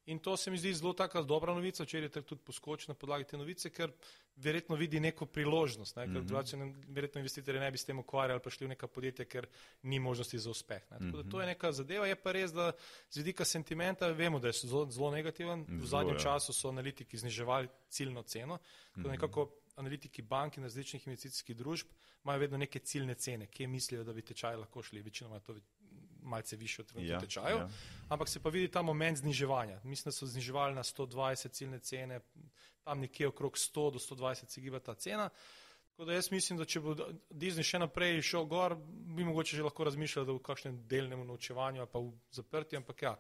In 0.07 0.19
to 0.19 0.37
se 0.37 0.51
mi 0.51 0.59
zdi 0.59 0.75
zelo 0.75 0.93
taka 0.93 1.23
dobra 1.23 1.55
novica, 1.55 1.85
če 1.85 1.99
je 1.99 2.09
tudi 2.09 2.43
poskočil 2.45 2.93
na 2.93 2.95
podlagi 2.95 3.25
te 3.25 3.37
novice, 3.37 3.71
ker 3.71 3.93
verjetno 4.37 4.77
vidi 4.77 5.01
neko 5.01 5.27
priložnost, 5.27 5.97
ne? 5.97 6.05
ker 6.07 6.21
uh 6.21 6.27
-huh. 6.27 6.75
verjetno 6.89 7.19
investitorji 7.19 7.61
ne 7.61 7.71
bi 7.71 7.79
s 7.79 7.85
tem 7.85 7.99
ukvarjali 7.99 8.41
pa 8.45 8.51
šli 8.51 8.67
v 8.67 8.69
neka 8.69 8.87
podjetja, 8.87 9.25
ker 9.25 9.47
ni 9.83 9.99
možnosti 9.99 10.39
za 10.39 10.51
uspeh. 10.51 10.83
Ne? 10.91 10.99
Tako 10.99 11.23
da 11.23 11.31
to 11.31 11.41
je 11.41 11.47
mhm. 11.47 11.49
neka 11.49 11.73
zadeva, 11.73 12.07
je 12.07 12.17
pa 12.17 12.33
res, 12.33 12.53
da 12.53 12.73
z 13.11 13.17
vidika 13.17 13.45
sentimenta 13.45 14.09
vemo, 14.09 14.39
da 14.39 14.49
je 14.49 14.53
zelo, 14.53 14.91
zelo 14.91 15.11
negativen. 15.11 15.67
V 15.69 15.87
zadnjem 15.87 16.17
ja. 16.17 16.21
času 16.21 16.53
so 16.53 16.69
analitiki 16.69 17.17
zniževali 17.17 17.69
ciljno 17.89 18.23
ceno, 18.23 18.59
tako 18.91 19.01
da 19.01 19.11
nekako 19.11 19.51
analitiki 19.77 20.23
bank 20.23 20.57
in 20.57 20.63
različnih 20.63 21.07
investicijskih 21.07 21.57
družb 21.57 21.87
imajo 22.25 22.39
vedno 22.39 22.59
neke 22.59 22.79
ciljne 22.79 23.15
cene, 23.15 23.47
kje 23.47 23.67
mislijo, 23.67 24.05
da 24.05 24.13
bi 24.13 24.23
tečaj 24.23 24.57
lahko 24.57 24.83
šli, 24.83 25.03
večinoma 25.03 25.37
je 25.37 25.43
to 25.43 25.57
malce 26.23 26.57
više 26.57 26.83
od 26.83 26.89
trenutnega 26.89 27.15
ja, 27.15 27.21
tečaja. 27.21 27.57
Ja. 27.57 27.69
Ampak 28.09 28.29
se 28.29 28.41
pa 28.41 28.49
vidi 28.49 28.71
ta 28.71 28.83
moment 28.83 29.19
zniževanja. 29.19 29.81
Mislim, 29.85 30.11
da 30.11 30.13
so 30.13 30.27
zniževali 30.27 30.75
na 30.75 30.83
120 30.83 31.51
ciljne 31.51 31.79
cene, 31.79 32.21
tam 32.85 33.01
nekje 33.01 33.29
okrog 33.29 33.53
100 33.53 33.93
do 33.93 33.99
120 33.99 34.49
se 34.49 34.61
giba 34.61 34.81
ta 34.81 34.95
cena. 34.95 35.29
Tako 35.95 36.05
da 36.05 36.13
jaz 36.13 36.31
mislim, 36.31 36.59
da 36.59 36.65
če 36.65 36.81
bo 36.81 36.95
Disney 37.31 37.63
še 37.63 37.79
naprej 37.79 38.23
šel 38.27 38.49
gor, 38.51 38.75
bi 39.15 39.25
mogoče 39.25 39.57
že 39.57 39.63
lahko 39.63 39.85
razmišljali, 39.87 40.27
da 40.27 40.35
v 40.35 40.43
kakšnem 40.43 40.81
delnem 40.91 41.27
naučevanju 41.27 41.85
ali 41.85 41.91
pa 41.93 42.03
v 42.03 42.11
zaprti, 42.35 42.77
ampak 42.77 43.03
ja, 43.03 43.13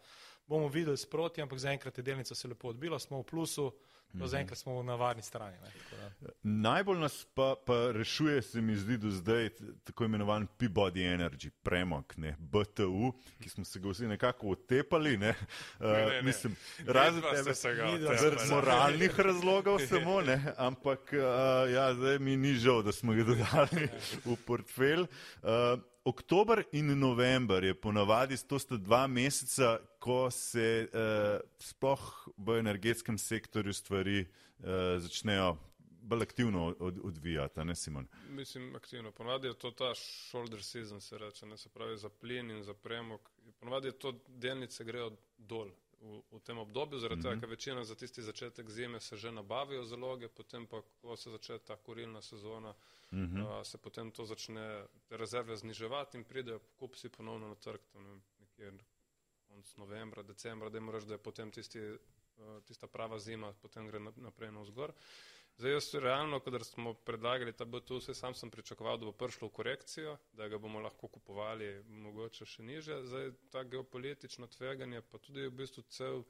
bomo 0.47 0.69
videli 0.69 0.97
sproti, 0.97 1.43
ampak 1.43 1.59
zaenkrat 1.59 1.99
je 1.99 2.03
delnica 2.03 2.35
se 2.35 2.49
lepo 2.49 2.69
odbila, 2.69 2.99
smo 2.99 3.21
v 3.23 3.25
plusu, 3.25 3.73
do 4.15 4.27
zaenkrat 4.27 4.59
smo 4.59 4.83
na 4.83 4.95
varni 4.95 5.23
strani. 5.23 5.57
Najbolj 6.43 6.99
nas 6.99 7.27
pa, 7.35 7.55
pa 7.67 7.91
rešuje, 7.93 8.43
se 8.43 8.61
mi 8.61 8.77
zdi, 8.77 8.97
do 8.99 9.11
zdaj 9.11 9.49
tako 9.85 10.05
imenovan 10.05 10.47
P-body 10.47 11.03
energy, 11.15 11.51
premok, 11.63 12.17
ne, 12.17 12.37
BTU, 12.39 13.13
ki 13.43 13.49
smo 13.49 13.65
se 13.65 13.81
ga 13.81 13.89
vsi 13.91 14.07
nekako 14.07 14.49
otepali. 14.55 15.17
Ne. 15.19 15.35
Uh, 15.81 15.87
ne, 15.87 16.07
ne, 16.07 16.23
mislim, 16.23 16.57
razen 16.87 17.23
tebe, 17.23 17.55
zaradi 17.55 18.51
moralnih 18.51 19.21
razlogov 19.21 19.79
samo, 19.89 20.21
ne, 20.21 20.39
ampak 20.57 21.13
uh, 21.13 21.73
ja, 21.73 21.95
zdaj 21.95 22.19
mi 22.19 22.37
ni 22.37 22.55
žal, 22.55 22.83
da 22.83 22.93
smo 22.93 23.13
ga 23.13 23.25
dodali 23.25 23.89
v 24.29 24.37
portfelj. 24.47 25.09
Uh, 25.43 25.81
Oktober 26.05 26.65
in 26.73 26.99
november 26.99 27.65
je 27.65 27.75
ponavadi, 27.75 28.37
to 28.49 28.59
sta 28.59 28.77
dva 28.77 29.07
meseca, 29.07 29.79
ko 29.99 30.31
se 30.31 30.89
uh, 30.93 31.41
sploh 31.59 32.29
v 32.37 32.59
energetskem 32.59 33.19
sektorju 33.19 33.73
stvari 33.73 34.21
uh, 34.21 34.67
začnejo 35.01 35.57
bolj 36.05 36.23
aktivno 36.23 36.75
od, 36.79 36.99
odvijati, 37.03 37.65
ne 37.65 37.75
Simon? 37.75 38.09
Mislim, 38.29 38.75
aktivno. 38.77 39.13
Ponavadi 39.13 39.47
je 39.47 39.55
to 39.59 39.71
ta 39.71 39.95
shoulder 39.95 40.63
season, 40.63 41.01
se 41.01 41.19
reče, 41.19 41.47
ne 41.47 41.57
se 41.57 41.69
pravi 41.69 41.97
za 41.97 42.09
plin 42.09 42.51
in 42.51 42.63
za 42.63 42.75
premog. 42.75 43.31
Ponavadi 43.61 43.89
je 43.89 43.99
to 43.99 44.13
delnice 44.29 44.85
grejo 44.85 45.17
dol 45.39 45.71
v, 46.05 46.23
v 46.31 46.41
tem 46.45 46.59
obdobju, 46.59 46.99
zaradi 46.99 47.23
tega, 47.23 47.35
mm 47.35 47.39
-hmm. 47.39 47.41
ker 47.41 47.51
večina 47.51 47.85
za 47.85 47.95
tisti 47.95 48.23
začetek 48.23 48.71
zime 48.71 49.01
se 49.01 49.17
že 49.17 49.33
nabavijo 49.33 49.85
zaloge, 49.85 50.29
potem 50.29 50.67
pa, 50.67 50.83
ko 51.01 51.17
se 51.17 51.31
začne 51.31 51.59
ta 51.59 51.77
korilna 51.77 52.23
sezona, 52.23 52.75
mm 53.13 53.27
-hmm. 53.27 53.61
a, 53.61 53.65
se 53.65 53.79
potem 53.79 54.11
to 54.11 54.25
začne 54.25 54.87
rezerve 55.11 55.57
zniževati 55.57 56.19
in 56.19 56.25
pridejo 56.25 56.61
kupci 56.77 57.09
ponovno 57.09 57.49
na 57.49 57.55
trg, 57.55 57.81
tam 57.93 58.23
nekje 58.41 58.73
konc 59.49 59.77
novembra, 59.77 60.23
decembra, 60.23 60.69
da 60.69 60.79
jim 60.79 60.91
reč, 60.91 61.05
da 61.05 61.15
je 61.15 61.19
potem 61.19 61.51
tisti, 61.51 61.99
tista 62.65 62.87
prava 62.87 63.19
zima, 63.19 63.53
potem 63.63 63.87
gre 63.87 63.99
naprej 63.99 64.51
na 64.53 64.61
vzgor. 64.61 64.93
Zdaj, 65.57 65.73
jaz 65.73 65.95
realno, 65.95 66.41
kadar 66.41 66.65
smo 66.65 66.95
predlagali 66.95 67.53
ta 67.53 67.65
BTU, 67.65 68.01
vse 68.01 68.15
sam 68.15 68.35
sem 68.35 68.51
pričakoval, 68.51 68.99
da 68.99 69.07
bo 69.07 69.13
prišlo 69.13 69.49
v 69.49 69.53
korekcijo, 69.55 70.17
da 70.33 70.49
ga 70.49 70.59
bomo 70.59 70.81
lahko 70.83 71.09
kupovali 71.09 71.69
mogoče 71.87 72.47
še 72.47 72.63
niže. 72.67 72.97
Zdaj, 73.07 73.31
ta 73.55 73.63
geopolitično 73.63 74.51
tveganje, 74.51 75.03
pa 75.11 75.19
tudi 75.23 75.47
v 75.47 75.55
bistvu 75.55 75.87
cel 75.95 76.25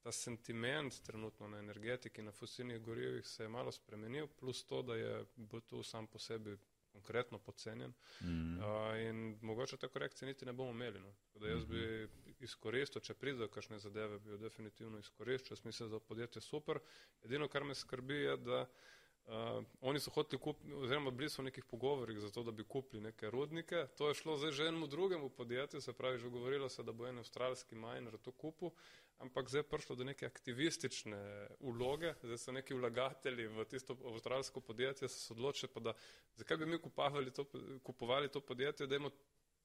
ta 0.00 0.12
sentiment 0.12 1.00
trenutno 1.02 1.48
na 1.48 1.58
energetiki, 1.58 2.22
na 2.22 2.32
fosilnih 2.32 2.78
gorivih 2.80 3.26
se 3.26 3.42
je 3.44 3.48
malo 3.48 3.72
spremenil, 3.72 4.28
plus 4.38 4.62
to, 4.64 4.82
da 4.82 4.96
je 4.96 5.24
BTU 5.36 5.82
sam 5.82 6.06
po 6.06 6.18
sebi 6.18 6.56
konkretno 6.92 7.38
podcenjen 7.38 7.92
mm. 8.20 8.58
uh, 8.58 9.00
in 9.00 9.38
mogoče 9.42 9.76
te 9.76 9.88
korekcije 9.88 10.28
niti 10.28 10.46
ne 10.46 10.52
bomo 10.52 10.70
imeli. 10.70 11.00
No. 11.00 11.14
Da 11.34 11.48
jaz 11.48 11.64
bi 11.64 11.76
mhm. 11.76 12.29
Izkoristil, 12.44 13.02
če 13.04 13.14
pride 13.14 13.44
do 13.44 13.48
kakšne 13.48 13.78
zadeve, 13.78 14.18
bi 14.18 14.34
jo 14.34 14.38
definitivno 14.40 14.98
izkoristil, 14.98 15.54
jaz 15.54 15.64
mislim, 15.64 15.90
da 15.90 16.00
je 16.00 16.08
podjetje 16.08 16.42
super. 16.42 16.80
Edino, 17.24 17.48
kar 17.48 17.64
me 17.64 17.74
skrbi, 17.74 18.14
je, 18.14 18.36
da 18.36 18.60
uh, 18.62 19.64
oni 19.80 20.00
so 20.00 20.10
hoteli 20.10 20.40
kupiti, 20.42 20.72
oziroma 20.72 21.10
bili 21.10 21.30
so 21.30 21.42
v 21.42 21.48
nekih 21.50 21.64
pogovorih 21.64 22.18
za 22.18 22.30
to, 22.30 22.42
da 22.42 22.52
bi 22.52 22.64
kupili 22.64 23.02
neke 23.02 23.30
rudnike. 23.30 23.86
To 23.98 24.08
je 24.08 24.14
šlo 24.14 24.36
zdaj 24.36 24.52
že 24.52 24.68
enemu 24.68 24.86
drugemu 24.86 25.30
podjetju, 25.30 25.80
se 25.80 25.92
pravi, 25.92 26.18
že 26.18 26.28
govorilo 26.28 26.68
se, 26.68 26.82
da 26.82 26.92
bo 26.92 27.06
en 27.06 27.18
avstralski 27.18 27.74
majner 27.74 28.18
to 28.18 28.32
kupil, 28.32 28.70
ampak 29.18 29.48
zdaj 29.48 29.60
je 29.60 29.68
prišlo 29.68 29.96
do 29.96 30.04
neke 30.04 30.26
aktivistične 30.26 31.48
uloge, 31.60 32.14
zdaj 32.22 32.38
so 32.38 32.52
neki 32.52 32.74
vlagatelji 32.74 33.46
v 33.46 33.64
tisto 33.64 33.96
avstralsko 34.12 34.60
podjetje, 34.60 35.08
se 35.08 35.32
odločili 35.32 35.72
pa, 35.74 35.80
da 35.80 35.94
zakaj 36.36 36.56
bi 36.56 36.66
mi 36.66 36.78
kupovali 36.78 37.30
to, 37.30 37.46
kupovali 37.82 38.28
to 38.28 38.40
podjetje, 38.40 38.86
da 38.86 38.96
imamo 38.96 39.14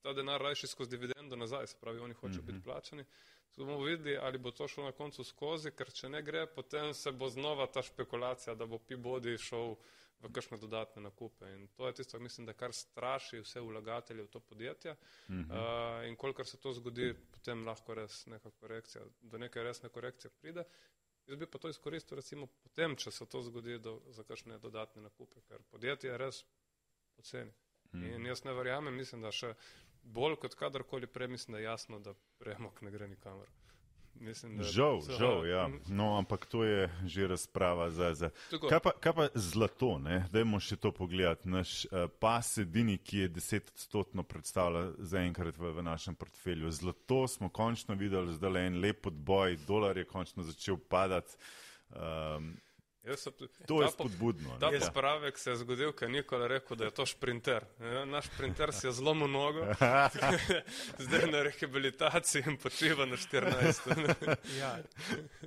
ta 0.05 0.13
denar 0.13 0.41
rajši 0.41 0.67
skozi 0.67 0.89
dividendo 0.89 1.35
nazaj, 1.35 1.67
se 1.67 1.77
pravi, 1.81 1.99
oni 1.99 2.13
hočejo 2.13 2.41
mm 2.41 2.45
-hmm. 2.45 2.51
biti 2.51 2.63
plačani. 2.63 3.05
Zato 3.49 3.65
bomo 3.65 3.83
videli, 3.83 4.17
ali 4.17 4.37
bo 4.37 4.51
to 4.51 4.67
šlo 4.67 4.83
na 4.83 4.91
koncu 4.91 5.23
skozi, 5.23 5.71
ker 5.71 5.91
če 5.91 6.09
ne 6.09 6.21
gre, 6.21 6.45
potem 6.47 6.93
se 6.93 7.11
bo 7.11 7.29
znova 7.29 7.65
ta 7.67 7.81
špekulacija, 7.81 8.55
da 8.55 8.65
bo 8.65 8.77
P-body 8.77 9.37
šel 9.37 9.75
v 10.19 10.31
kakšne 10.31 10.57
dodatne 10.57 11.01
nakupe. 11.01 11.49
In 11.53 11.67
to 11.67 11.87
je 11.87 11.93
tisto, 11.93 12.19
mislim, 12.19 12.45
da 12.45 12.53
kar 12.53 12.73
straši 12.73 13.39
vse 13.39 13.61
vlagatelje 13.61 14.23
v 14.23 14.27
to 14.27 14.39
podjetje. 14.39 14.95
Mm 15.29 15.33
-hmm. 15.33 15.51
uh, 15.51 16.07
in 16.07 16.15
kolikor 16.15 16.47
se 16.47 16.57
to 16.57 16.73
zgodi, 16.73 17.13
potem 17.31 17.65
lahko 17.65 17.93
res 17.93 18.25
neka 18.25 18.51
korekcija, 18.51 19.05
do 19.21 19.37
neke 19.37 19.63
resne 19.63 19.89
korekcije 19.89 20.31
pride. 20.31 20.63
Jaz 21.27 21.39
bi 21.39 21.45
pa 21.45 21.57
to 21.57 21.69
izkoristil 21.69 22.15
recimo 22.15 22.47
potem, 22.47 22.95
če 22.95 23.11
se 23.11 23.25
to 23.25 23.41
zgodi 23.41 23.79
do, 23.79 24.01
za 24.09 24.23
kakšne 24.23 24.59
dodatne 24.59 25.01
nakupe, 25.01 25.41
ker 25.41 25.61
podjetje 25.71 26.11
je 26.11 26.17
res 26.17 26.45
poceni. 27.15 27.51
Mm. 27.95 28.03
In 28.03 28.25
jaz 28.25 28.43
ne 28.43 28.53
verjamem, 28.53 28.95
mislim, 28.95 29.21
da 29.21 29.31
še 29.31 29.53
bolj 30.05 30.39
kot 30.41 30.55
kadarkoli 30.55 31.07
prej, 31.07 31.27
mislim, 31.27 31.57
da 31.57 31.59
je 31.59 31.69
jasno, 31.69 31.99
da 31.99 32.13
premok 32.39 32.81
ne 32.81 32.91
gre 32.91 33.07
nikamor. 33.07 33.47
Mislim, 34.19 34.63
žal, 34.63 35.01
so, 35.01 35.11
žal, 35.19 35.45
ja. 35.47 35.69
No, 35.87 36.17
ampak 36.17 36.45
to 36.45 36.63
je 36.63 36.89
že 37.03 37.27
razprava 37.27 37.89
za. 37.91 38.13
za. 38.13 38.29
Kaj, 38.69 38.79
pa, 38.79 38.91
kaj 38.91 39.13
pa 39.13 39.27
zlato? 39.35 39.99
Dajmo 40.31 40.59
še 40.63 40.77
to 40.79 40.91
pogledati. 40.95 41.49
Naš 41.51 41.83
uh, 41.85 42.07
pas 42.19 42.47
edini, 42.57 42.95
ki 42.97 43.25
je 43.25 43.33
desetodstotno 43.35 44.23
predstavlja 44.23 44.93
zaenkrat 45.03 45.59
v, 45.59 45.73
v 45.75 45.83
našem 45.83 46.15
portfelju. 46.15 46.71
Zlato 46.71 47.25
smo 47.27 47.51
končno 47.51 47.99
videli, 47.99 48.37
zdaj 48.39 48.55
le 48.55 48.65
en 48.69 48.79
lep 48.79 49.11
odboj, 49.11 49.59
dolar 49.67 49.99
je 49.99 50.07
končno 50.07 50.47
začel 50.47 50.79
padati. 50.79 51.35
Um, 51.91 52.55
So, 53.17 53.31
to 53.67 53.81
je 53.81 53.91
spodbudno. 53.91 54.57
Ta 54.59 54.71
spravek 54.81 55.37
se 55.37 55.49
je 55.49 55.55
zgodil, 55.55 55.91
ker 55.93 56.09
Nikola 56.09 56.47
rekel, 56.47 56.77
da 56.77 56.85
je 56.85 56.91
to 56.91 57.05
šprinter. 57.05 57.65
Ja, 57.79 58.05
naš 58.05 58.25
šprinter 58.25 58.73
si 58.73 58.87
je 58.87 58.91
zelo 58.91 59.13
mnogo, 59.13 59.67
zdaj 61.05 61.27
na 61.31 61.43
rehabilitaciji 61.45 62.43
in 62.47 62.57
počiva 62.57 63.05
na 63.05 63.17
14. 63.17 63.91
ja, 64.61 64.71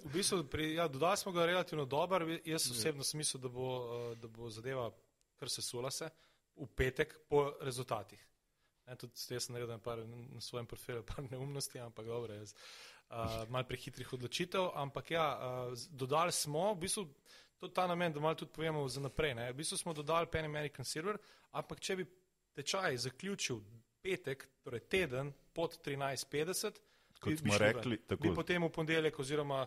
v 0.04 0.12
bistvu, 0.12 0.44
pri, 0.44 0.74
ja, 0.74 0.86
dodali 0.88 1.16
smo 1.16 1.32
ga 1.32 1.46
relativno 1.46 1.84
dober. 1.84 2.38
Jaz 2.44 2.70
osebno 2.70 3.04
sem 3.04 3.18
mislil, 3.18 3.42
da 3.42 3.48
bo, 3.48 3.68
eh, 4.12 4.14
da 4.22 4.28
bo 4.28 4.50
zadeva, 4.50 4.90
kar 5.36 5.50
se 5.50 5.62
sula 5.62 5.90
se, 5.90 6.10
v 6.56 6.66
petek 6.76 7.18
po 7.28 7.48
rezultatih. 7.60 8.22
Ne, 8.86 8.96
tudi 8.96 9.34
jaz 9.34 9.48
sem 9.48 9.58
naredil 9.58 9.82
par, 9.82 10.00
na 10.06 10.40
svojem 10.40 10.66
profilu 10.66 11.02
par 11.02 11.26
neumnosti, 11.30 11.80
ampak 11.82 12.06
dobro, 12.06 12.38
jaz 12.38 12.54
uh, 12.54 13.42
malo 13.48 13.66
prehitrih 13.68 14.12
odločitev. 14.12 14.70
Ampak 14.74 15.10
ja, 15.10 15.26
uh, 15.34 15.86
dodali 15.90 16.32
smo, 16.32 16.72
v 16.74 16.86
bistvu, 16.86 17.04
Je 17.60 17.72
ta 17.74 17.86
namen, 17.86 18.12
da 18.12 18.20
malo 18.20 18.34
tudi 18.34 18.52
povemo 18.52 18.88
za 18.88 19.00
naprej. 19.00 19.34
Ne. 19.34 19.52
V 19.52 19.56
bistvu 19.56 19.76
smo 19.76 19.92
dodali 19.92 20.26
Pen 20.30 20.44
American 20.44 20.84
Silver, 20.84 21.18
ampak 21.50 21.80
če 21.80 21.96
bi 21.96 22.06
tečaj 22.54 22.96
zaključil 22.96 23.60
petek, 24.02 24.48
torej 24.62 24.80
teden 24.80 25.32
pod 25.52 25.78
13.50, 25.84 26.78
kot 27.20 27.30
bi 27.30 27.36
smo 27.36 27.58
rekli, 27.58 27.98
tako. 28.06 28.22
Bi 28.22 28.34
potem 28.34 28.62
v 28.62 28.70
ponedeljek 28.70 29.18
oziroma 29.18 29.66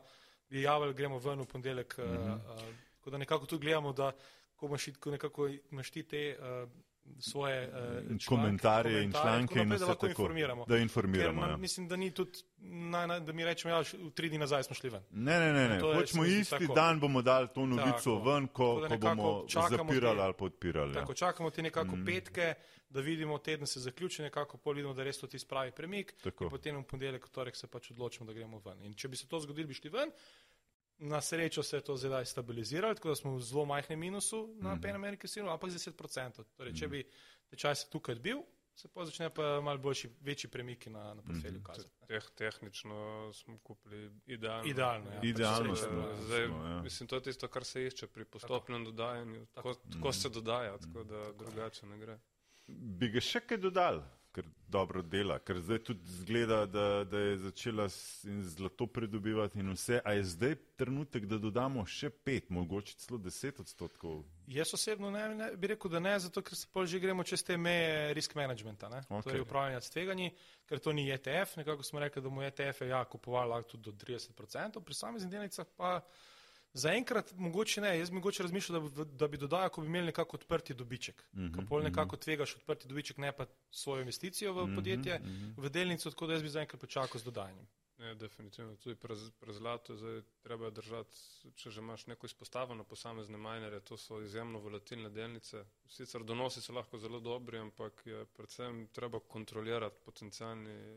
bi 0.49 0.61
javili, 0.61 0.93
gremo 0.93 1.19
ven 1.19 1.43
v 1.43 1.45
ponedeljek, 1.45 1.97
mm 1.97 2.01
-hmm. 2.01 2.35
uh, 2.35 3.05
uh, 3.05 3.11
da 3.11 3.17
nekako 3.17 3.45
tu 3.45 3.59
gledamo, 3.59 3.93
da 3.93 4.11
ko 4.55 4.69
imaš 5.71 5.91
ti 5.91 6.03
te 6.03 6.37
uh, 6.39 6.69
svoje 7.19 7.67
uh, 7.67 7.73
članke, 8.07 8.25
komentarje 8.25 9.03
in 9.03 9.11
članke 9.11 9.59
in 9.59 9.73
vse 9.73 9.85
tako, 9.85 10.07
informiramo. 10.07 10.65
Da 10.65 10.77
informiramo. 10.77 11.41
Ker, 11.41 11.49
ja. 11.49 11.57
Mislim, 11.57 11.87
da 11.87 11.95
ni 11.95 12.11
tudi, 12.11 12.39
na, 12.57 13.05
na, 13.05 13.19
da 13.19 13.33
mi 13.33 13.45
rečemo, 13.45 13.73
ja, 13.73 13.81
v 13.81 14.11
tri 14.15 14.29
dni 14.29 14.37
nazaj 14.37 14.63
smo 14.63 14.75
šli 14.75 14.89
ven. 14.89 15.03
Ne, 15.11 15.39
ne, 15.39 15.53
ne, 15.53 15.69
ne. 15.69 15.79
hočemo 15.81 16.25
isti 16.25 16.59
tako. 16.59 16.73
dan 16.73 16.99
bomo 16.99 17.21
dali 17.21 17.47
to 17.55 17.65
novico 17.65 17.97
tako. 17.97 18.31
ven, 18.31 18.47
ko, 18.47 18.87
ko 18.89 18.97
bomo 18.97 19.45
zapirali 19.47 20.17
te, 20.17 20.23
ali 20.23 20.33
podpirali. 20.33 20.95
Ja. 20.95 20.99
Tako, 21.01 21.13
čakamo 21.13 21.49
ti 21.49 21.61
nekako 21.61 21.95
mm. 21.95 22.05
petke, 22.05 22.53
da 22.89 23.01
vidimo 23.01 23.37
teden 23.37 23.67
se 23.67 23.79
zaključi, 23.79 24.21
nekako 24.21 24.57
pol 24.57 24.73
vidimo, 24.73 24.93
da 24.93 25.03
res 25.03 25.19
to 25.19 25.27
ti 25.27 25.39
spravi 25.39 25.71
premik. 25.71 26.13
Potem 26.49 26.77
v 26.77 26.83
ponedeljek, 26.83 27.29
torek 27.29 27.55
se 27.55 27.67
pač 27.67 27.91
odločimo, 27.91 28.25
da 28.25 28.33
gremo 28.33 28.61
ven. 28.65 28.83
In 28.85 28.93
če 28.93 29.07
bi 29.07 29.17
se 29.17 29.27
to 29.27 29.39
zgodilo, 29.39 29.67
bi 29.67 29.73
šli 29.73 29.89
ven. 29.89 30.11
Na 31.01 31.21
srečo 31.21 31.63
se 31.63 31.77
je 31.77 31.81
to 31.81 31.95
zdaj 31.97 32.25
stabiliziralo, 32.25 32.93
tako 32.93 33.09
da 33.09 33.15
smo 33.15 33.35
v 33.35 33.41
zelo 33.41 33.65
majhnem 33.65 33.99
minusu 33.99 34.53
na 34.59 34.75
mm 34.75 34.81
-hmm. 34.81 34.95
Ameriki, 34.95 35.39
ampak 35.39 35.69
za 35.69 35.91
10%. 35.91 36.43
Torej, 36.57 36.73
če 36.73 36.87
bi 36.87 37.05
tečaj 37.49 37.75
se 37.75 37.89
tukaj 37.89 38.15
bil, 38.15 38.43
se 38.75 38.87
pa 38.87 39.05
začne 39.05 39.29
pa 39.29 39.61
malo 39.61 39.77
boljši, 39.77 40.09
večji 40.21 40.49
premiki 40.49 40.89
na, 40.89 41.13
na 41.13 41.21
portfelju 41.21 41.59
mm 41.59 41.63
-hmm. 41.63 42.07
Teh, 42.07 42.23
tehnično 42.35 43.31
smo 43.33 43.57
kupili 43.59 44.11
idealno. 44.25 44.69
Idealno, 44.69 45.11
ja. 45.11 45.19
idealno 45.23 45.75
smo, 45.75 46.15
zdaj, 46.25 46.47
smo, 46.47 46.65
ja. 46.65 46.81
Mislim, 46.81 47.07
to 47.07 47.15
je 47.15 47.23
tisto, 47.23 47.47
kar 47.47 47.63
se 47.65 47.85
išče 47.85 48.07
pri 48.07 48.25
postopnem 48.25 48.85
tako. 48.85 48.91
dodajanju. 48.91 49.45
Tako, 49.45 49.73
tako, 49.73 49.93
tako 49.93 50.13
se 50.13 50.29
dodaja, 50.29 50.77
tako 50.77 51.03
da 51.03 51.25
tako 51.25 51.43
drugače 51.43 51.85
ne 51.85 51.97
gre. 51.97 52.19
Bi 52.67 53.09
ga 53.09 53.19
še 53.19 53.39
kaj 53.39 53.57
dodali? 53.57 54.01
Ker 54.31 54.45
dobro 54.67 55.01
dela, 55.01 55.39
ker 55.39 55.59
zdaj 55.59 55.79
tudi 55.83 56.07
zgleda, 56.21 56.65
da, 56.65 57.03
da 57.03 57.19
je 57.19 57.37
začela 57.37 57.87
zlato 58.41 58.87
pridobivati 58.87 59.59
in 59.59 59.71
vse. 59.73 59.99
A 60.05 60.13
je 60.13 60.23
zdaj 60.23 60.55
trenutek, 60.79 61.25
da 61.25 61.37
dodamo 61.37 61.83
še 61.85 62.09
pet, 62.09 62.49
mogoče 62.49 62.95
celo 63.03 63.19
deset 63.19 63.59
odstotkov? 63.59 64.23
Jaz 64.51 64.73
osebno 64.73 65.11
ne, 65.11 65.27
ne 65.35 65.51
bi 65.59 65.73
rekel, 65.73 65.91
da 65.91 65.99
ne, 65.99 66.15
zato 66.19 66.43
ker 66.45 66.57
se 66.57 66.67
pa 66.71 66.85
že 66.85 66.99
gremo 66.99 67.23
čez 67.27 67.43
te 67.43 67.57
meje 67.57 68.13
risk 68.17 68.35
managementa, 68.39 68.89
okay. 69.03 69.23
torej 69.27 69.45
upravljanja 69.45 69.81
s 69.81 69.93
tveganji, 69.93 70.33
ker 70.69 70.79
to 70.79 70.95
ni 70.95 71.09
ETF, 71.11 71.57
nekako 71.61 71.83
smo 71.83 71.99
rekli, 71.99 72.23
da 72.23 72.29
mu 72.29 72.43
ETF 72.43 72.85
je 72.85 72.91
ja, 72.93 73.05
kupovali 73.05 73.55
lahko 73.55 73.75
tudi 73.75 73.91
do 73.91 73.97
30%, 74.05 74.83
pri 74.85 75.01
samih 75.03 75.27
delnicah 75.27 75.67
pa. 75.77 75.99
Zaenkrat 76.73 77.33
mogoče 77.35 77.81
ne, 77.81 77.91
jaz 77.99 78.11
mogoče 78.11 78.43
razmišljam, 78.43 78.89
da, 78.95 79.03
da 79.03 79.27
bi 79.27 79.37
dodajal, 79.37 79.69
ko 79.69 79.81
bi 79.81 79.87
imeli 79.87 80.05
nekako 80.05 80.37
odprti 80.37 80.73
dobiček. 80.73 81.23
Mm 81.33 81.49
-hmm, 81.49 81.67
Pol 81.67 81.83
nekako 81.83 82.15
mhm. 82.15 82.21
tvegaš 82.21 82.55
odprti 82.55 82.87
dobiček, 82.87 83.17
ne 83.17 83.31
pa 83.31 83.45
svojo 83.71 84.01
investicijo 84.01 84.53
v 84.53 84.65
mhm, 84.65 84.75
podjetje, 84.75 85.19
mm 85.19 85.25
-hmm, 85.25 85.53
v 85.57 85.69
delnico, 85.69 86.09
tako 86.09 86.27
da 86.27 86.33
jaz 86.33 86.43
bi 86.43 86.49
zaenkrat 86.49 86.81
počakal 86.81 87.21
z 87.21 87.23
dodajanjem. 87.23 87.67
Ne, 87.97 88.15
definitivno. 88.15 88.75
Tudi 88.75 88.95
pri 89.39 89.53
zlatu 89.53 89.93
je 89.93 90.23
treba 90.41 90.69
držati, 90.69 91.17
če 91.55 91.71
že 91.71 91.81
imaš 91.81 92.07
neko 92.07 92.25
izpostavljeno 92.25 92.83
posamezne 92.83 93.37
majnere, 93.37 93.79
to 93.79 93.97
so 93.97 94.21
izjemno 94.21 94.59
volatilne 94.59 95.09
delnice. 95.09 95.65
Sicer 95.87 96.23
donosi 96.23 96.61
so 96.61 96.73
lahko 96.73 96.97
zelo 96.97 97.19
dobri, 97.19 97.57
ampak 97.57 98.01
je 98.05 98.25
predvsem 98.25 98.87
treba 98.87 99.19
kontrolirati 99.19 99.95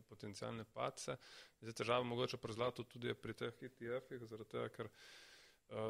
potencijalne 0.08 0.64
pace. 0.72 1.16
Zdaj 1.60 1.72
težava 1.72 2.02
mogoče 2.02 2.36
pri 2.36 2.52
zlatu 2.52 2.84
tudi 2.84 3.06
je 3.06 3.14
pri 3.14 3.34
teh 3.34 3.62
ETF-ih, 3.62 4.24
zaradi 4.24 4.50
tega, 4.50 4.68
ker 4.68 4.86
uh, 4.86 5.23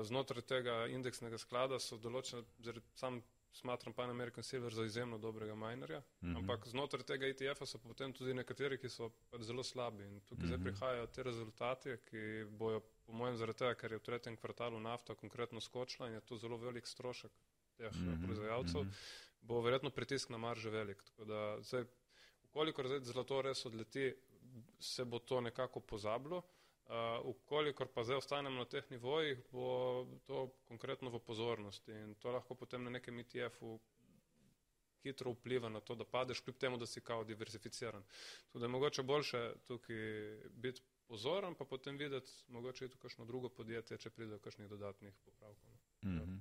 znotraj 0.03 0.43
tega 0.43 0.87
indeksnega 0.87 1.39
sklada 1.39 1.79
so 1.79 1.99
določene, 1.99 2.45
sam 2.95 3.23
smatram 3.55 3.95
Pan 3.95 4.11
American 4.11 4.43
Silver 4.43 4.75
za 4.75 4.85
izjemno 4.85 5.19
dobrega 5.19 5.55
minerja, 5.55 5.99
mm 5.99 6.29
-hmm. 6.29 6.39
ampak 6.39 6.69
znotraj 6.69 7.03
tega 7.03 7.27
ETF-a 7.27 7.67
so 7.67 7.79
potem 7.79 8.13
tudi 8.13 8.35
nekateri, 8.35 8.79
ki 8.79 8.89
so 8.89 9.11
pač 9.31 9.43
zelo 9.43 9.63
slabi 9.63 10.05
in 10.05 10.21
tukaj 10.21 10.37
mm 10.37 10.43
-hmm. 10.43 10.47
zdaj 10.47 10.59
mhm. 10.59 10.65
prihajajo 10.65 11.07
te 11.07 11.23
rezultati, 11.23 11.97
ki 12.11 12.45
bojo, 12.51 12.81
po 13.07 13.13
mojem, 13.13 13.37
zaradi 13.37 13.59
tega, 13.59 13.75
ker 13.75 13.93
je 13.93 13.99
v 13.99 14.03
tretjem 14.03 14.37
kvartalu 14.37 14.81
nafta 14.81 15.15
konkretno 15.15 15.61
skočila 15.61 16.09
in 16.09 16.15
je 16.15 16.21
to 16.21 16.37
zelo 16.37 16.57
velik 16.57 16.87
strošek 16.87 17.33
teh 17.77 17.93
mm 17.93 18.09
-hmm. 18.09 18.25
proizvajalcev, 18.25 18.83
mm 18.83 18.89
-hmm. 18.89 19.39
bo 19.41 19.61
verjetno 19.61 19.91
pritisk 19.91 20.29
na 20.29 20.39
marže 20.39 20.71
velik. 20.71 21.03
Tako 21.03 21.25
da 21.25 21.63
zdaj, 21.63 21.85
ukolikor 22.43 22.87
zdaj 22.87 23.01
zlato 23.01 23.43
res 23.43 23.67
odleti, 23.67 24.15
se 24.81 25.05
bo 25.05 25.19
to 25.19 25.41
nekako 25.41 25.81
pozablo. 25.81 26.43
Uh, 26.85 26.95
ukolikor 27.25 27.89
pa 27.95 28.05
zdaj 28.05 28.17
ostanemo 28.21 28.59
na 28.61 28.65
teh 28.69 28.91
nivojih, 28.91 29.39
bo 29.53 30.07
to 30.27 30.51
konkretno 30.69 31.11
v 31.11 31.21
pozornosti 31.25 31.93
in 31.93 32.15
to 32.21 32.33
lahko 32.33 32.55
potem 32.55 32.85
na 32.85 32.91
nekem 32.91 33.19
ETF-u 33.19 33.79
hitro 35.05 35.33
vpliva 35.33 35.69
na 35.69 35.81
to, 35.81 35.95
da 35.95 36.05
padeš, 36.05 36.41
kljub 36.41 36.57
temu, 36.57 36.77
da 36.77 36.87
si 36.87 37.01
kao 37.01 37.25
diversificiran. 37.25 38.05
Tudi 38.53 38.65
je 38.65 38.69
mogoče 38.69 39.03
boljše 39.03 39.53
tukaj 39.65 39.97
biti 40.51 40.83
pozoren, 41.07 41.55
pa 41.55 41.65
potem 41.65 41.97
videti, 41.97 42.33
mogoče 42.49 42.85
je 42.85 42.89
tu 42.89 42.99
kakšno 42.99 43.25
drugo 43.25 43.49
podjetje, 43.49 43.99
če 43.99 44.11
pride 44.11 44.37
do 44.37 44.39
kakšnih 44.39 44.69
dodatnih 44.69 45.15
popravkov. 45.25 45.73
Mm 46.03 46.19
-hmm. 46.19 46.39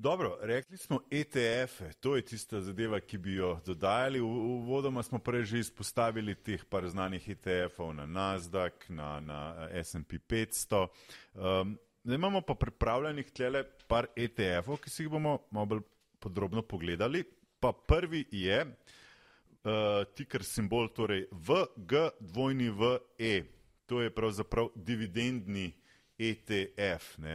Dobro, 0.00 0.38
rekli 0.40 0.76
smo 0.76 1.00
ETF-e, 1.10 1.92
to 1.92 2.16
je 2.16 2.22
tista 2.22 2.60
zadeva, 2.60 3.00
ki 3.00 3.18
bi 3.18 3.34
jo 3.34 3.60
dodajali. 3.66 4.20
V 4.20 4.24
vodoma 4.64 5.02
smo 5.02 5.18
prej 5.18 5.44
že 5.44 5.58
izpostavili 5.58 6.34
teh 6.34 6.64
par 6.64 6.88
znanih 6.88 7.28
ETF-ov 7.28 7.92
na 7.92 8.06
Nasdaq, 8.06 8.88
na, 8.88 9.20
na 9.20 9.68
S&P 9.84 10.18
500. 10.18 10.86
Um, 11.34 11.78
zdaj 12.04 12.14
imamo 12.14 12.40
pa 12.40 12.54
pripravljenih 12.54 13.30
tlele 13.30 13.64
par 13.88 14.06
ETF-ov, 14.16 14.76
ki 14.80 14.90
si 14.90 15.02
jih 15.02 15.10
bomo 15.12 15.38
malo 15.50 15.66
bolj 15.66 15.80
podrobno 16.18 16.62
pogledali. 16.62 17.24
Pa 17.60 17.72
prvi 17.72 18.24
je 18.32 18.64
uh, 18.64 18.72
tiker 20.16 20.44
simbol, 20.44 20.88
torej 20.96 21.26
VG2E. 21.28 23.44
To 23.86 24.00
je 24.00 24.14
pravzaprav 24.14 24.68
dividendni 24.74 25.72
ETF. 26.16 27.18
Uh, 27.20 27.28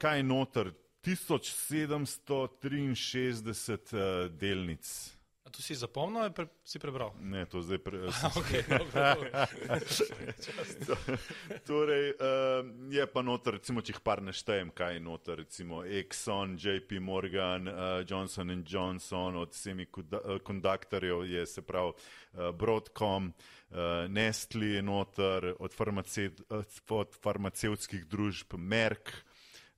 kaj 0.00 0.16
je 0.16 0.22
noter? 0.22 0.72
1763 1.06 3.38
uh, 3.38 3.46
eh, 3.92 4.28
delnic. 4.28 5.16
A 5.46 5.50
to 5.50 5.62
si 5.62 5.78
zapomnil 5.78 6.26
ali 6.26 6.34
pre, 6.34 6.50
si 6.66 6.82
prebral? 6.82 7.14
Ne, 7.22 7.46
to 7.46 7.62
zdaj 7.62 7.78
prebral. 7.78 8.10
okay, 8.42 8.66
torej, 11.70 12.18
uh, 12.18 12.66
je 12.90 13.06
pa 13.06 13.22
noter, 13.22 13.54
recimo, 13.60 13.78
če 13.78 13.94
jih 13.94 14.02
par 14.02 14.18
neštejem, 14.26 14.74
kaj 14.74 14.98
je 14.98 15.06
noter, 15.06 15.46
recimo 15.46 15.86
Exxon, 15.86 16.58
JP 16.58 16.98
Morgan, 16.98 17.70
uh, 17.70 18.02
Johnson 18.02 18.50
Johnson, 18.66 19.38
od 19.38 19.54
semikonduktorjev 19.54 21.22
je 21.30 21.46
se 21.46 21.62
prav 21.62 21.94
uh, 21.94 22.50
Broadcom, 22.50 23.30
uh, 23.30 24.10
Nestle 24.10 24.74
je 24.74 24.82
noter, 24.82 25.54
od, 25.54 25.70
farmace 25.70 26.34
od 26.50 27.14
farmacevskih 27.22 28.02
družb 28.10 28.58
Merck. 28.58 29.14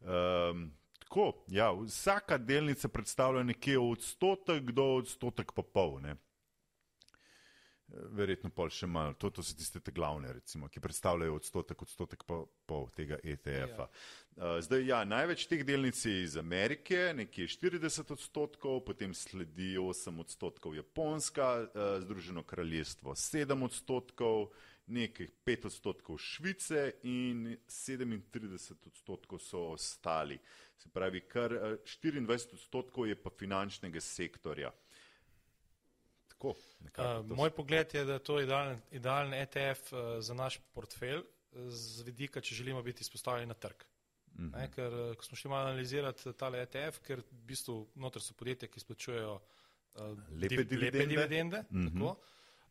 Um, 0.01 0.73
tako. 1.09 1.45
Ja, 1.49 1.73
vsaka 1.73 2.39
delnica 2.39 2.89
predstavlja 2.89 3.43
nekje 3.43 3.79
odstotek 3.79 4.71
do 4.71 4.85
odstotek 4.85 5.53
pa 5.53 5.63
pol. 5.63 6.01
Ne. 6.01 6.17
Verjetno 7.89 8.51
pol 8.51 8.69
še 8.69 8.87
malo. 8.87 9.15
To, 9.17 9.31
to 9.31 9.43
so 9.43 9.57
tiste 9.57 9.81
te 9.81 9.93
glavne, 9.93 10.33
recimo, 10.33 10.69
ki 10.69 10.81
predstavljajo 10.81 11.39
odstotek, 11.39 11.83
odstotek 11.83 12.25
pa 12.29 12.43
pol 12.69 12.91
tega 12.93 13.17
ETF-a. 13.25 13.89
Ja. 14.37 14.59
Zdaj, 14.61 14.85
ja, 14.85 14.99
največ 15.09 15.47
teh 15.49 15.65
delnic 15.65 15.97
je 16.05 16.23
iz 16.23 16.37
Amerike, 16.37 17.15
nekje 17.17 17.49
40 17.49 18.13
odstotkov, 18.13 18.83
potem 18.85 19.15
sledi 19.17 19.79
8 19.81 20.21
odstotkov 20.21 20.77
Japonska, 20.77 21.71
Združeno 22.05 22.45
kraljestvo 22.45 23.17
7 23.17 23.65
odstotkov, 23.65 24.51
nekaj 24.89 25.33
5 25.49 25.67
odstotkov 25.73 26.21
Švice 26.21 26.93
in 27.09 27.57
37 27.67 28.87
odstotkov 28.93 29.41
so 29.41 29.73
ostali. 29.73 30.37
Se 30.79 30.89
pravi, 30.95 31.21
kar 31.27 31.53
24 31.53 32.31
eh, 32.31 32.55
odstotkov 32.55 33.09
je 33.09 33.17
pa 33.19 33.31
finančnega 33.31 34.01
sektorja. 34.01 34.71
Tako, 36.29 36.55
uh, 36.55 37.37
moj 37.37 37.51
pogled 37.51 37.95
je, 37.95 38.05
da 38.05 38.19
je 38.19 38.23
to 38.23 38.39
idealen, 38.41 38.79
idealen 38.95 39.35
ETF 39.35 39.93
uh, 39.93 39.99
za 40.23 40.35
naš 40.35 40.61
portfelj, 40.73 41.25
z 41.69 42.05
vidika, 42.07 42.41
če 42.41 42.55
želimo 42.55 42.83
biti 42.83 43.03
izpostavljeni 43.03 43.49
na 43.49 43.55
trg. 43.55 43.83
Uh 43.83 44.45
-huh. 44.45 44.53
ne, 44.53 44.71
ker, 44.73 45.17
ko 45.17 45.25
smo 45.25 45.37
šli 45.37 45.51
malo 45.51 45.69
analizirati 45.69 46.33
tale 46.33 46.63
ETF, 46.63 47.01
ker 47.03 47.21
v 47.21 47.43
bistvu 47.47 47.89
noter 47.95 48.23
so 48.23 48.35
podjetja, 48.35 48.69
ki 48.69 48.79
izplačujejo 48.79 49.35
uh, 49.35 50.01
lepe, 50.31 50.49
div, 50.49 50.65
dividende. 50.69 50.85
lepe 50.85 51.07
dividende. 51.07 51.65
Uh 51.71 51.77
-huh. 51.77 51.93
tako, 51.93 52.17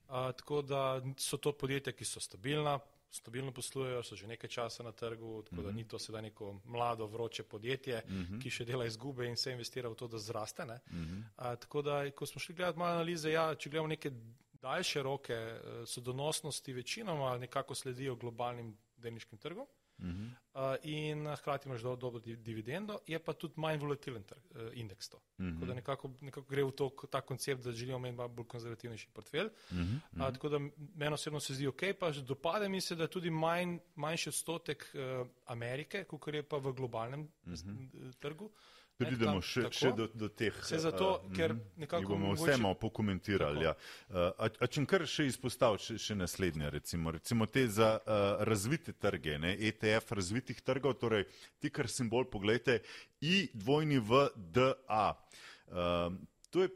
uh, 0.07 0.31
tako 0.37 0.61
da 0.61 1.01
so 1.17 1.37
to 1.37 1.51
podjetja, 1.51 1.93
ki 1.93 2.05
so 2.05 2.19
stabilna, 2.19 2.79
stabilno 3.11 3.51
poslujejo, 3.51 4.03
so 4.03 4.15
že 4.15 4.27
nekaj 4.27 4.49
časa 4.49 4.83
na 4.83 4.91
trgu, 4.91 5.41
tako 5.43 5.55
uh 5.55 5.61
-huh. 5.61 5.63
da 5.63 5.69
mhm. 5.69 5.77
ni 5.77 5.87
to 5.87 5.99
sedaj 5.99 6.21
neko 6.21 6.59
mlado, 6.65 7.07
vroče 7.07 7.43
podjetje, 7.43 8.03
mhm. 8.07 8.17
-huh. 8.19 8.41
ki 8.41 8.49
še 8.49 8.65
dela 8.65 8.85
izgube 8.85 9.27
in 9.27 9.37
se 9.37 9.51
investira 9.51 9.89
v 9.89 9.95
to, 9.95 10.07
da 10.07 10.17
zraste. 10.17 10.63
Uh 10.63 10.69
-huh. 10.69 11.23
A, 11.35 11.55
tako 11.55 11.81
da, 11.81 12.11
ko 12.11 12.25
smo 12.25 12.39
šli 12.39 12.55
gledati 12.55 12.79
malo 12.79 12.91
analize, 12.91 13.31
ja, 13.31 13.55
če 13.55 13.69
gledamo 13.69 13.87
neke 13.87 14.11
daljše 14.61 15.03
roke, 15.03 15.33
eh, 15.33 15.85
so 15.85 16.01
donosnosti 16.01 16.73
večinoma 16.73 17.37
nekako 17.37 17.75
sledijo 17.75 18.15
globalnim 18.15 18.77
delniškim 18.97 19.37
trgom. 19.37 19.67
Uh 19.99 20.05
-huh. 20.05 20.29
uh, 20.53 20.75
in 20.83 21.35
hkrati 21.35 21.69
imaš 21.69 21.81
dobro 21.81 22.19
dividendo, 22.19 22.99
je 23.07 23.19
pa 23.19 23.33
tudi 23.33 23.53
manj 23.57 23.77
volatilen 23.77 24.23
uh, 24.31 24.61
indeks. 24.73 25.09
To. 25.09 25.17
Uh 25.17 25.45
-huh. 25.45 25.65
da 25.65 25.73
nekako, 25.73 26.11
nekako 26.21 26.47
gre 26.47 26.63
v 26.63 26.71
to, 26.71 26.89
ta 27.11 27.21
koncept, 27.21 27.63
da 27.63 27.71
želimo 27.71 28.07
imeti 28.07 28.33
bolj 28.35 28.47
konzervativnejši 28.47 29.07
portfelj. 29.13 29.45
Uh 29.47 29.77
-huh. 29.77 29.99
uh, 30.11 30.33
tako 30.33 30.49
da 30.49 30.59
meni 30.95 31.13
osebno 31.13 31.39
se 31.39 31.53
zdi 31.53 31.67
ok, 31.67 31.81
pa 31.99 32.11
dopade 32.11 32.69
mi 32.69 32.81
se, 32.81 32.95
da 32.95 33.07
tudi 33.07 33.29
manj, 33.29 33.77
manjši 33.95 34.29
odstotek 34.29 34.93
uh, 34.93 35.27
Amerike, 35.45 36.03
kot 36.03 36.33
je 36.33 36.43
pa 36.43 36.57
v 36.57 36.73
globalnem 36.73 37.21
uh 37.21 37.51
-huh. 37.51 38.13
trgu. 38.19 38.51
Pridemo 38.97 39.41
še, 39.45 39.67
še 39.73 39.91
do, 39.93 40.07
do 40.17 40.29
teh. 40.33 40.55
Vse 40.63 40.79
zato, 40.81 41.09
uh, 41.21 41.33
ker 41.35 41.53
nekako. 41.77 42.15
bomo 42.15 42.31
mogoče... 42.31 42.41
vse 42.41 42.61
malo 42.61 42.77
pokomentirali. 42.81 43.67
Ja. 43.67 43.75
Uh, 44.09 44.31
a, 44.41 44.49
a 44.49 44.69
če 44.73 44.85
kar 44.89 45.05
še 45.09 45.27
izpostaviti 45.29 45.91
še, 45.91 45.97
še 46.01 46.17
naslednje, 46.17 46.71
recimo, 46.73 47.13
recimo 47.13 47.45
te 47.45 47.67
za 47.69 47.91
uh, 47.99 48.41
razvite 48.49 48.95
trge, 48.97 49.37
ne, 49.43 49.53
ETF 49.69 50.17
razvitih 50.17 50.63
trgov, 50.65 50.97
torej 51.01 51.27
ti, 51.61 51.69
kar 51.69 51.91
simbol, 51.91 52.25
pogledajte, 52.31 52.81
I 53.21 53.47
dvojni 53.53 54.01
v 54.01 54.27
DA. 54.53 55.07
Uh, 55.67 56.13
to 56.53 56.65
je 56.65 56.73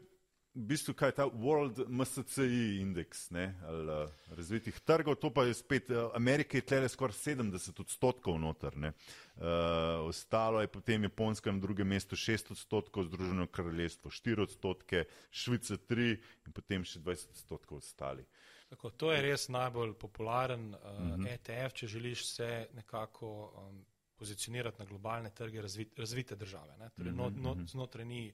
v 0.54 0.64
bistvu 0.68 0.92
kaj 0.94 1.14
ta 1.16 1.24
World 1.26 1.78
MSCI 1.88 2.80
indeks 2.80 3.30
ne, 3.32 3.46
ali, 3.64 3.86
uh, 3.88 4.34
razvitih 4.36 4.80
trgov, 4.84 5.16
to 5.20 5.30
pa 5.32 5.46
je 5.48 5.54
spet 5.56 5.90
uh, 5.90 6.10
Amerika 6.14 6.58
je 6.58 6.66
tlele 6.68 6.88
skoraj 6.92 7.16
70 7.16 7.80
odstotkov 7.80 8.36
noter. 8.40 8.76
Ne. 8.76 8.92
Uh, 9.36 10.04
ostalo 10.04 10.60
je 10.60 10.68
potem 10.68 11.02
Japonska 11.08 11.52
na 11.52 11.58
drugem 11.58 11.88
mestu 11.88 12.16
6 12.16 12.52
odstotkov, 12.52 13.08
Združeno 13.08 13.46
kraljestvo 13.46 14.10
4 14.10 14.42
odstotke, 14.42 15.04
Švica 15.30 15.76
3 15.76 16.10
in 16.46 16.52
potem 16.52 16.84
še 16.84 17.00
20 17.00 17.32
odstotkov 17.32 17.80
ostali. 17.80 18.26
Tako, 18.72 18.90
to 18.90 19.12
je 19.12 19.22
res 19.24 19.48
najbolj 19.52 19.96
popularen 20.00 20.74
uh, 20.74 20.80
uh 20.80 21.16
-huh. 21.16 21.28
ETF, 21.32 21.74
če 21.74 21.86
želiš 21.86 22.26
se 22.26 22.68
nekako 22.72 23.52
um, 23.56 23.84
pozicionirati 24.16 24.78
na 24.78 24.84
globalne 24.84 25.30
trge 25.30 25.62
razvit, 25.62 25.98
razvite 25.98 26.36
države. 26.36 26.76
Torej, 26.96 27.12
uh 27.12 27.18
-huh, 27.18 27.36
no, 27.36 27.54
no, 27.54 27.66
znotraj 27.66 28.04
ni 28.04 28.32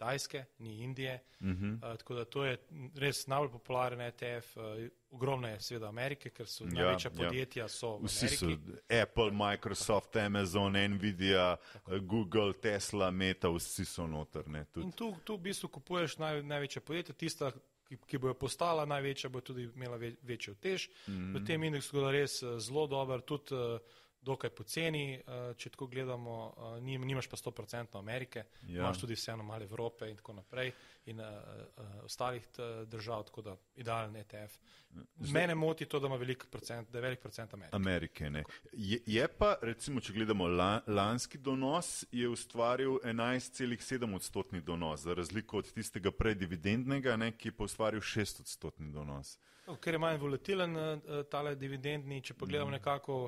Kitajske, 0.00 0.44
ni 0.58 0.82
Indije. 0.82 1.20
Uh 1.40 1.46
-huh. 1.46 1.74
uh, 1.74 1.96
tako 1.98 2.14
da 2.14 2.24
to 2.24 2.44
je 2.44 2.58
res 2.96 3.26
najbolj 3.26 3.50
popularen 3.50 4.00
ETF. 4.00 4.56
Uh, 4.56 4.62
ogromno 5.10 5.48
je 5.48 5.60
seveda 5.60 5.88
Amerike, 5.88 6.30
ker 6.30 6.46
so 6.46 6.64
ja, 6.64 6.70
največja 6.70 7.10
ja. 7.10 7.24
podjetja. 7.24 7.68
So 7.68 7.98
Vsi 8.02 8.28
so 8.28 8.46
Apple, 9.02 9.30
Microsoft, 9.30 10.16
Amazon, 10.16 10.72
Nvidia, 10.72 11.56
tako. 11.72 11.98
Google, 12.00 12.52
Tesla, 12.52 13.10
Meta, 13.10 13.48
vsi 13.48 13.84
so 13.84 14.06
noter. 14.06 14.44
In 14.76 14.92
tu, 14.92 15.16
tu 15.24 15.36
v 15.36 15.40
bistvu 15.40 15.68
kupuješ 15.68 16.18
naj, 16.18 16.42
največja 16.42 16.82
podjetja, 16.82 17.14
tista, 17.14 17.52
ki, 17.88 17.96
ki 18.06 18.18
bojo 18.18 18.34
postala 18.34 18.84
največja, 18.84 19.30
bo 19.30 19.40
tudi 19.40 19.62
imela 19.62 19.96
ve, 19.96 20.14
večjo 20.22 20.54
tež. 20.54 20.88
Uh 20.88 21.14
-huh. 21.14 21.42
V 21.42 21.46
tem 21.46 21.64
indeksu 21.64 21.96
je 21.96 22.12
res 22.12 22.42
uh, 22.42 22.58
zelo 22.58 22.86
dober. 22.86 23.20
Tudi, 23.20 23.54
dokaj 24.22 24.50
poceni, 24.50 25.20
uh, 25.20 25.56
če 25.56 25.70
tako 25.74 25.86
gledamo, 25.86 26.36
uh, 26.56 26.76
nimaš 26.82 27.28
pa 27.30 27.36
100% 27.36 27.98
Amerike, 27.98 28.44
ja. 28.68 28.82
imaš 28.82 29.00
tudi 29.00 29.16
vseeno 29.16 29.42
malo 29.42 29.64
Evrope 29.64 30.10
in 30.10 30.16
tako 30.16 30.34
naprej 30.36 30.72
in 31.06 31.20
uh, 31.20 31.26
uh, 31.26 32.04
ostalih 32.04 32.46
držav, 32.86 33.24
tako 33.30 33.42
da 33.42 33.56
idealen 33.76 34.16
ETF. 34.16 34.58
Zdaj, 34.90 35.32
Mene 35.32 35.54
moti 35.54 35.86
to, 35.86 36.00
da 36.00 36.06
ima 36.06 36.16
velik 36.16 36.46
procent, 36.50 36.90
da 36.90 36.98
je 36.98 37.02
velik 37.02 37.20
procent 37.20 37.54
Amerike. 37.54 37.76
Amerike 37.76 38.30
je, 38.72 39.00
je 39.06 39.28
pa, 39.28 39.54
recimo, 39.62 40.00
če 40.00 40.12
gledamo 40.12 40.48
la, 40.48 40.80
lanski 40.86 41.38
donos, 41.38 42.04
je 42.12 42.28
ustvaril 42.28 42.98
11,7 43.04 44.14
odstotni 44.14 44.60
donos, 44.60 45.00
za 45.00 45.14
razliko 45.14 45.58
od 45.58 45.72
tistega 45.72 46.10
predividendnega, 46.10 47.16
ne, 47.16 47.32
ki 47.32 47.48
je 47.48 47.52
pa 47.52 47.64
ustvaril 47.64 48.00
6 48.00 48.40
odstotni 48.40 48.92
donos. 48.92 49.38
No, 49.66 49.76
ker 49.76 49.94
je 49.94 50.02
manj 50.02 50.18
volatilen 50.18 50.76
tale 51.30 51.54
dividendni, 51.56 52.22
če 52.22 52.34
pogledamo 52.34 52.70
mm. 52.70 52.78
nekako 52.80 53.20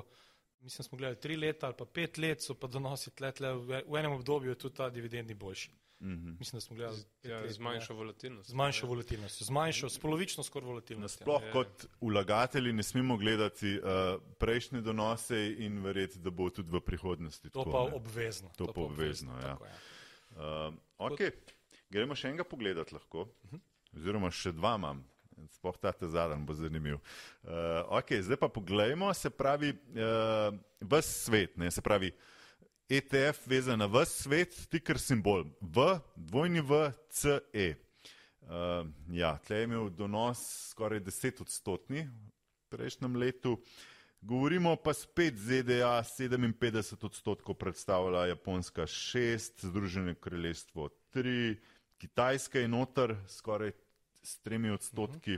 mislim, 0.63 0.83
smo 0.83 0.97
gledali 0.97 1.19
tri 1.19 1.35
leta 1.35 1.65
ali 1.65 1.75
pa 1.77 1.85
pet 1.85 2.17
let, 2.17 2.41
so 2.41 2.53
pa 2.53 2.67
donosi 2.67 3.11
tle, 3.11 3.31
tle 3.31 3.53
v, 3.53 3.81
v 3.87 3.99
enem 3.99 4.11
obdobju 4.11 4.51
je 4.51 4.55
tudi 4.55 4.75
ta 4.75 4.89
dividendni 4.89 5.33
boljši. 5.33 5.71
Mm 5.99 6.15
-hmm. 6.15 6.35
Mislim, 6.39 6.57
da 6.57 6.61
smo 6.61 6.75
gledali 6.75 7.03
ja, 7.23 7.49
z 7.49 7.59
manjšo 7.59 7.93
volatilnostjo. 7.93 8.53
Z 8.53 8.55
manjšo 8.55 8.87
volatilnostjo, 8.87 9.45
z 9.45 9.49
manjšo, 9.49 9.89
s 9.89 9.99
polovično 9.99 10.43
skoraj 10.43 10.67
volatilnostjo. 10.67 11.23
Sploh 11.23 11.41
kot 11.51 11.85
vlagatelji 12.01 12.73
ne 12.73 12.83
smemo 12.83 13.17
gledati 13.17 13.77
uh, 13.77 14.21
prejšnje 14.39 14.81
donose 14.81 15.55
in 15.57 15.83
verjeti, 15.83 16.19
da 16.19 16.29
bo 16.29 16.49
tudi 16.49 16.69
v 16.71 16.81
prihodnosti. 16.81 17.49
To 17.49 17.63
tako, 17.63 17.71
pa 17.71 17.89
ne? 17.89 17.95
obvezno. 17.95 18.49
To, 18.57 18.65
to 18.65 18.73
pa 18.73 18.81
obvezno, 18.81 19.31
obvezno 19.31 19.49
ja. 19.49 19.53
Tako, 19.53 19.65
ja. 19.65 20.67
Uh, 20.67 21.09
okay. 21.11 21.31
Gremo 21.89 22.15
še 22.15 22.27
enega 22.27 22.43
pogledati 22.43 22.93
lahko, 22.93 23.21
uh 23.21 23.51
mhm. 23.51 23.55
-huh. 23.55 23.97
oziroma 23.97 24.31
še 24.31 24.51
dva 24.51 24.75
imam. 24.75 25.12
Sploh 25.51 25.77
ta 25.77 25.91
te 25.91 26.07
zadnji 26.07 26.45
bo 26.45 26.53
zanimiv. 26.53 26.97
Uh, 27.43 27.99
okay, 27.99 28.21
zdaj 28.21 28.37
pa 28.37 28.47
pogledajmo, 28.47 29.13
se 29.13 29.29
pravi, 29.29 29.73
uh, 29.73 30.55
ves 30.81 31.09
svet, 31.25 31.57
ne, 31.57 31.71
se 31.71 31.81
pravi, 31.81 32.11
ETF 32.89 33.47
vezan 33.47 33.79
na 33.79 33.87
ves 33.87 34.11
svet, 34.23 34.53
stiker 34.53 34.99
simbol 34.99 35.45
V, 35.61 35.97
dvojni 36.15 36.61
V, 36.61 36.91
C, 37.09 37.39
E. 37.53 37.73
Uh, 38.43 38.83
ja, 39.15 39.37
tle 39.47 39.61
je 39.61 39.69
imel 39.69 39.89
donos 39.89 40.41
skoraj 40.73 40.99
10 40.99 41.41
odstotni 41.41 42.03
v 42.03 42.75
prejšnjem 42.75 43.15
letu. 43.15 43.57
Govorimo 44.23 44.75
pa 44.79 44.93
spet 44.95 45.35
ZDA, 45.35 45.99
57 45.99 47.05
odstotkov 47.05 47.57
predstavlja 47.59 48.27
Japonska 48.31 48.87
6, 48.87 49.65
Združeno 49.67 50.15
kraljestvo 50.15 50.89
3, 51.11 51.57
Kitajska 51.97 52.59
je 52.59 52.67
noter 52.67 53.15
skoraj 53.27 53.71
s 54.23 54.39
tremi 54.39 54.71
odstotki. 54.71 55.37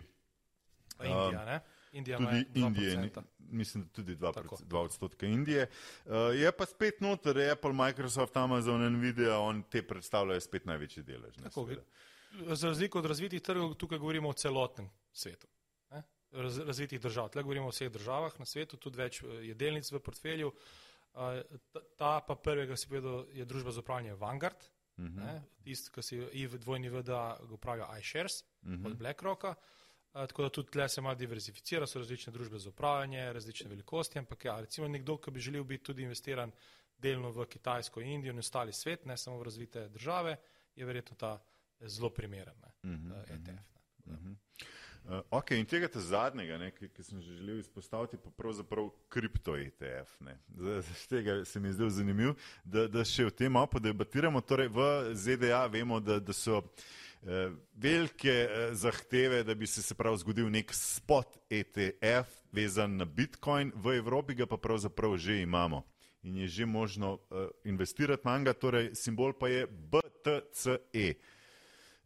Uh, 0.99 1.05
Indija, 1.05 1.45
ne? 1.45 1.59
Indija 1.91 2.17
tudi 2.17 2.45
Indije, 2.55 3.11
mislim, 3.38 3.88
tudi 3.89 4.15
dva, 4.15 4.33
dva 4.63 4.81
odstotka 4.81 5.25
Indije. 5.25 5.67
Uh, 6.05 6.11
je 6.36 6.51
pa 6.51 6.65
spet 6.65 7.01
noter 7.01 7.39
Apple, 7.51 7.73
Microsoft, 7.73 8.38
Amazon, 8.38 8.83
Nvidia, 8.93 9.39
on 9.39 9.63
te 9.63 9.83
predstavljajo 9.88 10.41
spet 10.41 10.65
največji 10.65 11.03
delež. 11.03 11.36
Za 12.45 12.67
razliko 12.67 12.99
od 12.99 13.05
razvitih 13.05 13.41
trgov, 13.41 13.73
tukaj 13.73 13.97
govorimo 13.97 14.29
o 14.29 14.33
celotnem 14.33 14.89
svetu. 15.11 15.47
Raz, 16.36 16.57
razvitih 16.59 16.99
držav. 17.01 17.29
Tukaj 17.29 17.43
govorimo 17.43 17.67
o 17.67 17.71
vseh 17.71 17.91
državah 17.91 18.33
na 18.39 18.45
svetu, 18.45 18.77
tudi 18.77 18.99
več 18.99 19.21
eh, 19.23 19.27
je 19.49 19.53
delnic 19.55 19.91
v 19.91 20.01
portfelju. 20.03 20.51
Uh, 21.15 21.39
ta, 21.71 21.79
ta 21.95 22.09
pa 22.27 22.36
prvega, 22.36 22.75
si 22.75 22.89
povedal, 22.91 23.23
je 23.31 23.45
družba 23.47 23.71
za 23.71 23.79
upravljanje 23.79 24.17
Vanguard, 24.19 24.65
uh 24.97 25.03
mhm. 25.03 25.19
-huh. 25.19 25.41
tisti, 25.63 25.91
ki 25.91 26.01
si 26.01 26.47
v 26.47 26.57
dvojni 26.57 26.89
VDA 26.89 27.39
upravlja 27.49 27.97
iShares 27.99 28.41
uh 28.41 28.69
mhm. 28.69 28.83
-huh. 28.83 28.87
od 28.87 28.97
BlackRocka. 28.97 29.55
Uh, 30.13 30.21
tako 30.27 30.43
da 30.43 30.49
tudi 30.49 30.71
tle 30.71 30.89
se 30.89 31.01
malo 31.01 31.15
diversificira, 31.15 31.87
so 31.87 31.99
različne 31.99 32.33
družbe 32.33 32.59
za 32.59 32.69
upravljanje, 32.69 33.33
različne 33.33 33.69
velikosti, 33.69 34.19
ampak 34.19 34.45
ja, 34.45 34.59
recimo 34.59 34.87
nekdo, 34.87 35.17
ki 35.17 35.31
bi 35.31 35.39
želel 35.39 35.63
biti 35.63 35.83
tudi 35.83 36.03
investiran 36.03 36.51
delno 36.97 37.31
v 37.31 37.45
Kitajsko, 37.45 38.01
Indijo 38.01 38.31
in 38.31 38.39
ostali 38.39 38.73
svet, 38.73 39.05
ne 39.05 39.17
samo 39.17 39.37
v 39.37 39.43
razvite 39.43 39.89
države, 39.89 40.37
je 40.75 40.85
verjetno 40.85 41.17
ta 41.17 41.43
zelo 41.79 42.09
primeren 42.09 42.55
uh 42.57 42.89
-huh. 42.89 43.11
uh, 43.11 43.29
ETF. 43.29 43.75
Uh 44.05 44.13
-huh. 44.13 44.35
Uh, 45.05 45.21
ok, 45.29 45.51
in 45.51 45.65
tega 45.69 45.85
zadnjega, 45.93 46.57
ne, 46.57 46.71
ki, 46.73 46.87
ki 46.89 47.03
sem 47.05 47.19
že 47.21 47.35
želel 47.37 47.59
izpostaviti, 47.61 48.17
pa 48.17 48.31
pravzaprav 48.33 48.87
kripto 49.09 49.53
ETF. 49.53 50.15
Z 50.57 51.07
tega 51.09 51.45
se 51.45 51.59
mi 51.59 51.67
je 51.69 51.73
zdelo 51.73 51.89
zanimivo, 51.89 52.33
da, 52.63 52.87
da 52.89 53.03
še 53.05 53.27
o 53.29 53.29
tem 53.29 53.53
malo 53.53 53.69
podebatiramo. 53.69 54.41
Torej, 54.41 54.71
v 54.73 54.87
ZDA 55.13 55.61
vemo, 55.69 55.99
da, 56.01 56.17
da 56.17 56.33
so 56.33 56.57
uh, 56.57 57.53
velike 57.77 58.33
uh, 58.33 58.73
zahteve, 58.73 59.43
da 59.45 59.53
bi 59.53 59.69
se, 59.69 59.83
se 59.85 59.93
prav 59.93 60.17
zgodil 60.23 60.49
nek 60.49 60.73
spot 60.73 61.37
ETF 61.53 62.41
vezan 62.49 62.97
na 62.97 63.05
Bitcoin, 63.05 63.75
v 63.77 63.99
Evropi 63.99 64.33
ga 64.41 64.49
pa 64.49 64.57
pravzaprav 64.57 65.19
že 65.21 65.37
imamo. 65.43 65.83
In 66.25 66.41
je 66.41 66.47
že 66.47 66.65
možno 66.65 67.13
uh, 67.13 67.45
investirati 67.61 68.25
na 68.25 68.39
njega, 68.41 68.57
torej 68.57 68.95
simbol 68.97 69.37
pa 69.37 69.53
je 69.53 69.67
BTCE. 69.69 71.07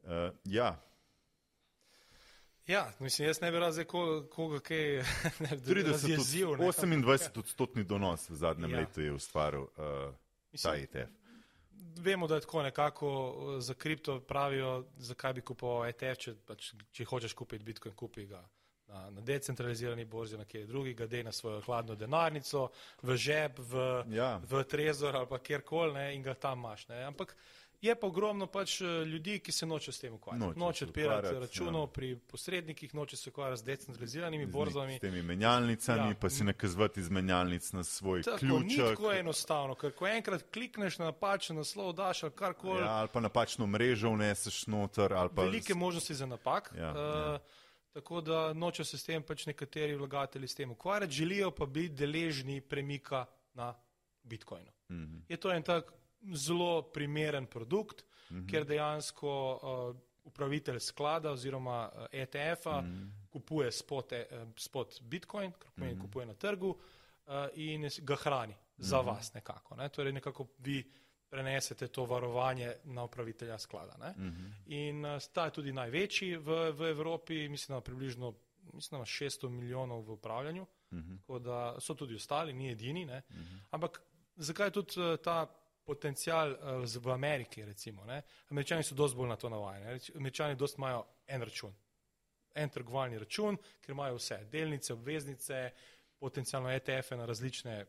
Uh, 0.03 0.35
ja, 0.43 0.75
Ja, 2.69 2.91
mislim, 2.99 3.27
jaz 3.27 3.41
ne 3.41 3.51
bi 3.51 3.59
razumel, 3.59 4.27
koga 4.29 4.59
kaj 4.59 4.77
je 4.95 5.05
28 5.39 7.39
odstotni 7.39 7.83
donos 7.83 8.29
v 8.29 8.35
zadnjem 8.35 8.71
ja. 8.71 8.79
letu 8.79 9.01
je 9.01 9.13
ustvaril 9.13 9.61
uh, 9.61 10.13
ta 10.63 10.75
ETF. 10.75 11.09
Vemo, 11.97 12.27
da 12.27 12.35
je 12.35 12.41
tako 12.41 12.63
nekako 12.63 13.09
uh, 13.09 13.61
za 13.61 13.73
kripto 13.73 14.19
pravijo, 14.19 14.85
zakaj 14.97 15.33
bi 15.33 15.41
kupoval 15.41 15.89
ETF, 15.89 16.19
če, 16.19 16.35
pač, 16.45 16.71
če 16.91 17.09
hočeš 17.09 17.33
kupiti 17.33 17.65
Bitcoin, 17.65 17.95
kupi 17.95 18.27
ga 18.29 18.43
na, 18.87 19.09
na 19.09 19.21
decentralizirani 19.21 20.05
borzi, 20.05 20.37
na 20.37 20.45
kjer 20.45 20.67
drugi, 20.67 20.93
ga 20.93 21.07
dej 21.07 21.23
na 21.23 21.31
svojo 21.31 21.63
hladno 21.65 21.95
denarnico, 21.95 22.67
v 23.01 23.17
žep, 23.17 23.59
v, 23.59 23.87
ja. 24.13 24.35
v 24.45 24.63
trezor 24.69 25.15
ali 25.15 25.29
pa 25.29 25.41
kjerkoli 25.41 26.11
in 26.15 26.23
ga 26.23 26.33
tam 26.33 26.59
imaš. 26.59 26.87
Ne. 26.87 27.01
Ampak 27.09 27.35
Je 27.81 27.95
pa 27.95 28.07
ogromno 28.07 28.47
pač 28.47 28.81
eh, 28.81 28.85
ljudi, 29.05 29.37
ki 29.39 29.51
se 29.51 29.65
noče 29.65 29.91
s 29.91 29.99
tem 29.99 30.13
ukvarjati. 30.13 30.59
Noče 30.59 30.85
odpirati 30.85 31.35
računov 31.39 31.81
ja. 31.81 31.87
pri 31.87 32.09
posrednikih, 32.31 32.95
noče 32.95 33.17
se 33.17 33.29
ukvarjati 33.29 33.61
z 33.61 33.63
decentraliziranimi 33.63 34.45
z 34.45 34.51
borzami. 34.51 34.97
S 34.97 34.99
temi 34.99 35.21
menjalnicami, 35.23 36.09
ja. 36.11 36.15
pa 36.21 36.29
si 36.29 36.43
nakazvati 36.43 36.99
iz 36.99 37.09
menjalnic 37.09 37.71
na 37.71 37.83
svoj 37.83 38.23
tako, 38.23 38.37
ključ. 38.37 38.63
Ni 38.67 38.77
tako 38.77 39.13
enostavno, 39.13 39.75
ker 39.79 39.95
ko 39.95 40.07
enkrat 40.07 40.43
klikneš 40.53 40.97
na 40.99 41.05
napačen 41.13 41.55
naslov, 41.55 41.93
daš 41.95 42.23
ali 42.23 42.35
karkoli. 42.35 42.81
Ja, 42.81 42.91
ali 42.91 43.09
pa 43.13 43.19
napačno 43.19 43.67
mrežo 43.67 44.11
vneseš 44.11 44.67
noter. 44.67 45.15
Pa... 45.35 45.43
Velike 45.43 45.75
možnosti 45.75 46.15
za 46.15 46.25
napak. 46.25 46.73
Ja, 46.77 46.91
uh, 46.91 46.97
ja. 46.97 47.39
Tako 47.93 48.21
da 48.21 48.53
noče 48.53 48.83
se 48.83 48.97
s 48.97 49.07
tem 49.07 49.23
pač 49.23 49.45
nekateri 49.45 49.95
vlagatelji 49.95 50.47
s 50.47 50.55
tem 50.55 50.71
ukvarjati, 50.71 51.13
želijo 51.13 51.51
pa 51.51 51.65
biti 51.65 51.95
deležni 51.95 52.61
premika 52.61 53.25
na 53.53 53.73
Bitcoinu. 54.23 54.71
Mm 54.89 54.95
-hmm. 54.95 55.21
Je 55.29 55.37
to 55.37 55.51
en 55.51 55.63
tak 55.63 55.93
zelo 56.33 56.81
primeren 56.81 57.47
produkt, 57.47 58.05
mm 58.29 58.37
-hmm. 58.37 58.49
ker 58.51 58.65
dejansko 58.65 59.59
uh, 59.63 59.95
upravitelj 60.23 60.79
sklada 60.79 61.31
oziroma 61.31 61.89
uh, 61.95 62.05
ETF-a 62.11 62.81
mm 62.81 62.87
-hmm. 62.87 63.29
kupuje 63.29 63.71
spot, 63.71 64.11
eh, 64.11 64.25
spot 64.55 65.01
Bitcoin, 65.01 65.51
kar 65.51 65.71
pomeni, 65.71 65.93
mm 65.93 65.99
-hmm. 65.99 66.01
kupuje 66.01 66.25
na 66.25 66.33
trgu 66.33 66.69
uh, 66.69 67.33
in 67.53 67.89
ga 68.01 68.15
hrani 68.15 68.55
za 68.77 68.97
mhm. 68.97 69.07
vas 69.07 69.33
nekako. 69.33 69.75
Ne? 69.75 69.89
Torej 69.89 70.13
nekako 70.13 70.47
vi 70.57 70.91
prenesete 71.29 71.87
to 71.87 72.05
varovanje 72.05 72.75
na 72.83 73.03
upravitelja 73.03 73.59
sklada. 73.59 74.13
Mm 74.17 74.23
-hmm. 74.23 74.51
In 74.65 75.05
uh, 75.05 75.21
ta 75.33 75.45
je 75.45 75.51
tudi 75.51 75.73
največji 75.73 76.37
v, 76.37 76.71
v 76.71 76.89
Evropi, 76.89 77.49
mislim, 77.49 77.77
da 77.77 77.81
približno 77.81 78.33
mislim, 78.73 79.01
da 79.01 79.05
600 79.05 79.49
milijonov 79.49 80.01
v 80.01 80.11
upravljanju, 80.11 80.65
mm 80.91 80.97
-hmm. 80.99 81.19
tako 81.19 81.39
da 81.39 81.75
so 81.79 81.93
tudi 81.93 82.15
ostali, 82.15 82.53
ni 82.53 82.71
edini. 82.71 83.05
Mm 83.05 83.09
-hmm. 83.09 83.59
Ampak 83.71 84.01
zakaj 84.35 84.67
je 84.67 84.71
tudi 84.71 84.99
uh, 84.99 85.15
ta 85.23 85.47
potencial 85.89 86.53
uh, 86.53 86.83
v 86.85 87.11
Ameriki, 87.13 87.65
recimo. 87.65 88.05
Ne? 88.05 88.21
Američani 88.53 88.85
so 88.85 88.95
dosti 88.95 89.17
bolj 89.17 89.31
na 89.31 89.37
to 89.41 89.49
navajeni. 89.49 89.99
Američani 90.15 90.57
dosti 90.59 90.77
imajo 90.81 91.03
en 91.27 91.45
račun, 91.49 91.73
en 92.55 92.69
trgovalni 92.69 93.17
račun, 93.19 93.57
ker 93.81 93.95
imajo 93.95 94.19
vse, 94.19 94.43
delnice, 94.51 94.93
obveznice, 94.93 95.63
potencijalno 96.19 96.69
ETF-e 96.75 97.17
na 97.17 97.25
različne, 97.25 97.79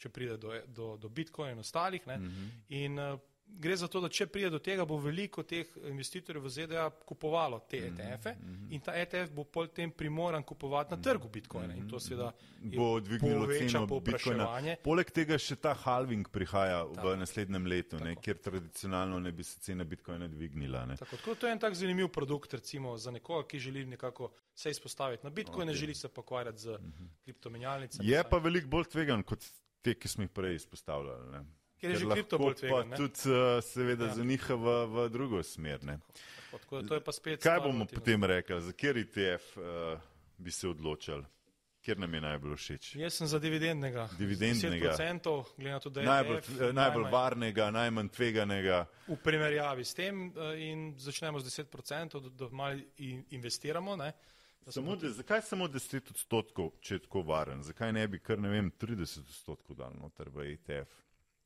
če 0.00 0.08
pride 0.08 0.36
do, 0.40 0.54
do, 0.66 0.94
do 0.96 1.08
Bitcoina 1.08 1.52
in 1.52 1.58
ostalih. 1.64 2.06
Mm 2.06 2.12
-hmm. 2.12 2.50
In 2.68 2.98
uh, 2.98 3.18
gre 3.58 3.76
za 3.76 3.88
to, 3.88 4.00
da 4.00 4.08
če 4.08 4.26
pride 4.26 4.50
do 4.50 4.58
tega, 4.58 4.84
bo 4.88 4.96
veliko 5.00 5.42
teh 5.42 5.68
investitorjev 5.90 6.44
v 6.44 6.52
ZDA 6.54 6.84
kupovalo 7.06 7.58
te 7.70 7.80
mm 7.80 7.96
-hmm. 7.96 8.14
ETF-e 8.14 8.34
in 8.70 8.80
ta 8.80 8.94
ETF 8.94 9.32
bo 9.34 9.44
potem 9.44 9.90
primoran 9.90 10.42
kupovati 10.42 10.90
na 10.90 10.96
mhm. 10.96 11.04
trgu 11.04 11.28
Bitcoina 11.28 11.74
in 11.74 11.88
to 11.88 11.96
mhm. 11.96 12.04
seveda 12.04 12.32
bo 12.76 13.00
dvignilo 13.00 13.46
ceno 13.46 14.00
Bitcoina. 14.00 14.76
Poleg 14.82 15.10
tega 15.10 15.38
še 15.38 15.56
ta 15.56 15.74
halving 15.74 16.28
prihaja 16.28 16.84
tak. 16.94 17.04
v 17.04 17.16
naslednjem 17.16 17.66
letu, 17.66 17.98
ne, 17.98 18.16
kjer 18.16 18.38
tradicionalno 18.38 19.20
ne 19.20 19.32
bi 19.32 19.44
se 19.44 19.60
cena 19.60 19.84
Bitcoina 19.84 20.28
dvignila. 20.28 20.86
Tako, 20.96 21.16
tako, 21.16 21.34
to 21.34 21.46
je 21.46 21.52
en 21.52 21.58
tak 21.58 21.74
zanimiv 21.74 22.08
produkt 22.08 22.54
recimo 22.54 22.96
za 22.96 23.10
nekoga, 23.10 23.48
ki 23.48 23.58
želi 23.58 23.84
nekako 23.86 24.32
se 24.54 24.70
izpostaviti 24.70 25.24
na 25.26 25.30
Bitcoin, 25.30 25.68
okay. 25.68 25.74
želi 25.74 25.94
se 25.94 26.08
pa 26.08 26.22
kvarjati 26.22 26.58
z 26.58 26.68
mm 26.68 26.92
-hmm. 26.92 27.08
kriptomenjalnicami. 27.24 28.08
Je 28.08 28.24
pa 28.30 28.38
veliko 28.38 28.68
bolj 28.68 28.84
tvegan 28.84 29.22
kot 29.22 29.44
te, 29.82 29.94
ki 29.94 30.08
smo 30.08 30.24
jih 30.24 30.30
prej 30.30 30.54
izpostavljali. 30.54 31.30
Ne. 31.32 31.44
Ker 31.80 31.90
je 31.90 31.96
že 31.96 32.10
kripto 32.12 32.38
bolj 32.38 32.54
tvegan. 32.60 32.90
Pa 32.90 32.96
tudi, 32.96 33.32
uh, 33.32 33.58
seveda, 33.64 34.10
ja. 34.10 34.14
za 34.14 34.24
njih 34.24 34.48
v, 34.50 34.76
v 34.86 35.08
drugo 35.08 35.42
smer. 35.42 35.80
Tako, 36.50 36.82
to 36.82 36.94
je 36.94 37.04
pa 37.04 37.12
spet. 37.12 37.42
Kaj 37.42 37.60
bomo 37.64 37.86
potem 37.88 38.24
rekli, 38.24 38.60
za 38.62 38.72
kjer 38.72 38.96
ITF 38.96 39.56
uh, 39.56 39.64
eh, 39.64 40.00
bi 40.38 40.50
se 40.50 40.68
odločili? 40.68 41.24
Kjer 41.80 41.98
nam 41.98 42.14
je 42.14 42.20
najbolj 42.20 42.56
všeč? 42.56 42.88
Jaz 43.00 43.14
sem 43.16 43.26
za 43.26 43.38
dividendnega. 43.40 44.08
Dividendnega. 44.18 44.92
10%, 44.98 45.44
glede 45.56 45.70
na 45.72 45.80
to, 45.80 45.90
da 45.90 46.00
je 46.00 46.06
najbolj, 46.06 46.36
ETF, 46.36 46.50
najbolj 46.58 46.74
najmanj, 46.74 47.12
varnega, 47.12 47.70
najmanj 47.70 48.08
tveganega. 48.08 48.80
V 49.08 49.16
primerjavi 49.24 49.84
s 49.84 49.96
tem 49.96 50.26
eh, 50.28 50.60
in 50.68 50.82
začnemo 51.00 51.40
z 51.40 51.48
10%, 51.48 52.20
da, 52.20 52.28
da 52.28 52.50
malo 52.52 52.76
investiramo. 53.30 53.96
Ne, 53.96 54.12
da 54.66 54.72
samo, 54.72 54.96
da, 54.96 55.10
zakaj 55.10 55.42
samo 55.42 55.68
10 55.68 56.10
odstotkov, 56.10 56.74
če 56.80 56.94
je 56.94 57.04
tako 57.06 57.22
varen? 57.22 57.62
Zakaj 57.64 57.92
ne 57.96 58.04
bi 58.08 58.20
kar 58.20 58.38
ne 58.38 58.52
vem 58.52 58.68
30 58.70 59.24
odstotkov 59.24 59.80
dal 59.80 59.96
noter 59.96 60.28
v 60.28 60.52
ETF? 60.52 61.00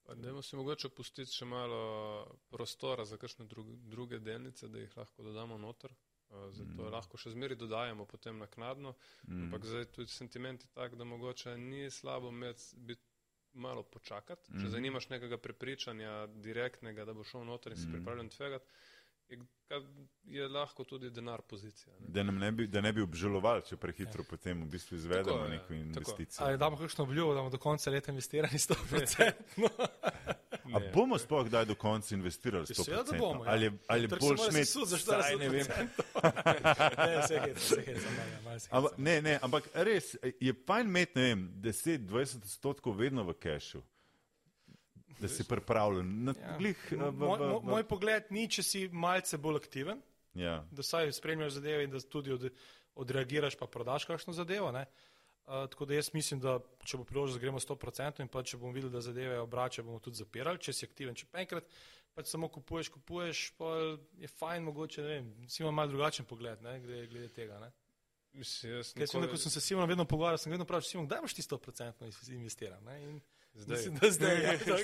Dajmo 0.09 0.43
si 0.43 0.57
mogoče 0.57 0.89
pustiti 0.93 1.33
še 1.33 1.47
malo 1.49 1.79
prostora 2.53 3.05
za 3.09 3.17
kakšne 3.17 3.47
druge 3.89 4.19
delnice, 4.21 4.69
da 4.69 4.83
jih 4.83 4.97
lahko 4.97 5.25
dodamo 5.25 5.59
noter. 5.59 5.95
Zato 6.51 6.83
mm. 6.83 6.91
lahko 6.93 7.19
še 7.21 7.31
zmeri 7.35 7.57
dodajamo 7.57 8.07
potem 8.11 8.39
naknadno. 8.39 8.95
Mm. 9.29 9.47
Ampak 9.47 9.67
zdaj 9.71 9.85
tudi 9.95 10.13
sentiment 10.13 10.65
je 10.65 10.71
tak, 10.75 10.97
da 10.99 11.07
mogoče 11.07 11.57
ni 11.59 11.91
slabo 11.91 12.33
biti 12.75 13.03
malo 13.55 13.83
počakati. 13.83 14.53
Mm. 14.53 14.63
Če 14.63 14.73
zanimaš 14.73 15.09
nekega 15.13 15.39
prepričanja 15.39 16.27
direktnega, 16.27 17.05
da 17.05 17.15
bo 17.15 17.25
šel 17.25 17.47
noter 17.47 17.73
in 17.73 17.79
si 17.79 17.87
mm. 17.89 17.97
pripravljen 17.97 18.33
tvegati, 18.35 18.81
je, 19.29 19.39
je 20.25 20.49
lahko 20.49 20.85
tudi 20.85 21.11
denar 21.11 21.43
pozicija. 21.43 21.95
Ne? 22.01 22.07
Da, 22.09 22.23
ne 22.23 22.53
bi, 22.53 22.67
da 22.67 22.81
ne 22.81 22.93
bi 22.93 23.03
obžaloval, 23.03 23.61
če 23.61 23.77
prehitro 23.77 24.23
ja. 24.23 24.29
potem 24.31 24.63
v 24.63 24.69
bistvu 24.77 24.97
izvedemo 24.97 25.49
neko 25.49 25.75
investicijo. 25.75 26.47
Ali 26.47 26.59
damo 26.59 26.77
kakšno 26.77 27.05
obljubo, 27.05 27.35
da 27.35 27.41
bomo 27.41 27.51
do 27.51 27.59
konca 27.59 27.91
leta 27.91 28.13
investirali 28.13 28.59
100%? 28.59 29.33
A 30.75 30.81
bomo 30.95 31.19
sploh 31.19 31.47
kdaj 31.47 31.67
do 31.69 31.75
konca 31.75 32.15
investirali? 32.15 32.67
Seveda, 32.67 33.03
da 33.03 33.19
bomo. 33.19 33.45
Ja. 33.45 33.51
Ali, 33.51 33.73
ali 33.87 34.09
boš 34.09 34.49
smet? 34.51 34.69
Saj 35.01 35.37
ne 35.37 35.49
vem. 35.49 35.67
ne, 36.99 37.27
se 37.29 37.41
hec, 37.41 37.59
se 37.59 37.83
hec, 37.87 38.07
ampak, 38.71 38.99
ne, 38.99 39.23
ne, 39.23 39.39
ampak 39.43 39.69
res 39.75 40.15
je 40.41 40.55
fajn 40.67 40.89
imeti, 40.89 41.19
ne 41.19 41.27
vem, 41.29 41.45
10-20 41.69 42.37
odstotkov 42.43 42.97
vedno 42.97 43.27
v 43.29 43.37
kešu. 43.39 43.83
Da 45.21 45.29
si 45.31 45.47
pripravljen. 45.49 46.35
Ja. 46.35 46.57
Glih, 46.59 46.81
v, 46.91 46.99
v, 46.99 47.11
v, 47.11 47.13
moj, 47.23 47.59
moj 47.63 47.87
pogled 47.89 48.31
ni, 48.35 48.49
če 48.51 48.65
si 48.67 48.85
malce 48.93 49.39
bolj 49.39 49.63
aktiven, 49.63 50.01
ja. 50.39 50.59
da 50.75 50.85
saj 50.87 51.13
spremljaš 51.17 51.59
zadeve 51.61 51.87
in 51.87 51.93
da 51.95 52.01
tudi 52.01 52.35
od, 52.35 52.49
odreagiraš, 52.99 53.59
pa 53.61 53.69
prodaš 53.71 54.09
kakšno 54.11 54.35
zadevo. 54.37 54.73
Ne? 54.75 54.87
Uh, 55.45 55.67
tako 55.71 55.85
da 55.85 55.99
jaz 55.99 56.09
mislim, 56.15 56.41
da 56.41 56.57
če 56.85 56.99
bo 56.99 57.05
priložnost, 57.05 57.41
gremo 57.43 57.61
100% 57.61 58.25
in 58.25 58.31
pa 58.33 58.43
če 58.43 58.57
bomo 58.57 58.73
videli, 58.73 58.93
da 58.95 59.05
zadeve 59.05 59.39
obrača, 59.43 59.85
bomo 59.85 60.01
tudi 60.01 60.17
zapirali, 60.17 60.63
če 60.63 60.73
si 60.73 60.89
aktiven. 60.89 61.17
Če 61.19 61.29
pa 61.31 61.43
enkrat 61.45 61.69
pač 62.15 62.31
samo 62.31 62.49
kupuješ, 62.49 62.91
kupuješ, 62.95 63.47
pa 63.59 63.75
je 64.23 64.31
fajn, 64.39 64.69
mogoče, 64.71 65.03
ne 65.03 65.09
vem, 65.11 65.31
si 65.51 65.63
ima 65.63 65.73
mal 65.75 65.91
drugačen 65.91 66.27
pogled, 66.31 66.63
ne, 66.63 66.79
glede, 66.81 67.09
glede 67.11 67.31
tega, 67.35 67.59
ne. 67.61 67.73
Mislim, 68.35 68.73
jaz 68.79 68.95
nikoli... 68.95 69.11
sem, 69.11 69.27
ko 69.31 69.39
sem 69.39 69.53
se 69.53 69.61
s 69.61 69.69
Simonom 69.69 69.91
vedno 69.91 70.07
pogovarjal, 70.11 70.41
sem 70.43 70.55
vedno 70.55 70.67
pravil, 70.67 70.87
Simon, 70.87 71.09
daj 71.11 71.23
boš 71.23 71.37
ti 71.37 71.45
100% 71.47 72.09
investiral, 72.35 72.81
ne, 72.87 72.97
in 73.03 73.21
zdaj. 73.55 73.77
Mislim, 73.77 73.95
da 73.95 74.11
zdaj, 74.11 74.43
ja, 74.45 74.59
tako, 74.59 74.79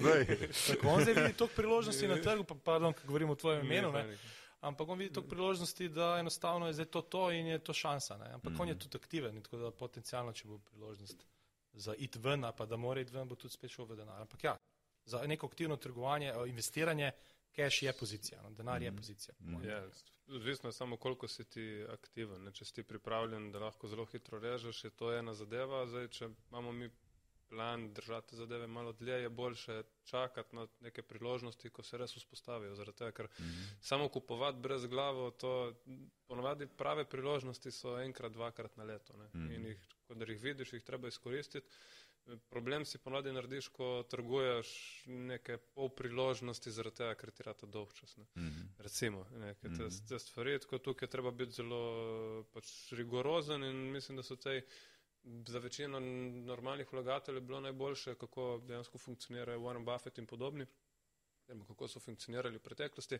zdaj. 0.00 0.26
Tako, 0.66 0.88
on 0.88 1.02
zdaj 1.02 1.14
vidi 1.14 1.32
toliko 1.32 1.56
priložnosti 1.56 2.08
na 2.08 2.22
trgu, 2.22 2.44
pa 2.44 2.54
pardon, 2.54 2.92
ko 2.92 3.00
govorim 3.06 3.30
o 3.30 3.34
tvojem 3.34 3.66
imenu, 3.66 3.92
ne. 3.92 4.18
ampak 4.60 4.88
on 4.88 4.98
vidi 4.98 5.14
toliko 5.14 5.30
priložnosti, 5.30 5.88
da 5.88 6.16
enostavno 6.20 6.66
je 6.66 6.72
zdaj 6.72 6.86
to 6.86 7.00
to 7.00 7.30
in 7.30 7.46
je 7.46 7.58
to 7.58 7.72
šansa. 7.72 8.16
Ne? 8.16 8.32
Ampak 8.32 8.52
mm. 8.52 8.60
on 8.60 8.68
je 8.68 8.74
mhm. 8.74 8.80
tudi 8.80 8.96
aktiven, 8.96 9.42
tako 9.42 9.56
da 9.56 9.70
potencialno, 9.70 10.32
če 10.32 10.48
bo 10.48 10.58
priložnost 10.58 11.26
za 11.72 11.94
it 11.98 12.16
ven, 12.16 12.44
pa 12.56 12.66
da 12.66 12.76
mora 12.76 13.00
iti 13.00 13.12
ven, 13.14 13.28
bo 13.28 13.34
tudi 13.34 13.54
spet 13.54 13.70
šel 13.70 13.84
v 13.84 13.96
denar. 13.96 14.20
Ampak 14.20 14.44
ja, 14.44 14.56
za 15.04 15.22
neko 15.26 15.46
aktivno 15.46 15.76
trgovanje, 15.76 16.32
investiranje, 16.46 17.12
cash 17.56 17.82
je 17.82 17.92
pozicija, 17.92 18.42
no? 18.42 18.50
denar 18.50 18.80
mm. 18.80 18.82
je 18.82 18.90
mhm. 18.90 18.96
pozicija. 18.96 19.34
Mm. 19.40 19.64
Ja, 19.64 19.82
odvisno 20.28 20.68
je 20.68 20.72
samo, 20.72 20.96
koliko 20.96 21.28
si 21.28 21.44
ti 21.44 21.84
aktiven. 21.88 22.44
Ne? 22.44 22.52
Če 22.52 22.64
si 22.64 22.82
pripravljen, 22.82 23.52
da 23.52 23.58
lahko 23.58 23.88
zelo 23.88 24.04
hitro 24.04 24.38
režeš, 24.38 24.84
je 24.84 24.90
to 24.90 25.12
ena 25.12 25.34
zadeva. 25.34 25.86
Zdaj, 25.86 26.08
če 26.08 26.28
imamo 26.50 26.72
mi 26.72 26.90
plan 27.50 27.92
držati 27.92 28.36
zadeve 28.36 28.66
malo 28.66 28.92
dlje, 28.92 29.12
je 29.12 29.28
boljše 29.28 29.82
čakati 30.04 30.56
na 30.56 30.66
neke 30.80 31.02
priložnosti, 31.02 31.70
ko 31.70 31.82
se 31.82 31.98
res 31.98 32.16
vzpostavijo. 32.16 32.84
Tega, 32.92 33.12
ker 33.12 33.26
mm 33.26 33.42
-hmm. 33.42 33.76
samo 33.80 34.08
kupovati 34.08 34.58
brez 34.58 34.86
glavo, 34.86 35.30
to 35.30 35.74
ponovadi 36.26 36.66
prave 36.66 37.04
priložnosti 37.04 37.70
so 37.70 37.98
enkrat, 37.98 38.32
dvakrat 38.32 38.76
na 38.76 38.84
leto. 38.84 39.16
Mm 39.16 39.20
-hmm. 39.34 39.54
In 39.54 39.66
jih, 39.66 39.88
ko 40.06 40.14
jih 40.14 40.42
vidiš, 40.42 40.72
jih 40.72 40.82
treba 40.82 41.08
izkoristiti. 41.08 41.68
Problem 42.50 42.84
si 42.84 42.98
ponovadi 42.98 43.32
narediš, 43.32 43.68
ko 43.68 44.04
trguješ 44.10 44.68
neke 45.06 45.56
pol 45.74 45.88
priložnosti, 45.88 46.70
zaradi 46.70 46.96
tega, 46.96 47.14
ker 47.14 47.30
ti 47.30 47.42
rata 47.42 47.66
dolg 47.66 47.92
čas. 47.92 48.16
Mm 48.16 48.22
-hmm. 48.34 48.68
Recimo, 48.78 49.26
neke 49.30 49.68
mm 49.68 49.74
-hmm. 49.74 50.00
te, 50.00 50.08
te 50.08 50.18
stvari, 50.18 50.58
tako 50.60 50.78
tukaj 50.78 51.08
treba 51.08 51.30
biti 51.30 51.52
zelo 51.52 52.44
pač, 52.52 52.92
rigorozen 52.92 53.64
in 53.64 53.76
mislim, 53.76 54.16
da 54.16 54.22
so 54.22 54.36
te 54.36 54.62
za 55.24 55.58
večino 55.58 56.00
normalnih 56.00 56.92
vlagateljev 56.92 57.36
je 57.36 57.46
bilo 57.46 57.60
najboljše, 57.60 58.14
kako 58.14 58.60
dejansko 58.66 58.98
funkcionirajo 58.98 59.60
Warren 59.60 59.84
Buffett 59.84 60.18
in 60.18 60.26
podobni, 60.26 60.66
kako 61.68 61.88
so 61.88 62.00
funkcionirali 62.00 62.58
v 62.58 62.62
preteklosti. 62.62 63.18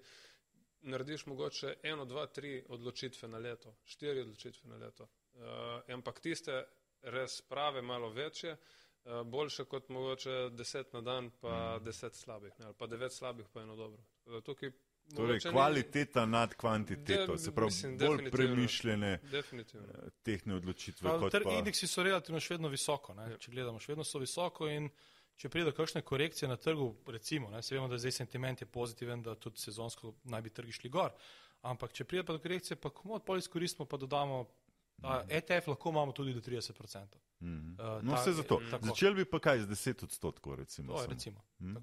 Narediš 0.80 1.26
mogoče 1.26 1.74
eno, 1.82 2.04
dva, 2.04 2.26
tri 2.26 2.64
odločitve 2.68 3.28
na 3.28 3.38
leto, 3.38 3.74
štiri 3.84 4.20
odločitve 4.20 4.70
na 4.70 4.76
leto. 4.76 5.04
Uh, 5.04 5.40
ampak 5.88 6.20
tiste 6.20 6.64
res 7.02 7.42
prave, 7.42 7.82
malo 7.82 8.08
večje, 8.10 8.56
uh, 8.56 9.22
boljše 9.26 9.64
kot 9.64 9.88
mogoče 9.88 10.50
deset 10.50 10.92
na 10.92 11.00
dan, 11.00 11.30
pa 11.40 11.76
mm. 11.76 11.84
deset 11.84 12.14
slabih, 12.14 12.52
ne, 12.58 12.66
ali 12.66 12.74
pa 12.78 12.86
devet 12.86 13.12
slabih, 13.12 13.46
pa 13.52 13.62
eno 13.62 13.76
dobro. 13.76 14.02
Tukaj 14.44 14.72
Torej, 15.16 15.40
kvaliteta 15.40 16.26
ni... 16.26 16.32
nad 16.32 16.54
kvantiteto, 16.54 17.32
de, 17.32 17.38
se 17.38 17.54
pravi, 17.54 17.66
mislim, 17.66 17.98
bolj 17.98 18.30
premišljene 18.30 19.18
definitivno. 19.30 19.86
Eh, 19.88 20.10
tehne 20.22 20.54
odločitve. 20.54 21.10
Pa... 21.32 21.40
Indeksi 21.58 21.86
so 21.86 22.02
relativno 22.02 22.40
še 22.40 22.54
vedno 22.54 22.70
visoko, 22.70 23.14
ja. 23.18 23.38
če 23.38 23.50
gledamo, 23.50 23.80
še 23.82 23.92
vedno 23.92 24.06
so 24.06 24.22
visoko 24.22 24.68
in 24.70 24.90
če 25.40 25.48
pride 25.48 25.70
do 25.70 25.74
kakšne 25.76 26.02
korekcije 26.06 26.48
na 26.48 26.56
trgu, 26.60 26.92
recimo, 27.08 27.50
ne, 27.50 27.62
se 27.62 27.74
vemo, 27.74 27.88
da 27.88 27.98
zdaj 27.98 28.12
sentiment 28.20 28.60
je 28.60 28.68
pozitiven, 28.68 29.22
da 29.24 29.34
tudi 29.34 29.62
sezonsko 29.62 30.14
naj 30.30 30.42
bi 30.46 30.52
trgi 30.54 30.76
šli 30.78 30.90
gor, 30.92 31.14
ampak 31.66 31.96
če 31.96 32.04
pride 32.04 32.26
pa 32.28 32.36
do 32.36 32.42
korekcije, 32.44 32.76
pa 32.76 32.92
komu 32.94 33.16
odpol 33.18 33.40
izkoristimo, 33.40 33.88
pa 33.88 33.98
dodamo, 34.00 34.44
da 35.00 35.22
mm. 35.22 35.32
ETF 35.38 35.72
lahko 35.72 35.94
imamo 35.94 36.12
tudi 36.12 36.34
do 36.36 36.42
30%. 36.44 37.16
Mm. 37.40 37.72
Uh, 37.80 38.02
no, 38.04 38.18
vse 38.20 38.36
zato. 38.36 38.60
Začel 38.84 39.16
bi 39.16 39.24
pa 39.24 39.40
kaj 39.40 39.64
z 39.64 39.72
10 39.72 40.04
odstotkov, 40.04 40.58
recimo. 40.60 40.92
To 40.92 41.02
je, 41.02 41.08
recimo. 41.14 41.40
Mm 41.58 41.80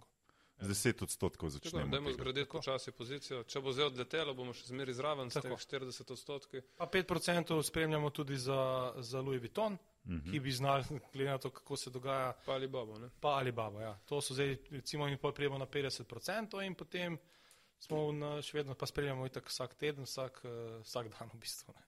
z 0.60 0.68
10 0.68 1.04
odstotkov 1.04 1.50
začnemo. 1.50 1.92
Dajmo 1.92 2.12
zgraditi 2.12 2.50
počasi 2.50 2.92
pozicijo. 2.92 3.44
Če 3.46 3.62
bo 3.62 3.74
zdaj 3.76 3.92
odletelo, 3.92 4.34
bomo 4.34 4.56
še 4.58 4.66
zmeri 4.72 4.94
zraven 4.94 5.30
temi 5.30 5.54
40 5.54 6.14
odstotki. 6.14 6.62
Pa 6.78 6.88
5% 6.90 7.54
spremljamo 7.64 8.10
tudi 8.10 8.38
za, 8.42 8.94
za 8.98 9.22
Louis 9.22 9.42
Vuitton, 9.42 9.78
uh 9.78 10.12
mhm. 10.12 10.20
-huh. 10.20 10.32
ki 10.32 10.40
bi 10.40 10.52
znali, 10.52 10.84
glede 11.14 11.30
na 11.30 11.38
to, 11.38 11.50
kako 11.50 11.78
se 11.78 11.90
dogaja. 11.90 12.34
Pa 12.46 12.54
ali 12.54 12.68
babo, 12.68 12.98
ne? 13.00 13.10
Pa 13.22 13.38
ali 13.38 13.52
babo, 13.52 13.82
ja. 13.82 13.94
To 14.06 14.22
so 14.22 14.34
zdaj, 14.34 14.58
recimo, 14.72 15.08
in 15.08 15.18
pol 15.18 15.34
prijemo 15.34 15.58
na 15.58 15.66
50% 15.66 16.66
in 16.66 16.76
potem 16.76 17.18
smo 17.80 18.12
na, 18.12 18.42
še 18.42 18.58
vedno 18.58 18.74
pa 18.76 18.86
spremljamo 18.86 19.26
itak 19.26 19.50
vsak 19.50 19.76
teden, 19.76 20.04
vsak, 20.04 20.42
uh, 20.44 20.82
vsak 20.82 21.10
dan 21.14 21.30
v 21.34 21.38
bistvu. 21.38 21.74
Ne. 21.74 21.82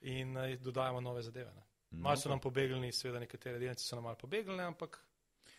In 0.00 0.36
uh, 0.36 0.54
dodajamo 0.60 1.00
nove 1.00 1.22
zadeve. 1.22 1.52
Ne. 1.54 1.62
Malo 1.90 2.16
so 2.16 2.28
nam 2.28 2.40
pobegnili, 2.40 2.92
seveda 2.92 3.20
nekatere 3.20 3.58
delnice 3.58 3.84
so 3.84 3.96
nam 3.96 4.04
malo 4.04 4.16
pobegnili, 4.16 4.62
ampak 4.62 5.00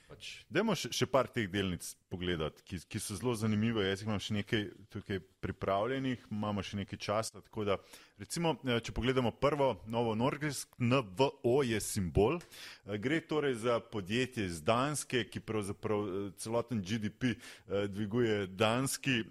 Pač... 0.06 0.28
Dajmo 0.54 0.76
še, 0.78 0.92
še 0.94 1.06
par 1.10 1.26
teh 1.34 1.48
delnic 1.50 1.86
pogledati, 2.14 2.62
ki, 2.68 2.78
ki 2.90 3.00
so 3.02 3.16
zelo 3.18 3.34
zanimive. 3.38 3.82
Jaz 3.88 4.04
imam 4.06 4.20
še 4.22 4.36
nekaj 4.38 4.68
tukaj 4.94 5.22
pripravljenih, 5.42 6.28
imamo 6.34 6.62
še 6.66 6.78
nekaj 6.82 7.00
časa. 7.02 7.42
Da, 7.68 7.78
recimo, 8.22 8.54
eh, 8.68 8.78
če 8.86 8.94
pogledamo 8.96 9.34
prvo, 9.42 9.72
novo 9.90 10.14
Norgijsk, 10.18 10.78
NVO 10.78 11.56
je 11.66 11.82
simbol. 11.82 12.38
Eh, 12.38 13.00
gre 13.02 13.20
torej 13.26 13.58
za 13.64 13.80
podjetje 13.82 14.46
iz 14.52 14.62
Danske, 14.66 15.26
ki 15.26 15.42
pravzaprav 15.42 16.06
eh, 16.06 16.30
celoten 16.42 16.84
GDP 16.86 17.34
dviguje 17.90 18.46
danski 18.48 19.24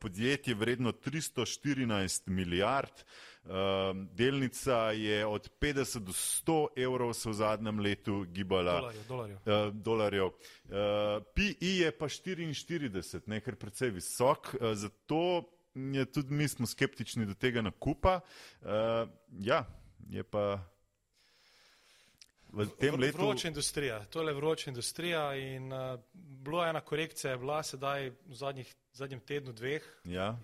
podjetje 0.00 0.54
vredno 0.58 0.92
314 0.92 2.26
milijard. 2.32 3.06
Um, 3.46 4.08
delnica 4.12 4.90
je 4.90 5.26
od 5.26 5.50
50 5.60 5.98
do 5.98 6.12
100 6.12 6.66
evrov 6.76 7.12
se 7.14 7.30
v 7.30 7.32
zadnjem 7.32 7.78
letu 7.80 8.24
gibala. 8.28 8.80
Dolarjev. 8.80 9.02
dolarjev. 9.08 9.36
Uh, 9.36 9.74
dolarjev. 9.74 10.26
Uh, 10.26 10.32
PI 11.34 11.78
je 11.78 11.90
pa 11.98 12.08
44, 12.08 13.20
nekaj 13.26 13.54
precej 13.54 13.90
visok, 13.90 14.54
uh, 14.54 14.74
zato 14.74 15.44
je 15.74 16.04
tudi 16.12 16.34
mi 16.34 16.48
smo 16.48 16.66
skeptični 16.66 17.26
do 17.26 17.34
tega 17.34 17.62
nakupa. 17.62 18.20
Uh, 18.60 18.68
ja, 19.38 19.64
je 20.10 20.22
pa. 20.22 20.58
V 22.50 22.66
tem 22.80 22.94
letu. 22.98 23.18
Vroča 23.18 23.48
industrija, 23.48 24.04
to 24.04 24.28
je 24.28 24.34
vroča 24.34 24.70
industrija 24.70 25.34
in 25.36 25.72
uh, 25.72 26.00
bila 26.14 26.64
je 26.64 26.70
ena 26.70 26.80
korekcija, 26.80 27.30
je 27.30 27.38
bila 27.38 27.62
sedaj 27.62 28.10
v 28.10 28.34
zadnjih, 28.34 28.74
zadnjem 28.92 29.20
tednu, 29.20 29.52
dveh. 29.52 29.86
Ja 30.04 30.38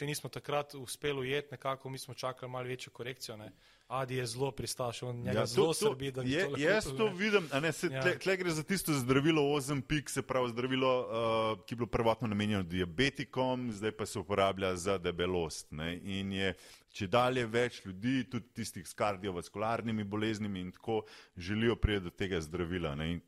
če 0.00 0.06
nismo 0.08 0.30
takrat 0.32 0.72
uspeli 0.80 1.20
ujeti, 1.20 1.52
nekako 1.52 1.90
mi 1.92 1.98
smo 2.00 2.14
čakali 2.14 2.48
malo 2.52 2.68
večjo 2.68 2.92
korekcijo. 2.92 3.36
Ne. 3.36 3.50
Adi 3.88 4.16
je 4.16 4.26
zelo 4.26 4.48
pristašen, 4.54 5.22
njega 5.26 5.42
ja, 5.42 5.46
zelo 5.46 5.74
srbi, 5.74 6.06
je 6.06 6.12
to. 6.14 6.22
Jaz 6.56 6.86
to 6.96 7.08
ne. 7.10 7.14
vidim, 7.18 7.48
a 7.52 7.60
ne 7.60 7.72
se 7.72 7.90
ja. 7.90 8.00
tle, 8.02 8.14
tle 8.22 8.36
gre 8.40 8.54
za 8.56 8.62
tisto 8.64 8.94
zdravilo 8.96 9.42
8 9.42 9.82
pik, 9.82 10.10
se 10.10 10.22
pravi 10.22 10.52
zdravilo, 10.54 10.92
uh, 11.00 11.64
ki 11.66 11.74
je 11.74 11.80
bilo 11.82 11.88
prvotno 11.90 12.30
namenjeno 12.30 12.62
diabetikom, 12.62 13.68
zdaj 13.76 13.92
pa 13.98 14.06
se 14.06 14.18
uporablja 14.22 14.76
za 14.76 14.96
debelost. 14.98 15.72
Ne. 15.76 15.96
In 15.98 16.32
je, 16.32 16.54
če 16.96 17.10
dalje 17.10 17.44
več 17.46 17.82
ljudi, 17.84 18.22
tudi 18.30 18.48
tistih 18.62 18.86
s 18.88 18.96
kardiovaskularnimi 18.96 20.06
boleznimi 20.06 20.64
in 20.64 20.70
tako, 20.72 21.02
želijo 21.36 21.76
priti 21.76 22.06
do 22.08 22.14
tega 22.14 22.40
zdravila. 22.40 22.94
Ne. 22.94 23.10
In 23.16 23.20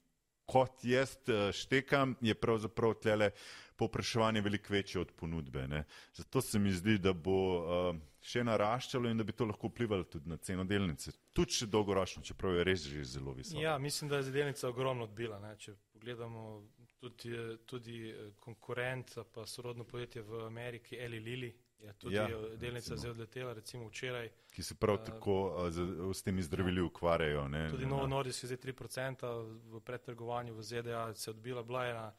kot 0.49 0.87
jaz 0.89 1.19
uh, 1.27 1.51
štekam, 1.53 2.17
je 2.21 2.39
pravzaprav 2.39 2.97
tlele 3.03 3.35
popraševanje 3.83 4.41
veliko 4.41 4.75
večje 4.75 5.01
od 5.01 5.13
ponudbe. 5.19 5.67
Ne. 5.69 5.85
Zato 6.15 6.41
se 6.41 6.59
mi 6.59 6.73
zdi, 6.73 6.99
da 6.99 7.13
bo 7.13 7.39
uh, 7.59 8.01
še 8.23 8.45
naraščalo 8.47 9.11
in 9.11 9.19
da 9.19 9.27
bi 9.27 9.35
to 9.35 9.47
lahko 9.49 9.71
vplivalo 9.73 10.07
tudi 10.07 10.31
na 10.31 10.39
ceno 10.39 10.65
delnice. 10.69 11.15
Tudi 11.35 11.59
še 11.63 11.69
dolgoročno, 11.71 12.23
čeprav 12.27 12.61
je 12.61 12.67
res 12.69 12.87
že 12.87 13.05
zelo 13.17 13.35
visoko. 13.35 13.63
Ja, 13.63 13.79
mislim, 13.83 14.11
da 14.11 14.23
je 14.23 14.31
delnica 14.35 14.71
ogromno 14.71 15.09
odbila. 15.11 15.41
Ne. 15.43 15.57
Če 15.59 15.75
pogledamo 15.93 16.63
tudi, 17.03 17.35
tudi 17.67 17.99
eh, 18.11 18.31
konkurent, 18.41 19.19
pa 19.35 19.47
sorodno 19.47 19.85
podjetje 19.85 20.23
v 20.23 20.47
Ameriki, 20.47 20.99
Eli 20.99 21.21
Lili. 21.21 21.53
Je 21.83 21.93
tudi 21.99 22.15
ja, 22.15 22.29
delnica 22.63 22.95
zdaj 22.97 23.11
odletela, 23.11 23.53
recimo 23.59 23.89
včeraj. 23.89 24.29
Ki 24.55 24.63
se 24.63 24.77
prav 24.79 25.01
tako 25.03 25.39
uh, 25.49 25.71
z, 25.75 25.83
s 26.15 26.23
temi 26.23 26.43
zdravili 26.47 26.81
ukvarjajo. 26.81 27.49
Ne, 27.51 27.65
tudi 27.71 27.89
Novo 27.91 28.07
Nordisk 28.07 28.45
je 28.45 28.53
zdaj 28.53 28.61
3% 28.69 29.33
v 29.73 29.81
predtrgovanju 29.83 30.55
v 30.55 30.63
ZDA, 30.63 31.09
se 31.15 31.31
je 31.31 31.35
odbila 31.35 31.63
blajena 31.67 32.13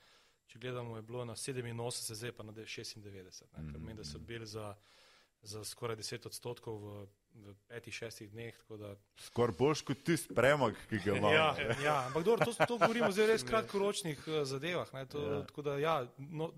če 0.54 0.60
gledamo, 0.62 1.00
je 1.00 1.02
bilo 1.02 1.26
na 1.26 1.34
87, 1.36 2.14
zdaj 2.14 2.32
pa 2.38 2.44
na 2.46 2.54
96, 2.54 3.02
ne, 3.02 3.64
kar 3.72 3.80
pomeni, 3.80 3.98
da 3.98 4.06
so 4.06 4.20
mhm. 4.20 4.26
bili 4.26 4.46
za, 4.46 4.76
za 5.42 5.64
skoraj 5.66 5.98
10 5.98 6.28
odstotkov 6.30 6.78
v, 6.84 7.06
v 7.42 7.56
petih, 7.72 7.96
šestih 7.96 8.30
dneh. 8.30 8.60
Da... 8.78 8.94
Skoraj 9.26 9.58
boljš 9.58 9.82
kot 9.88 10.04
ti 10.06 10.18
spremog, 10.18 10.78
ki 10.92 11.02
ga 11.08 11.18
imaš. 11.18 11.34
ja, 11.34 11.50
ja, 11.82 11.98
ampak 12.06 12.28
dobro, 12.28 12.46
to, 12.46 12.54
to 12.54 12.78
govorimo 12.78 13.10
zdaj 13.12 13.32
res 13.34 13.48
kratkoročnih 13.50 14.22
uh, 14.28 14.44
zadevah. 14.46 14.94
To, 15.10 15.26
ja. 15.26 15.64
Da, 15.66 15.78
ja, 15.82 15.96
no, 16.18 16.52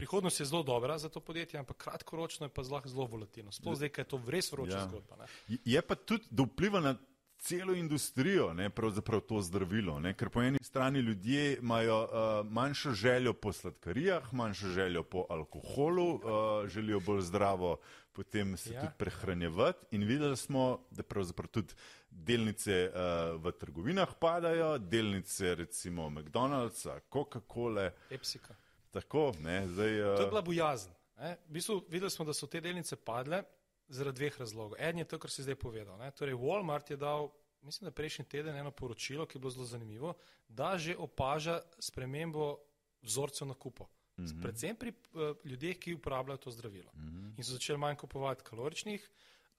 prihodnost 0.00 0.40
je 0.40 0.48
zelo 0.48 0.62
dobra 0.64 0.96
za 0.98 1.12
to 1.12 1.20
podjetje, 1.20 1.60
ampak 1.60 1.84
kratkoročno 1.84 2.48
je 2.48 2.54
pa 2.56 2.64
zelo, 2.64 2.80
zelo 2.88 3.10
volatilno. 3.12 3.52
Sploh 3.52 3.76
zdaj, 3.76 3.92
ker 3.92 4.08
je 4.08 4.14
to 4.16 4.22
res 4.24 4.48
vroča 4.56 4.78
ja. 4.80 4.86
zgodba. 4.88 5.20
Ne. 5.20 5.28
Je 5.68 5.84
pa 5.84 6.00
tudi, 6.00 6.32
da 6.32 6.48
vpliva 6.48 6.80
na 6.80 6.96
celo 7.38 7.74
industrijo, 7.74 8.52
ne, 8.54 8.70
pravzaprav 8.70 9.20
to 9.20 9.40
zdravilo. 9.42 9.98
Ne, 10.00 10.14
ker 10.14 10.30
po 10.30 10.42
eni 10.42 10.58
strani 10.62 10.98
ljudje 10.98 11.58
imajo 11.58 11.98
uh, 12.02 12.46
manjšo 12.50 12.92
željo 12.92 13.32
po 13.32 13.52
sladkarijah, 13.52 14.32
manjšo 14.34 14.68
željo 14.68 15.02
po 15.02 15.26
alkoholu, 15.30 16.14
uh, 16.14 16.68
želijo 16.68 17.00
bolj 17.00 17.20
zdravo 17.20 17.78
potem 18.14 18.56
se 18.56 18.72
ja. 18.72 18.80
tudi 18.80 18.92
prehranjevati 18.98 19.86
in 19.90 20.04
videli 20.04 20.36
smo, 20.36 20.86
da 20.90 21.02
pravzaprav 21.02 21.48
tudi 21.48 21.74
delnice 22.10 22.90
uh, 22.90 23.42
v 23.42 23.52
trgovinah 23.58 24.14
padajo, 24.20 24.78
delnice 24.78 25.54
recimo 25.54 26.10
McDonald'sa, 26.10 27.00
Coca-Cola. 27.12 27.90
Epsika. 28.10 28.54
Tako, 28.90 29.32
ne, 29.40 29.66
zdaj, 29.68 30.00
uh... 30.00 30.16
To 30.16 30.22
je 30.22 30.28
bila 30.28 30.42
bojazen. 30.42 30.92
V 31.18 31.34
bistvu, 31.48 31.80
videli 31.88 32.10
smo, 32.10 32.24
da 32.24 32.34
so 32.34 32.46
te 32.46 32.60
delnice 32.60 32.96
padle, 32.96 33.42
zaradi 33.88 34.18
dveh 34.18 34.38
razlogov. 34.38 34.78
En 34.78 34.98
je 34.98 35.04
to, 35.04 35.18
kar 35.18 35.30
si 35.30 35.42
zdaj 35.42 35.56
povedal. 35.60 35.98
Ne? 35.98 36.10
Torej, 36.10 36.34
Walmart 36.34 36.90
je 36.90 36.96
dal, 36.96 37.30
mislim, 37.62 37.88
da 37.88 37.94
prejšnji 37.94 38.24
teden 38.24 38.56
eno 38.56 38.70
poročilo, 38.70 39.26
ki 39.26 39.36
je 39.36 39.40
bilo 39.40 39.50
zelo 39.50 39.66
zanimivo, 39.66 40.14
da 40.48 40.78
že 40.78 40.96
opaža 40.96 41.60
spremembo 41.78 42.58
vzorcev 43.02 43.48
nakupov. 43.48 43.86
Mm 44.16 44.24
-hmm. 44.24 44.42
Predvsem 44.42 44.76
pri 44.76 44.90
uh, 44.90 45.36
ljudeh, 45.44 45.78
ki 45.78 45.94
uporabljajo 45.94 46.36
to 46.36 46.50
zdravilo. 46.50 46.90
Mm 46.94 47.08
-hmm. 47.08 47.38
In 47.38 47.44
so 47.44 47.52
začeli 47.52 47.78
manj 47.78 47.96
kupovati 47.96 48.44
kaloričnih 48.44 49.10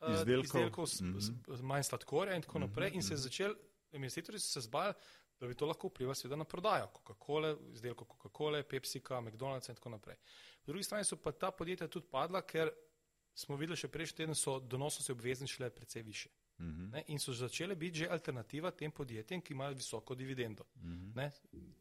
uh, 0.01 0.13
izdelkov, 0.13 0.43
izdelkov 0.43 0.88
s, 0.88 1.01
mm 1.01 1.13
-hmm. 1.13 1.61
manj 1.61 1.84
sladkorja 1.84 2.36
in 2.36 2.41
tako 2.41 2.59
naprej. 2.59 2.89
Mm 2.89 2.93
-hmm. 2.93 2.95
In 2.95 3.03
se 3.03 3.13
je 3.13 3.17
začel, 3.17 3.55
investitorji 3.91 4.39
so 4.39 4.47
se 4.47 4.61
zbali, 4.61 4.93
da 5.39 5.47
bi 5.47 5.55
to 5.55 5.65
lahko 5.65 5.88
vplivalo 5.88 6.15
seveda 6.15 6.36
na 6.36 6.43
prodajo 6.43 6.88
Coca-Cola, 6.93 7.57
izdelkov 7.73 8.07
Coca-Cola, 8.07 8.63
Pepsika, 8.63 9.21
McDonald's 9.21 9.69
in 9.69 9.76
tako 9.76 9.89
naprej. 9.89 10.15
Po 10.65 10.71
drugi 10.71 10.84
strani 10.84 11.03
so 11.03 11.15
pa 11.15 11.32
ta 11.32 11.51
podjetja 11.51 11.88
tudi 11.88 12.07
padla, 12.11 12.41
ker 12.41 12.71
smo 13.36 13.57
videli 13.59 13.77
še 13.77 13.89
prejšnji 13.91 14.17
teden, 14.17 14.36
so 14.36 14.59
donosnosti 14.59 15.11
obvezni 15.11 15.47
šle 15.47 15.69
precej 15.69 16.03
više. 16.03 16.29
Uh 16.57 16.65
mhm. 16.65 16.91
-huh. 16.91 17.03
In 17.07 17.19
so 17.19 17.33
začele 17.33 17.75
biti 17.75 17.97
že 17.97 18.07
alternativa 18.07 18.71
tem 18.71 18.91
podjetjem, 18.91 19.41
ki 19.41 19.53
imajo 19.53 19.73
visoko 19.73 20.15
dividendo. 20.15 20.63
Uh 20.75 20.83
mhm. 20.83 21.19
-huh. 21.19 21.31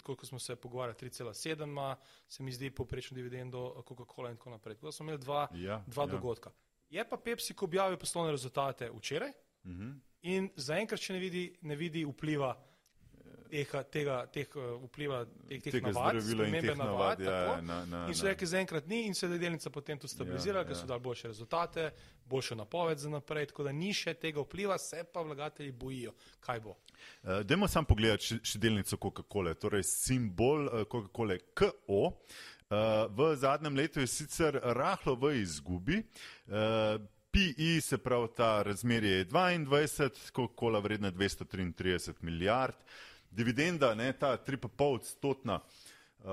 Koliko 0.03 0.27
smo 0.27 0.39
se 0.39 0.57
pogovarjali, 0.57 0.99
3,7 0.99 1.65
ima, 1.65 1.97
se 2.29 2.43
mi 2.43 2.53
zdi, 2.53 2.71
poprečno 2.71 3.15
dividendo 3.15 3.85
Coca-Cola 3.89 4.31
in 4.31 4.37
tako 4.37 4.51
naprej. 4.51 4.75
Tako 4.75 4.87
da 4.87 4.93
smo 4.93 5.05
imeli 5.05 5.19
dva, 5.19 5.49
ja, 5.55 5.85
dva 5.87 6.03
ja. 6.03 6.07
dogodka. 6.07 6.51
Je 6.91 7.09
pa 7.09 7.17
Pepsi 7.17 7.55
objavil 7.61 7.99
poslovne 7.99 8.31
rezultate 8.31 8.91
včeraj 8.91 9.31
uh 9.65 9.71
mhm. 9.71 9.83
-huh. 9.83 10.01
in 10.23 10.51
zaenkrat 10.57 11.01
še 11.01 11.13
ne 11.13 11.19
vidi, 11.19 11.57
ne 11.61 11.77
vidi 11.77 12.05
vpliva 12.05 12.74
tega, 13.55 13.83
tega, 13.87 14.17
teh 14.33 14.57
uh, 14.59 14.75
vpliva, 14.89 15.21
teh, 15.49 15.63
teh 15.63 15.83
navad, 15.83 16.19
spremembe 16.25 16.75
navad. 16.79 17.23
Ja, 17.23 17.35
ja, 17.35 17.61
na, 17.63 17.79
na, 17.89 18.03
in 18.11 18.19
so 18.19 18.27
rekli, 18.27 18.49
zaenkrat 18.51 18.89
ni 18.91 19.05
in 19.09 19.15
se 19.15 19.29
je 19.31 19.39
delnica 19.39 19.71
potem 19.75 20.01
tu 20.01 20.11
stabilizirala, 20.11 20.65
ja, 20.65 20.69
ker 20.69 20.77
ja. 20.77 20.81
so 20.81 20.91
dali 20.91 21.05
boljše 21.05 21.31
rezultate, 21.31 21.87
boljšo 22.31 22.59
napoved 22.59 22.99
za 22.99 23.13
naprej, 23.13 23.51
tako 23.53 23.69
da 23.69 23.77
ni 23.77 23.93
še 23.95 24.17
tega 24.19 24.43
vpliva, 24.43 24.79
se 24.83 25.05
pa 25.13 25.23
vlagatelji 25.23 25.73
bojijo, 25.79 26.15
kaj 26.45 26.65
bo. 26.65 26.75
Uh, 26.75 27.41
Dajmo 27.47 27.71
sam 27.71 27.87
pogledati 27.87 28.33
še, 28.33 28.41
še 28.43 28.63
delnico 28.63 28.99
Coca-Cola, 29.07 29.55
torej 29.61 29.87
simbol 29.89 30.69
uh, 30.69 30.85
Coca-Cola 30.91 31.39
KO. 31.55 32.05
Uh, 32.65 33.07
v 33.15 33.35
zadnjem 33.39 33.77
letu 33.77 34.03
je 34.03 34.11
sicer 34.11 34.59
rahlo 34.75 35.19
v 35.21 35.37
izgubi. 35.45 36.01
Uh, 36.49 36.97
PI, 37.35 37.81
se 37.83 37.99
pravi, 37.99 38.29
ta 38.37 38.61
razmerje 38.63 39.17
je 39.21 39.25
22, 39.27 40.31
Coca-Cola 40.31 40.79
vredna 40.83 41.11
233 41.11 42.23
milijard. 42.23 42.79
Uh, 42.79 43.14
dividenda, 43.35 43.95
ne, 43.95 44.13
ta 44.13 44.37
3,5 44.39 45.05
stotna. 45.05 45.61
Uh, 46.25 46.31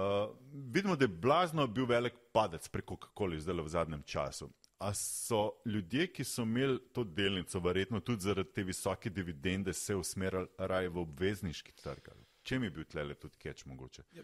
vidimo, 0.54 0.96
da 0.96 1.04
je 1.04 1.08
blazno 1.08 1.68
bil 1.68 1.86
velik 1.86 2.14
padec 2.32 2.68
preko 2.72 2.96
kakoli 2.96 3.40
zdaj 3.40 3.60
v 3.60 3.70
zadnjem 3.70 4.04
času. 4.04 4.50
A 4.80 4.94
so 4.94 5.52
ljudje, 5.66 6.08
ki 6.14 6.24
so 6.24 6.42
imeli 6.42 6.80
to 6.94 7.04
delnico, 7.04 7.60
verjetno 7.60 8.00
tudi 8.00 8.24
zaradi 8.24 8.54
te 8.54 8.64
visoke 8.64 9.10
dividende, 9.10 9.74
se 9.74 9.96
usmerjali 9.96 10.48
raje 10.58 10.90
v 10.90 11.04
obvezniški 11.04 11.76
trg? 11.84 12.08
Čem 12.44 12.64
je 12.64 12.72
bil 12.72 12.88
tlele 12.90 13.14
tudi 13.14 13.38
keč 13.38 13.66
mogoče? 13.66 14.04
Ja, 14.16 14.24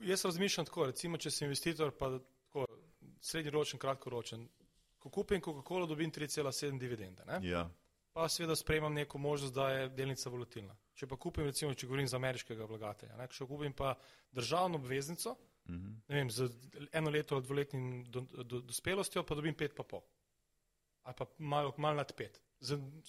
jaz 0.00 0.24
razmišljam 0.24 0.66
tako, 0.70 0.86
recimo, 0.86 1.18
če 1.18 1.30
sem 1.30 1.50
investitor, 1.50 1.90
pa 1.98 2.14
tako 2.46 2.66
srednjeročen, 3.20 3.82
kratkoročen, 3.82 4.46
ko 4.98 5.10
kupim 5.10 5.42
Coca-Cola, 5.42 5.88
dobim 5.90 6.12
3,7 6.12 6.78
dividende. 6.78 7.26
Ja. 7.42 7.66
Pa 8.14 8.28
seveda 8.28 8.54
sprejemam 8.56 8.94
neko 8.94 9.18
možnost, 9.18 9.54
da 9.54 9.68
je 9.70 9.88
delnica 9.88 10.30
volatilna. 10.30 10.76
Če 10.94 11.08
pa 11.10 11.16
kupim, 11.18 11.48
recimo, 11.50 11.74
če 11.74 11.88
govorim 11.90 12.06
za 12.06 12.16
ameriškega 12.20 12.66
vlagatelja, 12.70 13.16
ne, 13.18 13.26
če 13.26 13.46
kupim 13.50 13.72
pa 13.74 13.96
državno 14.32 14.78
obveznico, 14.78 15.32
uh 15.34 15.74
mhm. 15.74 15.86
-huh. 15.86 15.96
ne 16.08 16.16
vem, 16.16 16.30
z 16.30 16.48
eno 16.92 17.10
leto 17.10 17.34
ali 17.34 17.44
dvoletnim 17.44 18.04
dospelostjo, 18.68 19.22
do, 19.22 19.24
do 19.24 19.28
pa 19.28 19.34
dobim 19.34 19.54
pet 19.54 19.74
pa 19.76 19.82
pol. 19.82 20.04
Ali 21.02 21.14
pa 21.18 21.26
malo, 21.38 21.74
malo 21.76 21.96
nad 21.96 22.12
pet. 22.16 22.40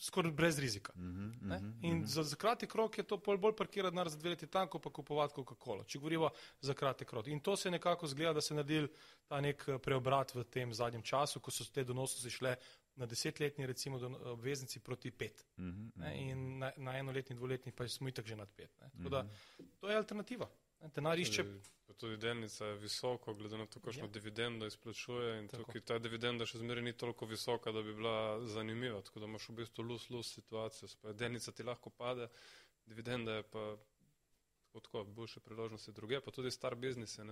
Skoraj 0.01 0.31
brez 0.31 0.59
rizika. 0.59 0.93
Uh 0.95 1.01
-huh, 1.01 1.27
uh 1.27 1.47
-huh, 1.47 1.73
in 1.81 1.97
uh 1.97 2.03
-huh. 2.03 2.05
za, 2.05 2.23
za 2.23 2.35
kratek 2.35 2.75
rok 2.75 2.97
je 2.97 3.03
to 3.03 3.17
bolj, 3.17 3.37
bolj 3.37 3.55
parkirati 3.55 4.09
za 4.09 4.17
dve 4.17 4.29
leti 4.29 4.47
tanko, 4.47 4.79
pa 4.79 4.89
kupovati 4.89 5.33
Coca-Cola. 5.33 5.85
Če 5.85 5.99
govorimo 5.99 6.29
za 6.61 6.73
kratek 6.73 7.13
rok. 7.13 7.27
In 7.27 7.39
to 7.39 7.55
se 7.55 7.67
je 7.67 7.71
nekako 7.71 8.07
zgleda, 8.07 8.33
da 8.33 8.41
se 8.41 8.53
je 8.53 8.55
nadil 8.55 8.87
ta 9.27 9.41
nek 9.41 9.69
preobrat 9.83 10.35
v 10.35 10.43
tem 10.43 10.73
zadnjem 10.73 11.03
času, 11.03 11.39
ko 11.39 11.51
so 11.51 11.63
te 11.73 11.83
donosnosti 11.83 12.29
šle 12.29 12.55
na 12.95 13.05
desetletni 13.05 13.65
recimo 13.65 13.99
do, 13.99 14.07
obveznici 14.31 14.79
proti 14.79 15.11
pet. 15.11 15.45
Uh 15.57 15.63
-huh, 15.63 15.87
uh 15.87 16.03
-huh. 16.03 16.31
In 16.31 16.57
na, 16.57 16.71
na 16.77 16.97
enoletni, 16.97 17.35
dvoletni 17.35 17.71
pa 17.71 17.87
smo 17.87 18.07
itak 18.07 18.25
že 18.25 18.35
nad 18.35 18.49
pet. 18.55 18.71
Uh 18.81 18.87
-huh. 18.87 19.09
da, 19.09 19.27
to 19.79 19.89
je 19.89 19.95
alternativa. 19.95 20.49
Denar 20.95 21.19
išče. 21.19 21.45
Tudi 21.97 22.17
delnica 22.17 22.65
je 22.65 22.75
visoko, 22.75 23.33
glede 23.33 23.57
na 23.57 23.65
to, 23.65 23.79
kakšno 23.79 24.03
ja. 24.03 24.07
dividendo 24.07 24.65
izplačuje. 24.65 25.39
In 25.39 25.47
tukaj 25.47 25.81
ta 25.81 25.99
dividenda 25.99 26.45
še 26.45 26.57
zmeraj 26.57 26.83
ni 26.83 26.93
toliko 26.93 27.25
visoka, 27.25 27.71
da 27.71 27.81
bi 27.81 27.93
bila 27.93 28.47
zanimiva. 28.47 29.01
Tako 29.01 29.19
da 29.19 29.25
imaš 29.25 29.49
v 29.49 29.53
bistvu 29.53 29.83
lus-lus 29.83 30.33
situacijo. 30.33 31.13
Delnica 31.13 31.51
ti 31.51 31.63
lahko 31.63 31.89
pade, 31.89 32.27
dividenda 32.85 33.31
je 33.31 33.43
pa 33.43 33.77
tako, 34.81 35.03
boljše 35.03 35.39
priložnosti 35.39 35.91
druge, 35.91 36.19
pa 36.21 36.31
tudi 36.31 36.51
star 36.51 36.75
biznis, 36.75 37.15
se, 37.15 37.23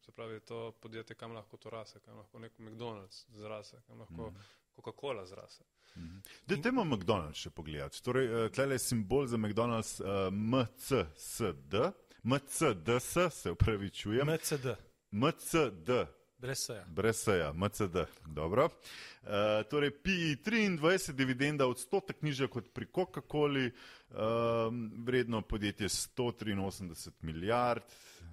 se 0.00 0.12
pravi 0.12 0.40
to 0.40 0.72
podjetje, 0.80 1.16
kam 1.16 1.32
lahko 1.32 1.56
to 1.56 1.70
rase, 1.70 2.00
kam 2.00 2.16
lahko 2.16 2.38
nek 2.38 2.58
McDonald's 2.58 3.26
zrase, 3.28 3.82
kam 3.86 3.98
lahko 3.98 4.30
mm. 4.30 4.40
Coca-Cola 4.78 5.26
zrase. 5.26 5.64
Mm. 5.96 6.20
Dajmo 6.46 6.84
McDonald's 6.84 7.42
še 7.42 7.50
pogledati. 7.50 8.02
Torej, 8.04 8.28
uh, 8.28 8.50
tle 8.54 8.68
je 8.76 8.82
simbol 8.82 9.26
za 9.26 9.38
McDonald's 9.40 9.98
uh, 10.00 10.28
MCSD, 10.30 11.90
MCDS, 12.22 13.10
se 13.34 13.50
upravičujem. 13.50 14.30
MCD. 14.30 14.76
MCD. 15.10 16.04
Brez 16.38 16.60
seja. 16.68 16.84
Brez 16.94 17.22
seja, 17.24 17.52
MCD. 17.52 18.04
Dobro. 18.26 18.68
Uh, 18.68 19.64
torej, 19.70 19.90
PI 20.04 20.36
23, 20.44 21.12
dividenda 21.18 21.66
odstotek 21.66 22.22
nižja 22.22 22.46
kot 22.52 22.70
pri 22.74 22.86
Coca-Coli, 22.94 23.72
uh, 23.72 24.68
vredno 25.02 25.42
podjetje 25.42 25.88
183 25.88 27.10
milijard 27.26 27.82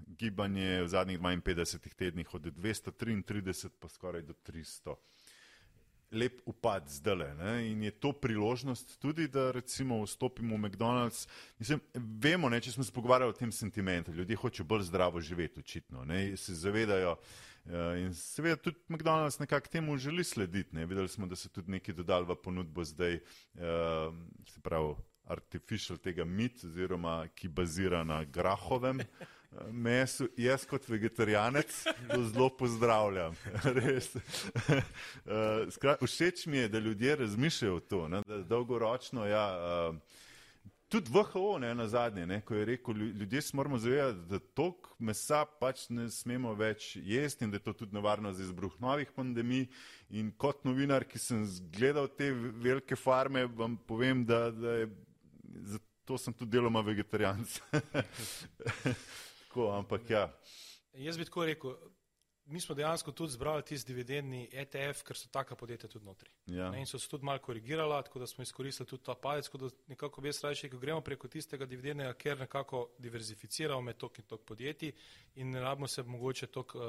gibanje 0.07 0.81
v 0.81 0.87
zadnjih 0.87 1.19
52 1.19 1.95
tednih 1.95 2.33
od 2.33 2.41
233 2.41 3.69
pa 3.79 3.89
skoraj 3.89 4.21
do 4.21 4.33
300 4.33 4.95
lep 6.15 6.41
upad 6.45 6.89
zdaj. 6.89 7.33
In 7.67 7.83
je 7.83 7.91
to 7.91 8.11
priložnost 8.13 8.99
tudi, 8.99 9.27
da 9.27 9.51
recimo 9.51 10.01
vstopimo 10.03 10.55
v 10.55 10.59
McDonald's. 10.59 11.27
Mislim, 11.59 11.81
vemo, 11.95 12.49
ne, 12.49 12.61
če 12.61 12.71
smo 12.71 12.83
se 12.83 12.93
pogovarjali 12.93 13.29
o 13.29 13.37
tem 13.37 13.51
sentimentu, 13.51 14.13
ljudje 14.13 14.35
hočejo 14.35 14.65
bolj 14.65 14.87
zdravo 14.89 15.21
živeti, 15.21 15.59
očitno. 15.59 16.05
Ne, 16.05 16.37
se 16.37 16.55
zavedajo. 16.55 17.17
Uh, 17.65 17.97
in 17.97 18.13
seveda 18.13 18.59
tudi 18.61 18.77
McDonald's 18.89 19.39
nekako 19.39 19.67
temu 19.73 19.97
želi 19.97 20.23
slediti. 20.23 20.75
Ne. 20.75 20.85
Videli 20.85 21.09
smo, 21.09 21.27
da 21.27 21.35
so 21.35 21.49
tudi 21.49 21.71
neki 21.71 21.93
dodali 21.93 22.25
v 22.29 22.35
ponudbo 22.43 22.83
zdaj, 22.83 23.15
uh, 23.15 24.13
se 24.47 24.61
pravi, 24.61 24.93
artificial 25.25 25.97
tega 25.97 26.25
mit, 26.25 26.63
oziroma 26.63 27.25
ki 27.35 27.49
bazira 27.49 28.03
na 28.03 28.23
grahovem. 28.23 29.01
Mesu, 29.71 30.27
jaz 30.37 30.65
kot 30.65 30.89
vegetarijanec 30.89 31.83
to 32.11 32.23
zelo 32.23 32.49
pozdravljam. 32.49 33.35
Eh, 35.25 36.05
všeč 36.05 36.45
mi 36.45 36.57
je, 36.57 36.69
da 36.69 36.79
ljudje 36.79 37.15
razmišljajo 37.15 37.75
o 37.75 37.79
to, 37.79 38.07
ne, 38.07 38.21
da 38.27 38.37
dolgoročno. 38.43 39.25
Ja, 39.25 39.45
uh, 39.89 39.95
tudi 40.87 41.11
VHO 41.11 41.59
ne, 41.59 41.75
na 41.75 41.87
zadnje, 41.87 42.25
ne, 42.25 42.41
ko 42.41 42.55
je 42.55 42.65
rekel, 42.65 42.95
ljudje 42.95 43.41
se 43.41 43.57
moramo 43.57 43.77
zavedati, 43.77 44.19
da 44.29 44.39
tok 44.39 44.87
mesa 44.99 45.45
pač 45.59 45.89
ne 45.89 46.09
smemo 46.09 46.53
več 46.53 46.95
jesti 46.95 47.45
in 47.45 47.51
da 47.51 47.57
je 47.59 47.65
to 47.65 47.73
tudi 47.73 47.95
nevarno 47.95 48.33
za 48.33 48.43
izbruh 48.43 48.79
novih 48.79 49.11
pandemij. 49.15 49.67
In 50.09 50.31
kot 50.37 50.63
novinar, 50.65 51.03
ki 51.03 51.19
sem 51.19 51.43
gledal 51.73 52.07
te 52.07 52.31
velike 52.31 52.95
farme, 52.95 53.45
vam 53.45 53.77
povem, 53.87 54.25
da, 54.25 54.49
da 54.51 54.79
je. 54.83 54.89
To 56.05 56.19
sem 56.21 56.33
tudi 56.37 56.51
deloma 56.53 56.83
vegetarijanc. 56.85 57.55
tako, 59.55 59.71
ampak 59.71 60.09
ja. 60.09 60.29
Jaz 60.93 61.17
bi 61.17 61.25
tako 61.25 61.45
rekel, 61.45 61.75
mi 62.45 62.59
smo 62.61 62.75
dejansko 62.75 63.11
tudi 63.11 63.31
zbrali 63.31 63.63
tisti 63.63 63.93
dividendni 63.93 64.49
ETF, 64.51 65.03
ker 65.07 65.17
so 65.17 65.29
taka 65.31 65.55
podjetja 65.55 65.89
tudi 65.89 66.05
notri. 66.05 66.29
Ja. 66.45 66.69
Ne, 66.71 66.79
in 66.79 66.85
so 66.85 66.99
se 66.99 67.09
tudi 67.09 67.25
malo 67.25 67.39
korigirala, 67.39 68.01
tako 68.03 68.19
da 68.19 68.27
smo 68.27 68.43
izkoristili 68.43 68.87
tudi 68.87 69.03
ta 69.03 69.15
palec, 69.15 69.45
tako 69.45 69.57
da 69.57 69.69
nekako 69.87 70.21
bi 70.21 70.29
jaz 70.29 70.43
raje, 70.43 70.69
ko 70.69 70.77
gremo 70.77 71.01
preko 71.01 71.27
tistega 71.27 71.65
dividendnega, 71.65 72.13
ker 72.13 72.39
nekako 72.39 72.89
diverzificiramo 72.99 73.81
med 73.81 73.97
tok 73.97 74.19
in 74.19 74.27
tok 74.27 74.45
podjetij 74.45 74.93
in 75.35 75.51
ne 75.51 75.63
rabimo 75.63 75.87
se 75.87 76.03
mogoče 76.03 76.47
tok 76.47 76.75
uh, 76.75 76.83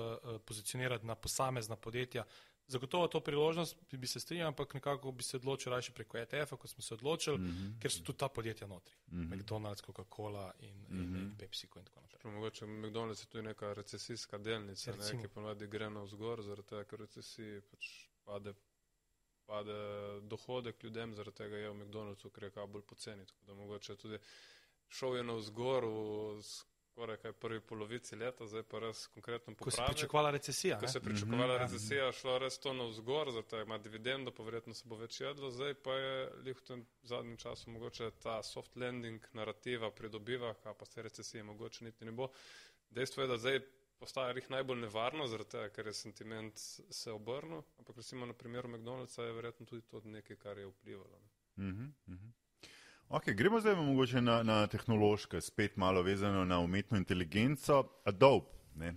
pozicionirati 0.45 1.07
na 1.07 1.15
posamezna 1.15 1.77
podjetja, 1.77 2.25
Zagotovo 2.69 3.09
to 3.09 3.21
priložnost 3.21 3.77
bi, 3.91 3.97
bi 3.97 4.07
se 4.07 4.21
strinjal, 4.21 4.49
ampak 4.49 4.75
nekako 4.75 5.13
bi 5.13 5.23
se 5.23 5.37
odločil 5.37 5.71
raje 5.73 5.93
preko 5.95 6.19
ETF-a, 6.19 6.57
kot 6.57 6.71
smo 6.71 6.83
se 6.83 6.95
odločili, 6.95 7.39
mm 7.39 7.47
-hmm. 7.47 7.83
ker 7.83 7.93
so 7.93 8.03
tudi 8.03 8.19
ta 8.19 8.29
podjetja 8.29 8.67
notri. 8.67 8.95
Mm 9.07 9.19
-hmm. 9.19 9.37
McDonald's, 9.37 9.83
Coca-Cola 9.87 10.53
in, 10.59 10.77
mm 10.77 10.87
-hmm. 10.89 11.17
in, 11.17 11.27
mhm. 11.27 11.37
Pepsi 11.39 11.67
in 11.77 11.85
tako 11.85 12.01
naprej. 12.01 12.33
Mogoče 12.33 12.67
McDonald's 12.67 13.23
je 13.23 13.27
tudi 13.27 13.43
neka 13.43 13.73
recesijska 13.73 14.39
delnica, 14.39 14.97
ne, 14.97 15.23
ki 15.23 15.29
ponavadi 15.29 15.67
gre 15.67 15.91
na 15.91 16.03
vzgor, 16.03 16.43
zaradi 16.43 16.69
tega, 16.69 16.85
ker 16.85 16.99
recesiji 16.99 17.61
pač 17.61 18.09
pade, 18.25 18.55
pade 19.47 19.77
dohodek 20.23 20.85
ljudem, 20.85 21.15
zaradi 21.15 21.37
tega 21.37 21.57
je 21.57 21.71
v 21.71 21.75
McDonald'su, 21.75 22.31
ker 22.31 22.45
je 22.45 22.51
kaj 22.51 22.67
bolj 22.67 22.83
poceni. 22.83 23.27
Tako 23.27 23.45
da 23.47 23.55
mogoče 23.55 23.97
tudi 23.97 24.19
šel 24.89 25.17
je 25.17 25.23
na 25.23 25.33
vzgor 25.33 25.85
v 25.85 26.43
skoraj 26.97 27.17
kaj 27.17 27.33
prvi 27.33 27.61
polovici 27.61 28.17
leta, 28.17 28.47
zdaj 28.49 28.63
pa 28.63 28.79
res 28.81 29.07
konkretno 29.13 29.55
popravljamo. 29.55 29.65
Ko 29.65 29.71
se 29.71 29.83
je 29.83 29.87
pričakovala 29.87 30.31
recesija. 30.31 30.79
Ko 30.81 30.89
se 30.89 30.99
je 30.99 31.03
pričakovala 31.03 31.55
mm 31.55 31.59
-hmm. 31.59 31.63
recesija, 31.63 32.13
šlo 32.13 32.39
res 32.39 32.59
to 32.59 32.73
na 32.73 32.85
vzgor, 32.85 33.31
zato 33.33 33.61
ima 33.61 33.79
dividendo, 33.79 34.31
pa 34.31 34.43
verjetno 34.43 34.75
se 34.75 34.85
bo 34.87 34.97
več 34.97 35.21
jedlo, 35.21 35.51
zdaj 35.51 35.75
pa 35.75 35.95
je 35.95 36.31
lih 36.45 36.57
v 36.57 36.63
tem 36.63 36.87
zadnjem 37.03 37.37
času 37.37 37.71
mogoče 37.71 38.11
ta 38.23 38.43
soft 38.43 38.77
landing 38.77 39.27
narativa 39.33 39.91
pridobiva, 39.91 40.55
a 40.65 40.75
pa 40.75 40.85
se 40.85 41.03
recesije 41.03 41.43
mogoče 41.43 41.85
niti 41.85 42.05
ne 42.05 42.13
bo. 42.13 42.29
Dejstvo 42.91 43.23
je, 43.23 43.29
da 43.29 43.37
zdaj 43.37 43.61
postaja 43.99 44.33
jih 44.35 44.51
najbolj 44.51 44.81
nevarno, 44.81 45.27
zaradi 45.27 45.51
tega, 45.51 45.69
ker 45.69 45.87
je 45.87 45.95
sentiment 45.95 46.59
se 46.91 47.13
obrnil, 47.13 47.63
ampak 47.79 47.97
recimo 47.97 48.27
na 48.27 48.33
primeru 48.33 48.69
McDonald'sa 48.69 49.23
je 49.23 49.33
verjetno 49.33 49.67
tudi 49.67 49.83
to 49.83 50.01
nekaj, 50.05 50.37
kar 50.37 50.59
je 50.59 50.67
vplivalo. 50.67 51.21
Mm 51.57 51.93
-hmm. 52.07 52.33
Okay, 53.09 53.35
gremo 53.35 53.61
zdaj 53.61 53.77
mogoče 53.77 54.21
na, 54.21 54.43
na 54.43 54.67
tehnološke, 54.67 55.41
spet 55.41 55.77
malo 55.77 56.03
vezano 56.03 56.45
na 56.45 56.59
umetno 56.59 56.99
inteligenco. 56.99 57.85
Adobe. 58.05 58.47
Ne. 58.75 58.95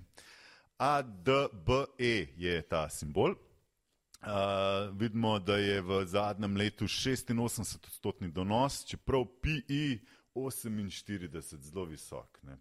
ADBE 0.77 2.27
je 2.37 2.61
ta 2.61 2.89
simbol. 2.89 3.31
Uh, 3.31 4.97
vidimo, 4.97 5.39
da 5.39 5.57
je 5.57 5.81
v 5.81 6.05
zadnjem 6.05 6.57
letu 6.57 6.85
86-odstotni 6.85 8.31
donos, 8.31 8.85
čeprav 8.85 9.25
PI 9.41 9.99
48 10.35 11.61
zelo 11.61 11.85
visok. 11.85 12.39
Ne. 12.43 12.57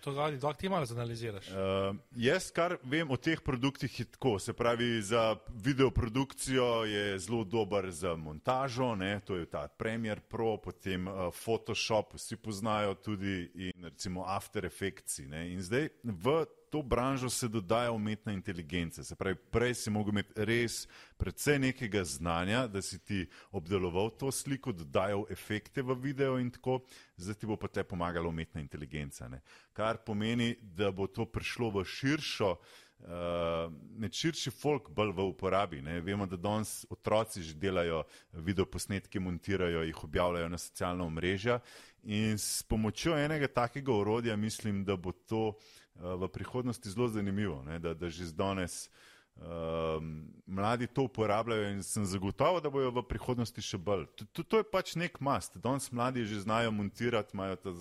To 0.00 0.14
radi, 0.14 0.38
da 0.38 0.52
ti 0.52 0.68
malo 0.68 0.86
zanaliziraš. 0.86 1.48
Uh, 1.48 1.96
jaz, 2.16 2.50
kar 2.50 2.76
vem 2.82 3.10
o 3.10 3.16
teh 3.16 3.40
produktih, 3.40 4.00
je 4.00 4.04
tako. 4.04 4.38
Se 4.38 4.52
pravi, 4.52 5.02
za 5.02 5.36
videoprodukcijo 5.48 6.84
je 6.84 7.18
zelo 7.18 7.44
dober 7.44 7.90
za 7.90 8.16
montažo, 8.16 8.94
ne? 8.94 9.20
to 9.20 9.36
je 9.36 9.46
ta 9.46 9.68
Premiere 9.68 10.20
Pro, 10.20 10.56
potem 10.56 11.08
uh, 11.08 11.34
Photoshop, 11.44 12.14
vsi 12.14 12.36
poznajo 12.36 12.94
tudi 12.94 13.50
in 13.54 13.84
recimo 13.84 14.24
After 14.26 14.64
Effects. 14.64 15.18
In 15.18 15.62
zdaj 15.62 15.88
v 16.04 16.44
to 16.70 16.82
branžo 16.82 17.30
se 17.30 17.48
dodaja 17.48 17.92
umetna 17.92 18.32
inteligenca. 18.32 19.04
Se 19.04 19.14
pravi, 19.14 19.36
prej 19.50 19.74
si 19.74 19.90
mogel 19.90 20.14
imeti 20.14 20.44
res 20.46 20.84
predvsej 21.18 21.58
nekega 21.58 22.04
znanja, 22.04 22.66
da 22.70 22.82
si 22.82 22.98
ti 22.98 23.24
obdeloval 23.50 24.10
to 24.18 24.30
sliko, 24.32 24.72
dodajal 24.72 25.24
efekte 25.30 25.82
v 25.82 25.96
video 25.98 26.38
in 26.38 26.50
tako, 26.50 26.80
zdaj 27.16 27.34
ti 27.34 27.50
bo 27.50 27.56
pa 27.58 27.68
te 27.68 27.84
pomagala 27.84 28.28
umetna 28.28 28.62
inteligenca. 28.62 29.28
Ne? 29.28 29.42
Kar 29.72 29.98
pomeni, 30.06 30.54
da 30.62 30.92
bo 30.94 31.10
to 31.10 31.26
prišlo 31.26 31.70
v 31.74 31.84
širšo. 31.84 32.54
Uh, 33.00 33.72
med 33.96 34.12
širši 34.12 34.50
folk 34.52 34.90
bolj 34.92 35.14
v 35.16 35.24
uporabi. 35.24 35.78
Ne? 35.80 36.02
Vemo, 36.04 36.26
da 36.28 36.36
danes 36.36 36.84
otroci 36.92 37.40
že 37.42 37.54
delajo 37.56 38.02
videoposnetke, 38.36 39.20
montirajo 39.20 39.86
jih, 39.88 40.04
objavljajo 40.04 40.48
na 40.52 40.58
socialna 40.60 41.06
omrežja 41.08 41.62
in 42.04 42.36
s 42.36 42.62
pomočjo 42.68 43.16
enega 43.16 43.48
takega 43.48 43.92
orodja 43.92 44.36
mislim, 44.36 44.84
da 44.84 44.96
bo 44.96 45.12
to 45.12 45.48
uh, 45.48 45.54
Eh, 45.54 45.79
v 45.94 46.28
prihodnosti 46.28 46.90
zelo 46.90 47.08
zanimivo, 47.08 47.62
ne, 47.62 47.78
da, 47.78 47.94
da 47.94 48.08
že 48.08 48.32
danes 48.32 48.88
um, 49.36 50.32
mladi 50.46 50.86
to 50.86 51.02
uporabljajo 51.02 51.70
in 51.70 51.82
sem 51.82 52.04
zagotovo, 52.06 52.60
da 52.60 52.70
bojo 52.70 52.90
v 52.90 53.04
prihodnosti 53.08 53.62
še 53.62 53.78
bolj. 53.78 54.06
To, 54.16 54.24
to, 54.32 54.42
to 54.42 54.60
je 54.62 54.68
pač 54.70 54.94
nek 54.96 55.20
mast. 55.20 55.58
Danes 55.58 55.90
mladi 55.92 56.24
že 56.24 56.44
znajo 56.44 56.70
montirati, 56.70 57.36
imajo 57.36 57.56
ta 57.56 57.74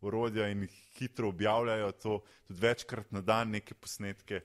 urodja 0.00 0.48
in 0.48 0.66
hitro 0.98 1.28
objavljajo 1.28 1.92
to, 1.92 2.18
tudi 2.46 2.60
večkrat 2.60 3.12
na 3.12 3.20
dan 3.20 3.50
neke 3.50 3.74
posnetke. 3.74 4.42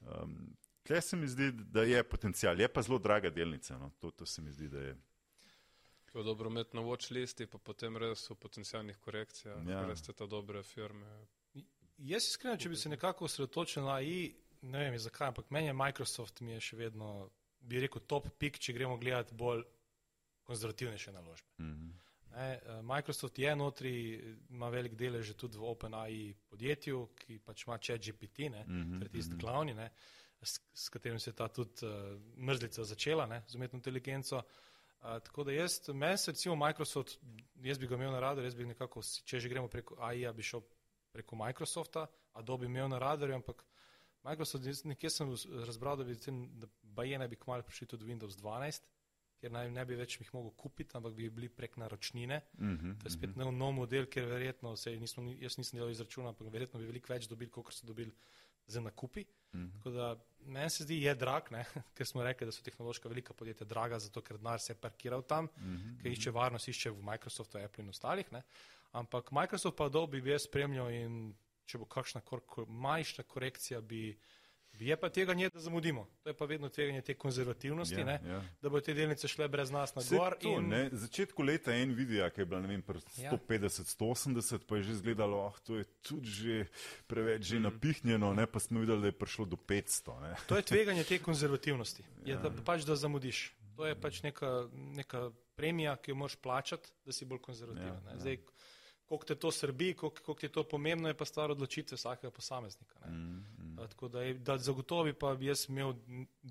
Um, 0.00 0.54
Kaj 0.88 1.02
se 1.04 1.16
mi 1.20 1.26
zdi, 1.28 1.50
da 1.52 1.82
je 1.84 2.00
potencial, 2.00 2.56
je 2.60 2.64
pa 2.72 2.80
zelo 2.82 2.96
draga 2.98 3.28
delnica. 3.30 3.76
No? 3.76 3.90
To, 4.00 4.08
to 4.10 4.26
se 4.26 4.40
mi 4.42 4.52
zdi, 4.52 4.70
da 4.72 4.80
je. 4.80 4.94
Je 6.14 6.22
dobro 6.24 6.48
imeti 6.48 6.76
na 6.76 6.82
watch 6.82 7.12
listi, 7.12 7.46
pa 7.46 7.58
potem 7.60 7.96
res 8.00 8.24
v 8.30 8.34
potencijalnih 8.40 8.96
korekcijah, 8.96 9.60
ja. 9.68 9.82
res 9.84 10.00
te 10.02 10.14
ta 10.16 10.26
dobre 10.26 10.62
firme 10.64 11.04
Jaz 11.98 12.28
iskreno, 12.30 12.56
če 12.56 12.70
bi 12.70 12.76
se 12.78 12.90
nekako 12.92 13.26
osredotočil 13.26 13.82
na 13.82 13.96
AI, 13.98 14.30
ne 14.70 14.84
vem 14.84 14.98
zakaj, 14.98 15.32
ampak 15.32 15.50
meni 15.50 15.66
je 15.66 15.74
Microsoft 15.74 16.40
mi 16.40 16.54
je 16.54 16.60
še 16.70 16.76
vedno, 16.78 17.30
bi 17.60 17.80
rekel, 17.82 18.04
top 18.06 18.28
pick, 18.38 18.60
če 18.62 18.74
gremo 18.76 18.98
gledati 18.98 19.34
bolj 19.34 19.64
konzervativnejše 20.46 21.12
naložbe. 21.12 21.48
Mm 21.58 21.72
-hmm. 21.72 21.90
ne, 22.36 22.46
eh, 22.54 22.82
Microsoft 22.82 23.38
je 23.38 23.56
notri, 23.56 23.94
ima 24.50 24.68
velik 24.68 24.94
delež 24.94 25.34
tudi 25.34 25.58
v 25.58 25.64
OpenAI 25.64 26.34
podjetju, 26.48 27.08
ki 27.16 27.38
pač 27.38 27.66
ima 27.66 27.78
chat 27.78 28.00
GPT, 28.00 28.38
ne, 28.38 28.64
mm 28.64 28.84
-hmm. 28.84 29.10
tisti 29.12 29.34
mhm. 29.34 29.40
glavni, 29.40 29.74
ne, 29.74 29.90
s, 30.42 30.60
s 30.74 30.88
katerim 30.88 31.18
se 31.18 31.30
je 31.30 31.34
ta 31.34 31.48
tudi 31.48 31.86
uh, 31.86 32.20
mrzlica 32.36 32.84
začela, 32.84 33.26
ne, 33.26 33.42
z 33.48 33.54
umetno 33.54 33.76
inteligenco. 33.76 34.36
Uh, 34.36 34.42
tako 35.02 35.44
da 35.44 35.52
jaz, 35.52 35.88
meni 35.88 36.18
se 36.18 36.30
recimo 36.30 36.56
Microsoft, 36.56 37.18
jaz 37.54 37.78
bi 37.78 37.86
ga 37.86 37.94
imel 37.94 38.12
na 38.12 38.20
radu, 38.20 38.42
jaz 38.42 38.54
bi 38.54 38.66
nekako, 38.66 39.02
če 39.24 39.40
že 39.40 39.48
gremo 39.48 39.68
preko 39.68 39.96
AI-ja, 39.98 40.32
bi 40.32 40.42
šel 40.42 40.60
preko 41.12 41.36
Microsofta, 41.36 42.06
Adobe 42.32 42.66
imel 42.66 42.88
na 42.88 42.98
radarju, 42.98 43.34
ampak 43.34 43.64
Microsoft, 44.22 44.84
nekje 44.84 45.10
sem 45.10 45.34
razbral, 45.66 45.96
da 45.96 46.04
bi 46.04 46.16
da 46.60 46.66
baje 46.82 47.18
ne 47.18 47.28
bi 47.28 47.36
kmalo 47.36 47.62
prišli 47.62 47.86
tudi 47.86 48.04
Windows 48.04 48.36
12, 48.36 48.82
ker 49.38 49.52
naj 49.54 49.70
ne 49.70 49.84
bi 49.86 49.96
več 49.98 50.18
jih 50.18 50.30
mogel 50.34 50.50
kupiti, 50.58 50.96
ampak 50.98 51.14
bi 51.14 51.30
bili 51.30 51.48
prek 51.48 51.76
naročnine. 51.76 52.40
Mm 52.58 52.76
-hmm, 52.76 52.98
to 53.00 53.06
je 53.06 53.10
spet 53.10 53.36
mm 53.36 53.42
-hmm. 53.42 53.56
nov 53.56 53.72
model, 53.72 54.06
ker 54.06 54.24
verjetno, 54.26 54.74
nismo, 55.00 55.22
jaz 55.38 55.58
nisem 55.58 55.78
delal 55.78 55.90
izračuna, 55.90 56.28
ampak 56.28 56.52
verjetno 56.52 56.80
bi 56.80 56.86
veliko 56.86 57.12
več 57.12 57.28
dobili, 57.28 57.50
kot 57.50 57.72
so 57.74 57.86
dobili 57.86 58.12
za 58.66 58.80
nakupi. 58.80 59.24
Mm 59.52 59.58
-hmm. 59.58 59.72
Tako 59.76 59.90
da 59.90 60.16
meni 60.40 60.70
se 60.70 60.84
zdi, 60.84 61.02
je 61.02 61.14
drag, 61.14 61.42
ne? 61.50 61.64
ker 61.96 62.06
smo 62.06 62.22
rekli, 62.22 62.46
da 62.46 62.52
so 62.52 62.62
tehnološka 62.62 63.08
velika 63.08 63.34
podjetja 63.34 63.66
draga, 63.66 63.98
zato 63.98 64.20
ker 64.20 64.36
denar 64.36 64.60
se 64.60 64.72
je 64.72 64.76
parkiral 64.76 65.22
tam, 65.22 65.44
mm 65.44 65.76
-hmm, 65.76 66.02
ker 66.02 66.12
išče 66.12 66.30
varnost, 66.30 66.68
išče 66.68 66.90
v 66.90 67.02
Microsoftu, 67.02 67.58
Apple 67.58 67.84
in 67.84 67.90
ostalih. 67.90 68.32
Ne? 68.32 68.42
Ampak 68.92 69.32
Microsoft 69.32 69.76
pa 69.76 69.86
Adobe 69.86 70.20
bi 70.20 70.30
jaz 70.30 70.46
spremljal 70.48 70.90
in 70.90 71.20
če 71.68 71.78
bo 71.78 71.84
kakšna 71.84 72.22
majšna 72.66 73.24
korekcija, 73.28 73.80
bi, 73.80 74.16
Je 74.78 74.96
pa 74.96 75.08
tega 75.10 75.34
nje, 75.34 75.50
da 75.50 75.60
zamudimo. 75.60 76.06
To 76.22 76.30
je 76.30 76.34
pa 76.36 76.44
vedno 76.44 76.68
tveganje 76.68 77.00
te 77.02 77.14
konzervativnosti, 77.14 77.94
ja, 77.94 78.10
ja. 78.10 78.42
da 78.62 78.68
bo 78.68 78.80
te 78.80 78.94
delnice 78.94 79.28
šle 79.28 79.48
brez 79.48 79.70
nas 79.70 79.94
na 79.94 80.02
gor. 80.10 80.36
To, 80.40 80.52
in... 80.60 80.90
Začetku 80.92 81.42
leta 81.42 81.74
Nvidia, 81.74 82.30
ki 82.30 82.40
je 82.40 82.46
bila 82.46 82.60
vem, 82.60 82.82
150-180, 82.82 84.52
ja. 84.52 84.58
pa 84.68 84.76
je 84.76 84.82
že 84.82 84.92
izgledalo, 84.92 85.40
oh, 85.46 85.58
to 85.66 85.80
je 85.80 85.84
tudi 86.02 86.30
že 86.30 86.66
preveč 87.06 87.42
že 87.42 87.58
mm. 87.58 87.62
napihnjeno, 87.62 88.34
ne? 88.34 88.46
pa 88.46 88.60
smo 88.60 88.80
videli, 88.80 89.00
da 89.00 89.10
je 89.10 89.18
prišlo 89.18 89.44
do 89.44 89.56
500. 89.56 90.20
Ne? 90.22 90.34
To 90.46 90.56
je 90.56 90.62
tveganje 90.62 91.04
te 91.04 91.18
konzervativnosti, 91.18 92.02
ja. 92.22 92.36
je, 92.36 92.38
da 92.42 92.52
pač 92.64 92.86
da 92.86 92.96
zamudiš. 92.96 93.48
To 93.76 93.86
je 93.86 93.98
pač 93.98 94.22
neka, 94.22 94.68
neka 94.72 95.30
premija, 95.58 95.96
ki 95.96 96.10
jo 96.10 96.22
moraš 96.22 96.36
plačati, 96.36 96.90
da 97.06 97.12
si 97.12 97.26
bolj 97.26 97.42
konzervativen. 97.42 98.02
Ja, 98.06 98.14
ja 98.14 98.38
koliko 99.08 99.26
te 99.26 99.34
to 99.34 99.52
srbi, 99.52 99.94
koliko, 99.94 100.22
koliko 100.22 100.46
je 100.46 100.52
to 100.52 100.64
pomembno, 100.64 101.08
je 101.08 101.16
pa 101.16 101.24
stvar 101.24 101.50
odločitve 101.50 101.96
vsakega 101.96 102.30
posameznika. 102.30 102.98
Mm, 103.06 103.12
mm. 103.12 103.76
Tako 103.88 104.08
da, 104.08 104.32
da 104.32 104.58
zagotovi 104.58 105.12
pa 105.12 105.34
bi 105.34 105.46
jaz 105.46 105.66
imel 105.68 105.94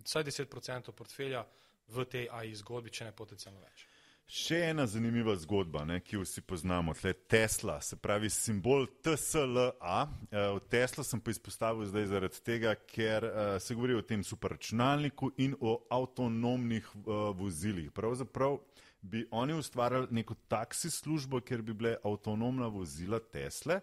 vsaj 0.04 0.24
10% 0.24 0.92
portfelja 0.92 1.46
v 1.88 2.06
tej 2.06 2.28
AI 2.32 2.56
zgodbi, 2.56 2.92
če 2.92 3.06
ne 3.06 3.12
potencijalno 3.16 3.62
več. 3.62 3.86
Še 4.28 4.58
ena 4.74 4.84
zanimiva 4.92 5.38
zgodba, 5.40 5.86
ne, 5.88 6.02
ki 6.04 6.18
jo 6.18 6.26
vsi 6.26 6.42
poznamo, 6.44 6.92
tle 7.00 7.14
Tesla, 7.32 7.78
se 7.80 7.96
pravi 7.96 8.28
simbol 8.28 8.90
TSLA. 9.00 10.02
Uh, 10.04 10.58
Tesla 10.68 11.06
sem 11.08 11.22
pa 11.24 11.32
izpostavil 11.32 11.88
zdaj 11.88 12.10
zaradi 12.12 12.42
tega, 12.44 12.74
ker 12.76 13.24
uh, 13.24 13.54
se 13.64 13.78
govori 13.78 13.96
o 13.96 14.04
tem 14.04 14.26
superračunalniku 14.28 15.32
in 15.46 15.56
o 15.64 15.78
avtonomnih 15.96 16.90
uh, 17.06 17.32
vozilih. 17.40 17.88
Pravzaprav 17.96 18.60
bi 19.08 19.24
oni 19.32 19.56
ustvarjali 19.58 20.08
neko 20.12 20.36
taksi 20.48 20.92
službo, 20.92 21.42
kjer 21.42 21.62
bi 21.62 21.74
bile 21.74 21.96
avtonomna 22.04 22.68
vozila 22.68 23.20
Tesle. 23.20 23.82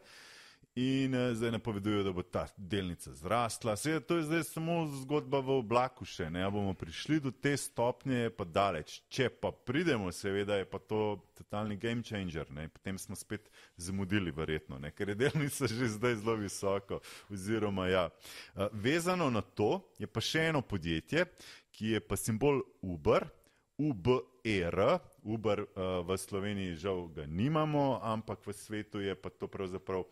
In 0.75 1.15
uh, 1.15 1.37
zdaj 1.37 1.53
napovedujejo, 1.55 2.03
da 2.03 2.13
bo 2.13 2.23
ta 2.23 2.49
delnica 2.57 3.13
zrastla. 3.15 3.77
Seveda, 3.79 4.01
to 4.01 4.17
je 4.17 4.23
zdaj 4.27 4.43
samo 4.49 4.81
zgodba 5.05 5.39
v 5.39 5.61
oblaku, 5.61 6.03
še 6.03 6.27
ne 6.35 6.43
ja 6.43 6.49
bomo 6.51 6.73
prišli 6.75 7.21
do 7.23 7.31
te 7.31 7.53
stopnje, 7.55 8.25
je 8.25 8.33
pa 8.35 8.43
daleč. 8.43 8.97
Če 9.07 9.29
pa 9.31 9.53
pridemo, 9.55 10.11
seveda 10.11 10.59
je 10.59 10.67
pa 10.67 10.81
to 10.83 11.05
totalni 11.39 11.79
game 11.79 12.03
changer. 12.03 12.51
Ne? 12.51 12.67
Potem 12.75 12.99
smo 12.99 13.15
spet 13.15 13.47
zamudili, 13.79 14.35
verjetno, 14.35 14.81
ne? 14.83 14.91
ker 14.91 15.15
je 15.15 15.21
delnica 15.23 15.71
že 15.79 15.93
zdaj 15.95 16.19
zelo 16.25 16.35
visoko. 16.43 16.99
Oziroma, 17.31 17.87
ja. 17.93 18.09
uh, 18.11 18.67
vezano 18.73 19.31
na 19.31 19.47
to 19.47 19.79
je 20.03 20.11
pa 20.11 20.19
še 20.19 20.49
eno 20.51 20.65
podjetje, 20.67 21.29
ki 21.71 21.95
je 21.95 22.03
pa 22.03 22.19
simbol 22.19 22.65
Uber. 22.83 23.31
UBR, 23.79 24.79
Uber 25.23 25.61
uh, 25.61 26.07
v 26.07 26.17
Sloveniji 26.19 26.77
žal 26.79 27.09
ga 27.11 27.27
nimamo, 27.27 27.99
ampak 28.03 28.47
v 28.47 28.53
svetu 28.55 29.03
je 29.03 29.15
pa 29.15 29.31
to 29.31 29.51
pravzaprav 29.51 30.07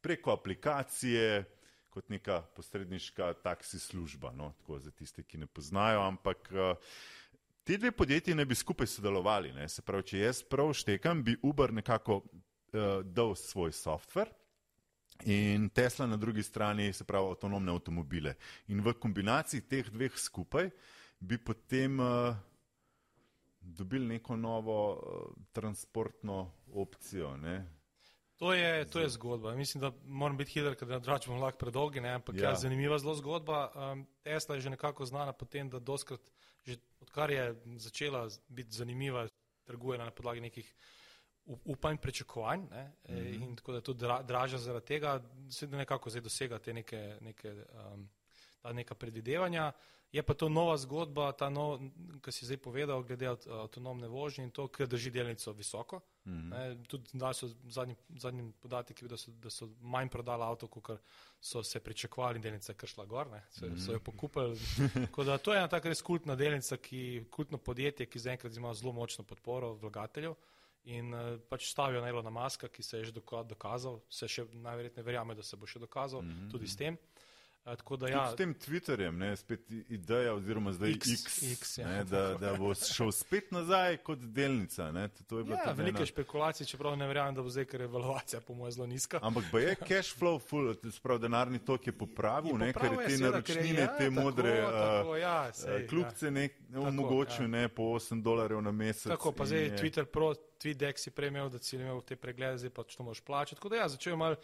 preko 0.00 0.36
aplikacije 0.36 1.44
kot 1.90 2.08
neka 2.12 2.42
posredniška 2.52 3.40
taksi 3.40 3.80
služba, 3.80 4.32
no, 4.36 4.52
tako 4.60 4.78
za 4.78 4.92
tiste, 4.92 5.24
ki 5.24 5.40
ne 5.40 5.46
poznajo, 5.48 6.04
ampak 6.04 6.50
uh, 6.52 6.76
ti 7.64 7.78
dve 7.80 7.92
podjetji 7.92 8.36
ne 8.36 8.44
bi 8.44 8.54
skupaj 8.54 8.86
sodelovali, 8.86 9.52
ne, 9.56 9.68
se 9.68 9.80
pravi, 9.82 10.04
če 10.12 10.18
jaz 10.20 10.42
prav 10.44 10.74
štekam, 10.76 11.24
bi 11.24 11.38
Uber 11.40 11.72
nekako 11.72 12.20
uh, 12.20 13.00
dal 13.00 13.32
svoj 13.34 13.72
software, 13.72 14.28
In 15.24 15.68
Tesla 15.68 16.06
na 16.06 16.16
drugi 16.16 16.42
strani, 16.42 16.92
se 16.92 17.04
pravi, 17.04 17.30
avtonomne 17.30 17.72
avtomobile. 17.72 18.34
In 18.68 18.82
v 18.84 18.92
kombinaciji 19.00 19.64
teh 19.64 19.88
dveh 19.88 20.12
skupaj 20.12 20.68
bi 21.20 21.38
potem 21.38 22.00
uh, 22.00 22.36
dobili 23.66 24.06
neko 24.06 24.36
novo 24.36 24.92
uh, 24.92 25.44
transportno 25.52 26.52
opcijo. 26.74 27.36
To 28.36 28.54
je, 28.54 28.84
to 28.84 29.00
je 29.00 29.08
zgodba. 29.08 29.54
Mislim, 29.54 29.80
da 29.80 29.92
moram 30.04 30.36
biti 30.36 30.50
hiter, 30.50 30.74
ker 30.76 30.88
drugače 30.88 31.30
bomo 31.30 31.40
lahko 31.40 31.58
predolgi, 31.58 32.00
ne? 32.00 32.10
ampak 32.10 32.36
ja. 32.36 32.50
je 32.50 32.56
zanimiva 32.56 32.98
zelo 32.98 33.14
zgodba. 33.14 33.70
Um, 33.74 34.06
Tesla 34.22 34.54
je 34.54 34.60
že 34.60 34.70
nekako 34.70 35.06
znana 35.06 35.32
po 35.32 35.44
tem, 35.44 35.70
da 35.70 35.78
doskrat, 35.78 36.20
že 36.64 36.76
odkar 37.00 37.30
je 37.30 37.54
začela 37.76 38.28
biti 38.48 38.76
zanimiva, 38.76 39.28
trguje 39.64 39.98
na 39.98 40.10
podlagi 40.10 40.40
nekih 40.40 40.74
upanj, 41.46 41.96
pričakovanj 41.96 42.60
mm 42.60 42.68
-hmm. 43.08 43.42
in 43.42 43.56
tako 43.56 43.72
da 43.72 43.78
je 43.78 43.82
tudi 43.82 43.98
dra, 43.98 44.22
dražja 44.22 44.58
zaradi 44.58 44.86
tega, 44.86 45.22
se 45.50 45.66
da 45.66 45.76
nekako 45.76 46.10
zdaj 46.10 46.22
dosega 46.22 46.58
te 46.58 46.72
neke, 46.72 47.18
neke, 47.20 47.52
um, 47.52 48.08
ta 48.62 48.72
neka 48.72 48.94
predvidevanja. 48.94 49.72
Je 50.16 50.22
pa 50.22 50.34
to 50.34 50.48
nova 50.48 50.76
zgodba, 50.80 51.28
ta 51.36 51.50
nov, 51.52 51.76
ki 52.24 52.32
si 52.32 52.46
zdaj 52.48 52.56
povedal, 52.64 53.02
glede 53.04 53.28
avtonomne 53.28 54.08
vožnje 54.08 54.46
in 54.48 54.52
to, 54.54 54.64
ker 54.72 54.88
drži 54.88 55.10
delnico 55.12 55.52
visoko. 55.52 56.00
Mm 56.24 56.32
-hmm. 56.32 56.86
Tudi 56.88 57.20
so 57.34 57.48
zadnji, 57.68 57.96
zadnji 58.16 58.52
podatki, 58.62 59.08
da 59.08 59.16
so, 59.16 59.30
da 59.30 59.50
so 59.50 59.68
manj 59.80 60.08
prodali 60.08 60.42
avto, 60.42 60.68
kot 60.68 61.00
so 61.40 61.62
se 61.62 61.80
pričakovali, 61.80 62.38
delnica 62.38 62.72
je 62.72 62.76
kršla 62.76 63.04
gor, 63.04 63.26
so, 63.50 63.66
mm 63.66 63.72
-hmm. 63.72 63.86
so 63.86 63.92
jo 63.92 64.00
pokupili. 64.00 64.56
to 65.44 65.52
je 65.52 65.58
ena 65.58 65.68
taka 65.68 65.88
res 65.88 66.02
kultna 66.02 66.36
delnica, 66.36 66.76
ki, 66.76 67.24
kultno 67.30 67.58
podjetje, 67.58 68.06
ki 68.06 68.18
zaenkrat 68.18 68.56
ima 68.56 68.74
zelo 68.74 68.92
močno 68.92 69.24
podporo 69.24 69.74
vlagateljev. 69.74 70.34
In 70.84 71.14
uh, 71.14 71.40
pač 71.48 71.70
stavijo 71.70 72.00
na 72.00 72.08
Elona 72.08 72.30
Maska, 72.30 72.68
ki 72.68 72.82
se 72.82 72.98
je 72.98 73.04
že 73.04 73.12
dokazal, 73.48 74.00
se 74.10 74.28
še 74.28 74.44
najverjetneje 74.52 75.04
verjame, 75.04 75.34
da 75.34 75.42
se 75.42 75.56
bo 75.56 75.66
še 75.66 75.78
dokazal 75.78 76.22
mm 76.22 76.28
-hmm. 76.28 76.50
tudi 76.50 76.68
s 76.68 76.76
tem. 76.76 76.96
Da, 77.66 78.08
ja. 78.08 78.30
S 78.30 78.36
tem 78.36 78.54
Twitterjem 78.54 79.22
je 79.22 79.36
spet 79.36 79.60
ideja, 79.88 80.34
oziroma 80.34 80.72
zdaj 80.72 80.90
X, 80.90 81.06
X, 81.08 81.42
X 81.42 81.78
ja. 81.78 81.88
ne, 81.88 82.04
da, 82.04 82.34
da 82.40 82.52
bo 82.54 82.70
šel 82.74 83.10
spet 83.12 83.50
nazaj 83.50 83.96
kot 84.06 84.18
delnica. 84.18 84.92
Ne, 84.92 85.08
to 85.26 85.38
je 85.38 85.46
ja, 85.50 85.72
velike 85.72 85.98
ena... 85.98 86.06
špekulacije, 86.06 86.66
čeprav 86.66 86.94
ne 86.96 87.06
verjamem, 87.06 87.34
da 87.34 87.42
bo 87.42 87.50
zdaj, 87.50 87.64
ker 87.64 87.80
je 87.80 87.88
evaluacija 87.90 88.40
po 88.40 88.54
mojem 88.54 88.72
zelo 88.72 88.86
nizka. 88.86 89.18
Ampak 89.22 89.44
je 89.52 89.74
cash 89.88 90.14
flow, 90.14 90.38
full, 90.38 90.74
sprav, 90.94 91.18
denarni 91.18 91.58
tok 91.58 91.86
je 91.86 91.92
popravil, 91.92 92.54
je 92.62 92.72
popravil 92.72 92.98
ne, 92.98 93.02
ker 93.02 93.12
je 93.12 93.18
te 93.18 93.24
naročnine, 93.24 93.80
ja, 93.80 93.96
te 93.98 94.10
modre 94.10 94.54
ja, 95.20 95.50
kljubce 95.88 96.30
ne 96.30 96.48
omogočil 96.76 97.54
ja. 97.54 97.68
po 97.68 97.82
8 97.98 98.22
dolarjev 98.22 98.62
na 98.62 98.70
mesec. 98.70 99.10
Tako 99.10 99.32
pa 99.32 99.46
zdaj 99.46 99.62
je 99.62 99.74
Twitter 99.76 100.04
Pro, 100.04 100.34
TweetDeck 100.62 101.02
si 101.02 101.10
prejmel, 101.10 101.50
da 101.50 101.58
si 101.58 101.76
imel 101.76 101.98
te 102.06 102.16
preglede, 102.16 102.62
zdaj 102.62 102.70
pa 102.70 102.86
to 102.86 103.02
moraš 103.02 103.20
plačati. 103.20 103.58
Tako 103.58 103.68
da 103.68 103.76
ja, 103.76 103.88
začel 103.88 104.12
je 104.12 104.16
malo 104.16 104.36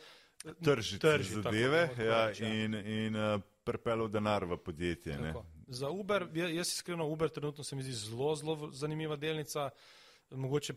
tržiti 0.64 0.98
Trži, 1.00 1.34
zadeve 1.34 1.88
tako, 1.88 2.02
ja, 2.02 2.26
reči, 2.26 2.44
ja. 2.44 2.64
in, 2.64 2.74
in 2.74 3.16
uh, 3.16 3.40
pripeljal 3.64 4.08
denar 4.08 4.44
v 4.44 4.56
podjetje. 4.56 5.34
Za 5.66 5.90
Uber, 5.90 6.26
jaz 6.34 6.68
iskreno, 6.68 7.06
Uber 7.06 7.28
trenutno 7.28 7.64
se 7.64 7.76
mi 7.76 7.82
zdi 7.82 7.92
zelo, 7.92 8.34
zelo 8.36 8.70
zanimiva 8.72 9.16
delnica. 9.16 9.70
Mogoče 10.34 10.74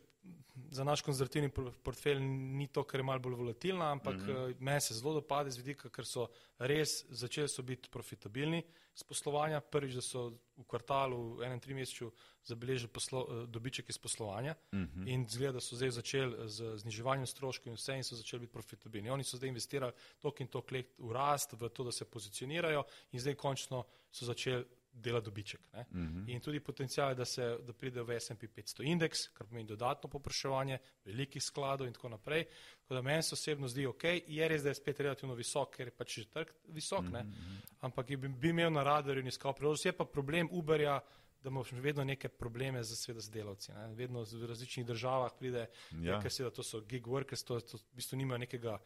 za 0.72 0.84
naš 0.84 1.02
konzervativni 1.02 1.50
portfelj 1.84 2.20
ni 2.20 2.68
to, 2.68 2.84
ker 2.84 3.00
je 3.00 3.04
malo 3.04 3.20
bolj 3.20 3.36
volatilna, 3.36 3.92
ampak 3.92 4.16
mm 4.16 4.28
-hmm. 4.28 4.56
meni 4.60 4.82
se 4.82 4.94
zelo 4.94 5.14
dopade 5.14 5.52
z 5.52 5.58
vidika, 5.58 5.90
ker 5.90 6.06
so 6.06 6.28
res 6.60 7.06
začeli 7.10 7.50
so 7.50 7.62
biti 7.62 7.90
profitabilni 7.90 8.64
z 8.96 9.04
poslovanja. 9.04 9.60
Prvič, 9.62 9.94
da 9.94 10.02
so 10.02 10.30
v 10.58 10.64
kvartalu, 10.68 11.36
v 11.36 11.44
enem 11.44 11.60
trimesečju, 11.60 12.12
zabeležili 12.44 12.88
poslo, 12.88 13.28
eh, 13.30 13.48
dobiček 13.48 13.90
iz 13.90 13.98
poslovanja 13.98 14.56
mm 14.72 14.78
-hmm. 14.78 15.08
in 15.08 15.28
zgleda, 15.30 15.52
da 15.52 15.62
so 15.62 15.76
zdaj 15.76 15.92
začeli 15.92 16.50
z 16.50 16.78
zniževanjem 16.78 17.26
stroškov 17.26 17.68
in 17.68 17.76
vse 17.76 17.98
in 17.98 18.04
so 18.04 18.16
začeli 18.16 18.40
biti 18.40 18.54
profitabilni. 18.54 19.10
Oni 19.10 19.24
so 19.24 19.38
zdaj 19.38 19.48
investirali 19.48 19.94
tok 20.20 20.40
in 20.42 20.48
tok 20.48 20.72
let 20.72 20.94
v 20.98 21.12
rast, 21.12 21.54
v 21.54 21.70
to, 21.70 21.84
da 21.84 21.92
se 21.92 22.06
pozicionirajo 22.06 22.84
in 23.12 23.20
zdaj 23.20 23.36
končno 23.36 23.84
so 24.12 24.26
začeli 24.26 24.66
dela 24.96 25.20
dobiček. 25.20 25.62
Uh 25.74 25.80
mhm. 25.80 26.26
-huh. 26.26 26.34
In 26.34 26.40
tudi 26.40 26.60
potencijal, 26.60 27.16
da, 27.16 27.26
se, 27.26 27.58
da 27.68 27.74
pride 27.74 28.04
v 28.04 28.20
SP 28.26 28.44
500 28.44 28.84
indeks, 28.84 29.28
kar 29.28 29.48
pomeni 29.48 29.68
dodatno 29.68 30.10
popraševanje, 30.10 30.78
velikih 31.06 31.44
skladov 31.44 31.88
in 31.88 31.94
tako 31.94 32.10
naprej. 32.10 32.46
Tako 32.82 32.94
da 32.94 33.02
meni 33.02 33.24
se 33.24 33.34
osebno 33.34 33.68
zdi 33.68 33.86
ok, 33.86 34.04
je 34.28 34.48
res, 34.48 34.64
da 34.64 34.70
je 34.70 34.76
spet 34.76 35.00
relativno 35.00 35.36
visok, 35.36 35.76
ker 35.76 35.88
je 35.88 35.92
pač 35.92 36.20
že 36.20 36.26
trg 36.26 36.48
visok, 36.68 37.00
uh 37.00 37.06
-huh. 37.06 37.24
Mhm. 37.24 37.56
ampak 37.80 38.08
bi, 38.08 38.28
bi 38.28 38.50
imel 38.50 38.72
na 38.72 38.84
radarju 38.84 39.22
in 39.22 39.28
iskal 39.28 39.54
priložnost. 39.54 39.86
Je 39.86 39.98
pa 39.98 40.06
problem 40.06 40.50
Uberja, 40.52 41.02
da 41.44 41.50
imamo 41.50 41.66
vedno 41.72 42.04
neke 42.04 42.30
probleme 42.30 42.84
z, 42.84 42.96
sveda, 42.96 43.20
z 43.20 43.30
delavci. 43.30 43.72
Ne? 43.72 43.94
Vedno 43.94 44.24
v 44.24 44.46
različnih 44.46 44.86
državah 44.86 45.32
pride, 45.40 45.68
ja. 46.02 46.22
ker 46.22 46.32
seveda 46.32 46.56
to 46.56 46.64
so 46.64 46.82
gig 46.82 47.08
workers, 47.08 47.46
to, 47.46 47.60
to 47.60 47.78
v 47.78 47.82
bistvu 47.96 48.18
nimajo 48.18 48.38
nekega 48.38 48.80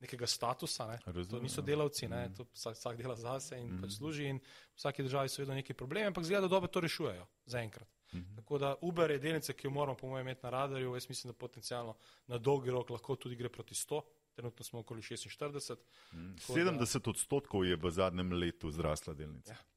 nekega 0.00 0.26
statusa, 0.26 0.86
ne? 0.86 1.24
to 1.30 1.40
niso 1.40 1.60
ja. 1.60 1.66
delavci, 1.66 2.08
ne? 2.08 2.28
Mm. 2.28 2.34
to 2.34 2.46
vsak, 2.52 2.76
vsak 2.76 2.96
dela 2.96 3.16
zase 3.16 3.58
in 3.60 3.70
mm. 3.72 3.82
pač 3.82 3.96
služi 3.96 4.28
in 4.28 4.40
v 4.40 4.76
vsaki 4.76 5.02
državi 5.06 5.28
so 5.28 5.42
vedno 5.42 5.54
neki 5.54 5.74
problemi, 5.74 6.06
ampak 6.06 6.24
zgleda, 6.24 6.46
da 6.46 6.52
dobro 6.52 6.68
to 6.68 6.80
rešujejo 6.80 7.26
zaenkrat. 7.46 7.88
Mm 8.12 8.18
-hmm. 8.18 8.36
Tako 8.36 8.58
da 8.58 8.74
Uber 8.80 9.10
je 9.10 9.18
delnica, 9.18 9.52
ki 9.52 9.66
jo 9.66 9.70
moramo 9.70 9.96
po 9.96 10.08
mojem 10.08 10.26
imeti 10.26 10.40
na 10.42 10.50
radarju, 10.50 10.94
jaz 10.94 11.08
mislim, 11.08 11.32
da 11.32 11.38
potencialno 11.38 11.96
na 12.26 12.38
dolgi 12.38 12.70
rok 12.70 12.90
lahko 12.90 13.16
tudi 13.16 13.36
gre 13.36 13.48
proti 13.48 13.74
100, 13.74 14.02
trenutno 14.34 14.64
smo 14.64 14.78
okoli 14.78 15.02
46. 15.02 15.76
Mm. 16.12 16.18
70 16.18 17.10
odstotkov 17.10 17.64
je 17.64 17.76
v 17.76 17.90
zadnjem 17.90 18.32
letu 18.32 18.70
zrasla 18.70 19.14
delnica. 19.14 19.52
Ja 19.52 19.75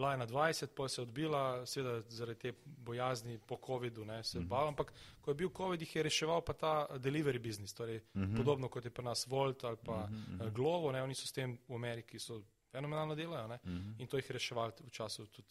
bila 0.00 0.12
je 0.12 0.18
na 0.18 0.26
20, 0.26 0.66
pa 0.76 0.88
se 0.88 1.00
je 1.00 1.02
odbila, 1.02 1.66
seveda 1.66 2.02
zaradi 2.08 2.38
te 2.40 2.52
bojazni 2.64 3.38
po 3.38 3.58
COVID-u, 3.66 4.04
ne, 4.04 4.24
se 4.24 4.38
uh 4.38 4.42
mhm. 4.42 4.46
-huh. 4.46 4.50
bal, 4.50 4.68
ampak 4.68 4.92
ko 5.20 5.30
je 5.30 5.34
bil 5.34 5.50
COVID, 5.56 5.80
jih 5.80 5.96
je 5.96 6.02
reševal 6.02 6.40
pa 6.40 6.52
ta 6.52 6.86
delivery 6.90 7.38
business, 7.38 7.74
torej 7.74 7.96
uh 7.96 8.20
mhm. 8.20 8.32
-huh. 8.32 8.36
podobno 8.36 8.68
kot 8.68 8.84
je 8.84 8.90
pri 8.90 9.04
nas 9.04 9.26
Volt 9.26 9.64
ali 9.64 9.76
pa 9.84 9.92
uh 9.92 10.10
mhm, 10.10 10.40
-huh. 10.40 10.52
Glovo, 10.52 10.92
ne, 10.92 11.02
oni 11.02 11.14
so 11.14 11.26
s 11.26 11.32
tem 11.32 11.58
v 11.68 11.74
Ameriki 11.74 12.18
so 12.18 12.42
fenomenalno 12.72 13.14
delajo 13.14 13.44
uh 13.46 13.50
mhm. 13.64 13.76
-huh. 13.76 14.00
in 14.00 14.06
to 14.06 14.16
jih 14.16 14.30
reševali 14.30 14.72
v 14.86 14.90
času 14.90 15.26
tudi 15.26 15.48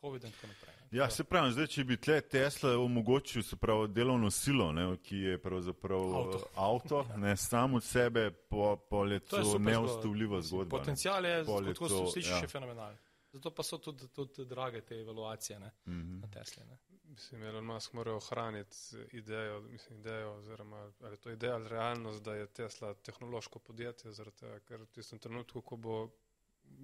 COVID 0.00 0.24
in 0.24 0.30
tako 0.30 0.46
naprej. 0.46 0.74
Ne. 0.90 0.98
Ja, 0.98 1.10
se 1.10 1.24
pravi, 1.24 1.52
zdaj, 1.52 1.66
če 1.66 1.84
bi 1.84 1.96
tle 1.96 2.20
Tesla 2.20 2.78
omogočil 2.78 3.42
pravi, 3.60 3.88
delovno 3.88 4.30
silo, 4.30 4.72
ne, 4.72 4.96
ki 4.96 5.16
je 5.16 5.38
pravzaprav 5.38 6.14
avto, 6.16 6.46
avto 6.54 7.06
ja. 7.10 7.16
ne, 7.16 7.36
sam 7.36 7.74
od 7.74 7.84
sebe, 7.84 8.30
po, 8.30 8.76
po 8.90 9.04
letu 9.04 9.58
neustavljiva 9.58 10.40
zgodba. 10.40 10.78
Potencijal 10.78 11.24
je, 11.24 11.44
kot 11.78 11.90
se 11.90 12.06
sliši, 12.12 12.30
ja. 12.30 12.40
še 12.40 12.46
fenomenalen. 12.46 12.96
Zato 13.34 13.50
pa 13.50 13.62
so 13.62 13.78
tudi, 13.78 14.08
tudi 14.08 14.44
drage 14.46 14.80
te 14.80 14.94
evaluacije 15.00 15.58
ne, 15.58 15.70
mm 15.86 15.92
-hmm. 15.92 16.20
na 16.20 16.28
Tesla. 16.30 16.64
Ne. 16.64 16.78
Mislim, 17.04 17.42
Elon 17.42 17.64
Musk 17.64 17.92
mora 17.92 18.12
ohraniti 18.14 18.76
idejo, 19.12 19.60
mislim, 19.60 19.98
idejo 19.98 20.32
oziroma 20.34 20.92
ali 21.00 21.16
to 21.16 21.30
ideja 21.30 21.54
ali 21.54 21.68
realnost, 21.68 22.22
da 22.22 22.34
je 22.34 22.46
Tesla 22.46 22.94
tehnološko 22.94 23.58
podjetje, 23.58 24.12
tega, 24.40 24.60
ker 24.60 24.80
v 24.80 24.86
tistem 24.86 25.18
trenutku, 25.18 25.60
ko 25.62 25.76
bo 25.76 26.10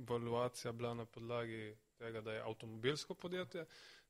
evaluacija 0.01 0.73
bila 0.73 0.95
na 0.95 1.05
podlagi 1.07 1.77
tega, 1.99 2.21
da 2.21 2.33
je 2.33 2.43
avtomobilsko 2.43 3.15
podjetje, 3.15 3.67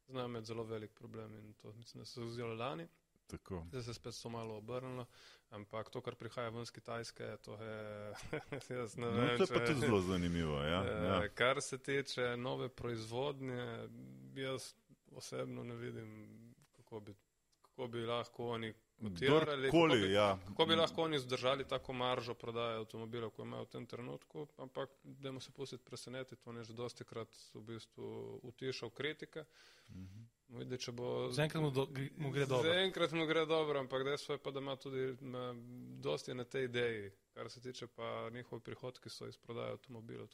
znajo 0.08 0.26
imeti 0.26 0.46
zelo 0.46 0.62
velik 0.64 0.90
problem 0.92 1.36
in 1.36 1.54
to 1.54 1.72
mislim, 1.72 2.00
da 2.00 2.04
se 2.04 2.20
je 2.20 2.26
vzelo 2.26 2.54
lani. 2.54 2.88
Tako. 3.30 3.64
Zdaj 3.70 3.82
se 3.82 3.94
spet 3.94 4.14
so 4.14 4.28
malo 4.28 4.56
obrnilo, 4.56 5.06
ampak 5.50 5.90
to, 5.90 6.00
kar 6.00 6.14
prihaja 6.14 6.48
ven 6.48 6.66
z 6.66 6.70
Kitajske, 6.70 7.36
to 7.44 7.54
je, 7.62 8.12
jaz 8.78 8.96
ne 8.96 9.06
no, 9.06 9.12
vem. 9.12 9.38
To 9.38 9.44
je 9.44 9.58
pa 9.58 9.66
tudi 9.66 9.80
zelo 9.80 10.00
zanimivo, 10.00 10.62
ja. 10.62 10.84
E, 10.84 11.04
ja. 11.06 11.28
Kar 11.34 11.62
se 11.62 11.78
tiče 11.78 12.36
nove 12.36 12.68
proizvodnje, 12.68 13.88
jaz 14.34 14.74
osebno 15.12 15.64
ne 15.64 15.74
vidim, 15.74 16.28
kako 16.76 17.00
bi, 17.00 17.14
kako 17.62 17.86
bi 17.86 18.06
lahko 18.06 18.48
oni 18.48 18.74
kotirali. 19.00 19.70
Kako 19.70 19.88
bi, 19.88 20.12
ja. 20.12 20.38
kako 20.46 20.66
bi 20.66 20.76
lahko 20.76 21.02
oni 21.02 21.18
zdržali 21.18 21.64
tako 21.68 21.92
maržo 21.92 22.34
prodaje 22.34 22.76
avtomobilov, 22.76 23.30
ko 23.30 23.42
imajo 23.42 23.64
v 23.64 23.68
tem 23.68 23.86
trenutku, 23.86 24.46
ampak 24.58 24.90
dajmo 25.02 25.40
se 25.40 25.52
pustiti 25.52 25.84
presenetiti, 25.84 26.42
on 26.44 26.56
je 26.56 26.64
že 26.64 26.72
dosti 26.72 27.04
krat 27.04 27.28
v 27.54 27.60
bistvu 27.60 28.40
utišal 28.42 28.90
kritike. 28.90 29.44
Mhm. 29.90 30.28
Vidi, 30.50 30.76
bo... 30.92 31.28
Zaenkrat 31.32 31.62
mu, 31.62 31.70
mu 32.16 32.30
gre 32.30 32.46
dobro. 32.46 32.72
Zaenkrat 32.72 33.12
mu 33.12 33.26
gre 33.26 33.46
dobro, 33.46 33.80
ampak 33.80 34.04
dejstvo 34.04 34.34
je 34.34 34.38
pa, 34.38 34.50
da 34.50 34.60
ima 34.60 34.76
tudi 34.76 35.16
na, 35.20 35.54
dosti 36.02 36.34
na 36.34 36.44
tej 36.44 36.64
ideji, 36.64 37.10
kar 37.34 37.50
se 37.50 37.60
tiče 37.60 37.86
pa 37.86 38.30
njihovi 38.30 38.62
prihodki 38.62 39.10
so 39.10 39.26
iz 39.26 39.38
prodaje 39.38 39.72
avtomobilov. 39.72 40.28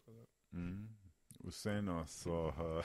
Mhm 0.53 1.06
vseeno 1.45 2.05
so, 2.07 2.47
uh, 2.49 2.84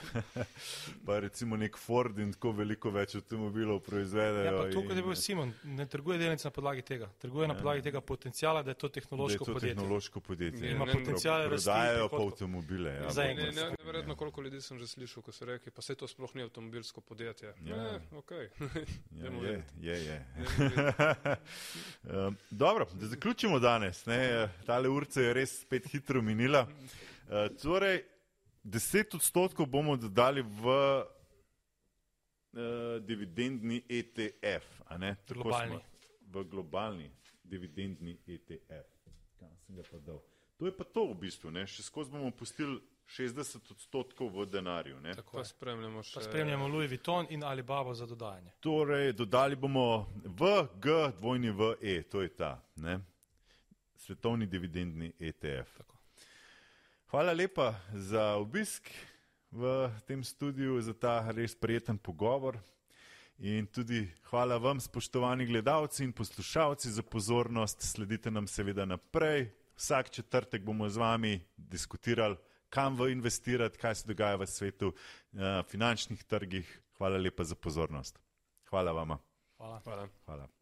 pa 1.06 1.18
recimo 1.18 1.56
nek 1.56 1.76
Ford 1.78 2.18
in 2.18 2.32
tako 2.32 2.52
veliko 2.52 2.90
več 2.90 3.14
avtomobilov 3.18 3.80
proizvedejo. 3.86 4.56
Ja, 4.66 4.72
tukaj 4.72 4.96
je 4.96 5.04
bil 5.06 5.16
Simon, 5.18 5.52
ne 5.64 5.86
trguje 5.86 6.18
delnic 6.18 6.44
na 6.44 6.50
podlagi 6.50 6.82
tega, 6.86 7.08
trguje 7.22 7.48
ja. 7.48 7.52
na 7.52 7.56
podlagi 7.58 7.82
tega 7.82 8.00
potencijala, 8.00 8.62
da 8.62 8.74
je 8.74 8.78
to 8.84 8.88
tehnološko 8.88 9.28
da 9.28 9.32
je 9.32 9.38
to 9.38 9.52
podjetje. 9.52 9.74
Tehnološko 9.74 10.20
podjetje. 10.20 10.70
Ima 10.70 10.86
potencijal, 10.86 11.42
da 11.42 11.48
prodajajo 11.48 12.08
pa 12.08 12.22
avtomobile. 12.22 12.90
Ja, 12.90 13.34
ne, 13.34 13.52
neverjetno, 13.78 14.16
koliko 14.16 14.42
ljudi 14.42 14.60
sem 14.60 14.78
že 14.78 14.86
slišal, 14.86 15.22
ko 15.22 15.32
so 15.32 15.44
rekli, 15.44 15.72
pa 15.72 15.82
se 15.82 15.94
to 15.94 16.08
sploh 16.08 16.34
ni 16.34 16.42
avtomobilsko 16.42 17.00
podjetje. 17.00 17.54
Ja, 17.64 17.76
ne, 17.76 18.00
okay. 18.12 18.48
ja 19.10 19.30
je, 19.48 19.62
je, 19.80 20.04
je. 20.04 20.26
um, 22.26 22.36
dobro, 22.64 22.86
da 22.94 23.06
zaključimo 23.06 23.58
danes. 23.58 24.06
Ne, 24.06 24.48
tale 24.66 24.88
urca 24.88 25.20
je 25.20 25.34
res 25.34 25.60
spet 25.60 25.86
hitro 25.92 26.22
minila. 26.22 26.66
Uh, 26.66 27.46
torej, 27.62 28.02
10 28.64 29.14
odstotkov 29.14 29.66
bomo 29.66 29.96
dodali 29.96 30.42
v 30.42 30.66
uh, 30.66 31.04
dividendni 33.02 33.82
ETF. 33.88 34.82
Globalni. 35.28 35.78
V 36.30 36.44
globalni 36.44 37.10
dividendni 37.44 38.18
ETF. 38.26 38.88
To 40.58 40.66
je 40.66 40.76
pa 40.76 40.84
to 40.84 41.06
v 41.10 41.14
bistvu. 41.18 41.50
Ne? 41.50 41.66
Še 41.66 41.82
skozi 41.82 42.12
bomo 42.14 42.30
pustili 42.30 42.78
60 43.10 43.72
odstotkov 43.74 44.30
v 44.30 44.46
denarju. 44.46 45.00
Tako 45.16 45.36
pa 45.36 45.44
spremljamo 45.44 46.02
še. 46.02 46.14
Pa 46.20 46.24
spremljamo 46.24 46.68
Louis 46.68 46.88
Vuitton 46.88 47.26
in 47.30 47.44
Alibaba 47.44 47.94
za 47.94 48.06
dodajanje. 48.06 48.54
Torej, 48.62 49.12
dodali 49.12 49.56
bomo 49.56 50.06
v 50.22 50.52
G, 50.80 50.98
dvojni 51.18 51.50
v 51.50 51.74
E, 51.82 51.96
to 52.08 52.22
je 52.22 52.30
ta. 52.30 52.56
Ne? 52.76 53.00
Svetovni 53.96 54.46
dividendni 54.46 55.12
ETF. 55.18 55.82
Tako. 55.82 55.91
Hvala 57.12 57.32
lepa 57.32 57.74
za 57.92 58.40
obisk 58.40 58.88
v 59.50 59.90
tem 60.08 60.24
studiu, 60.24 60.80
za 60.80 60.94
ta 60.96 61.28
res 61.28 61.52
prijeten 61.52 61.98
pogovor. 62.00 62.56
In 63.36 63.66
tudi 63.68 64.08
hvala 64.30 64.56
vam, 64.56 64.80
spoštovani 64.80 65.44
gledalci 65.46 66.06
in 66.08 66.12
poslušalci, 66.16 66.88
za 66.88 67.02
pozornost. 67.02 67.84
Sledite 67.84 68.30
nam 68.30 68.48
seveda 68.48 68.88
naprej. 68.88 69.50
Vsak 69.76 70.08
četrtek 70.10 70.64
bomo 70.64 70.88
z 70.88 70.96
vami 70.96 71.34
diskutirali, 71.56 72.36
kam 72.72 72.96
v 72.96 73.12
investirati, 73.12 73.76
kaj 73.78 73.94
se 73.94 74.08
dogaja 74.08 74.40
v 74.40 74.48
svetu, 74.48 74.94
na 75.32 75.62
finančnih 75.68 76.24
trgih. 76.24 76.64
Hvala 76.96 77.20
lepa 77.20 77.44
za 77.44 77.54
pozornost. 77.54 78.16
Hvala 78.72 78.92
vama. 78.92 79.18
Hvala. 79.60 79.80
hvala. 79.84 80.08
hvala. 80.24 80.61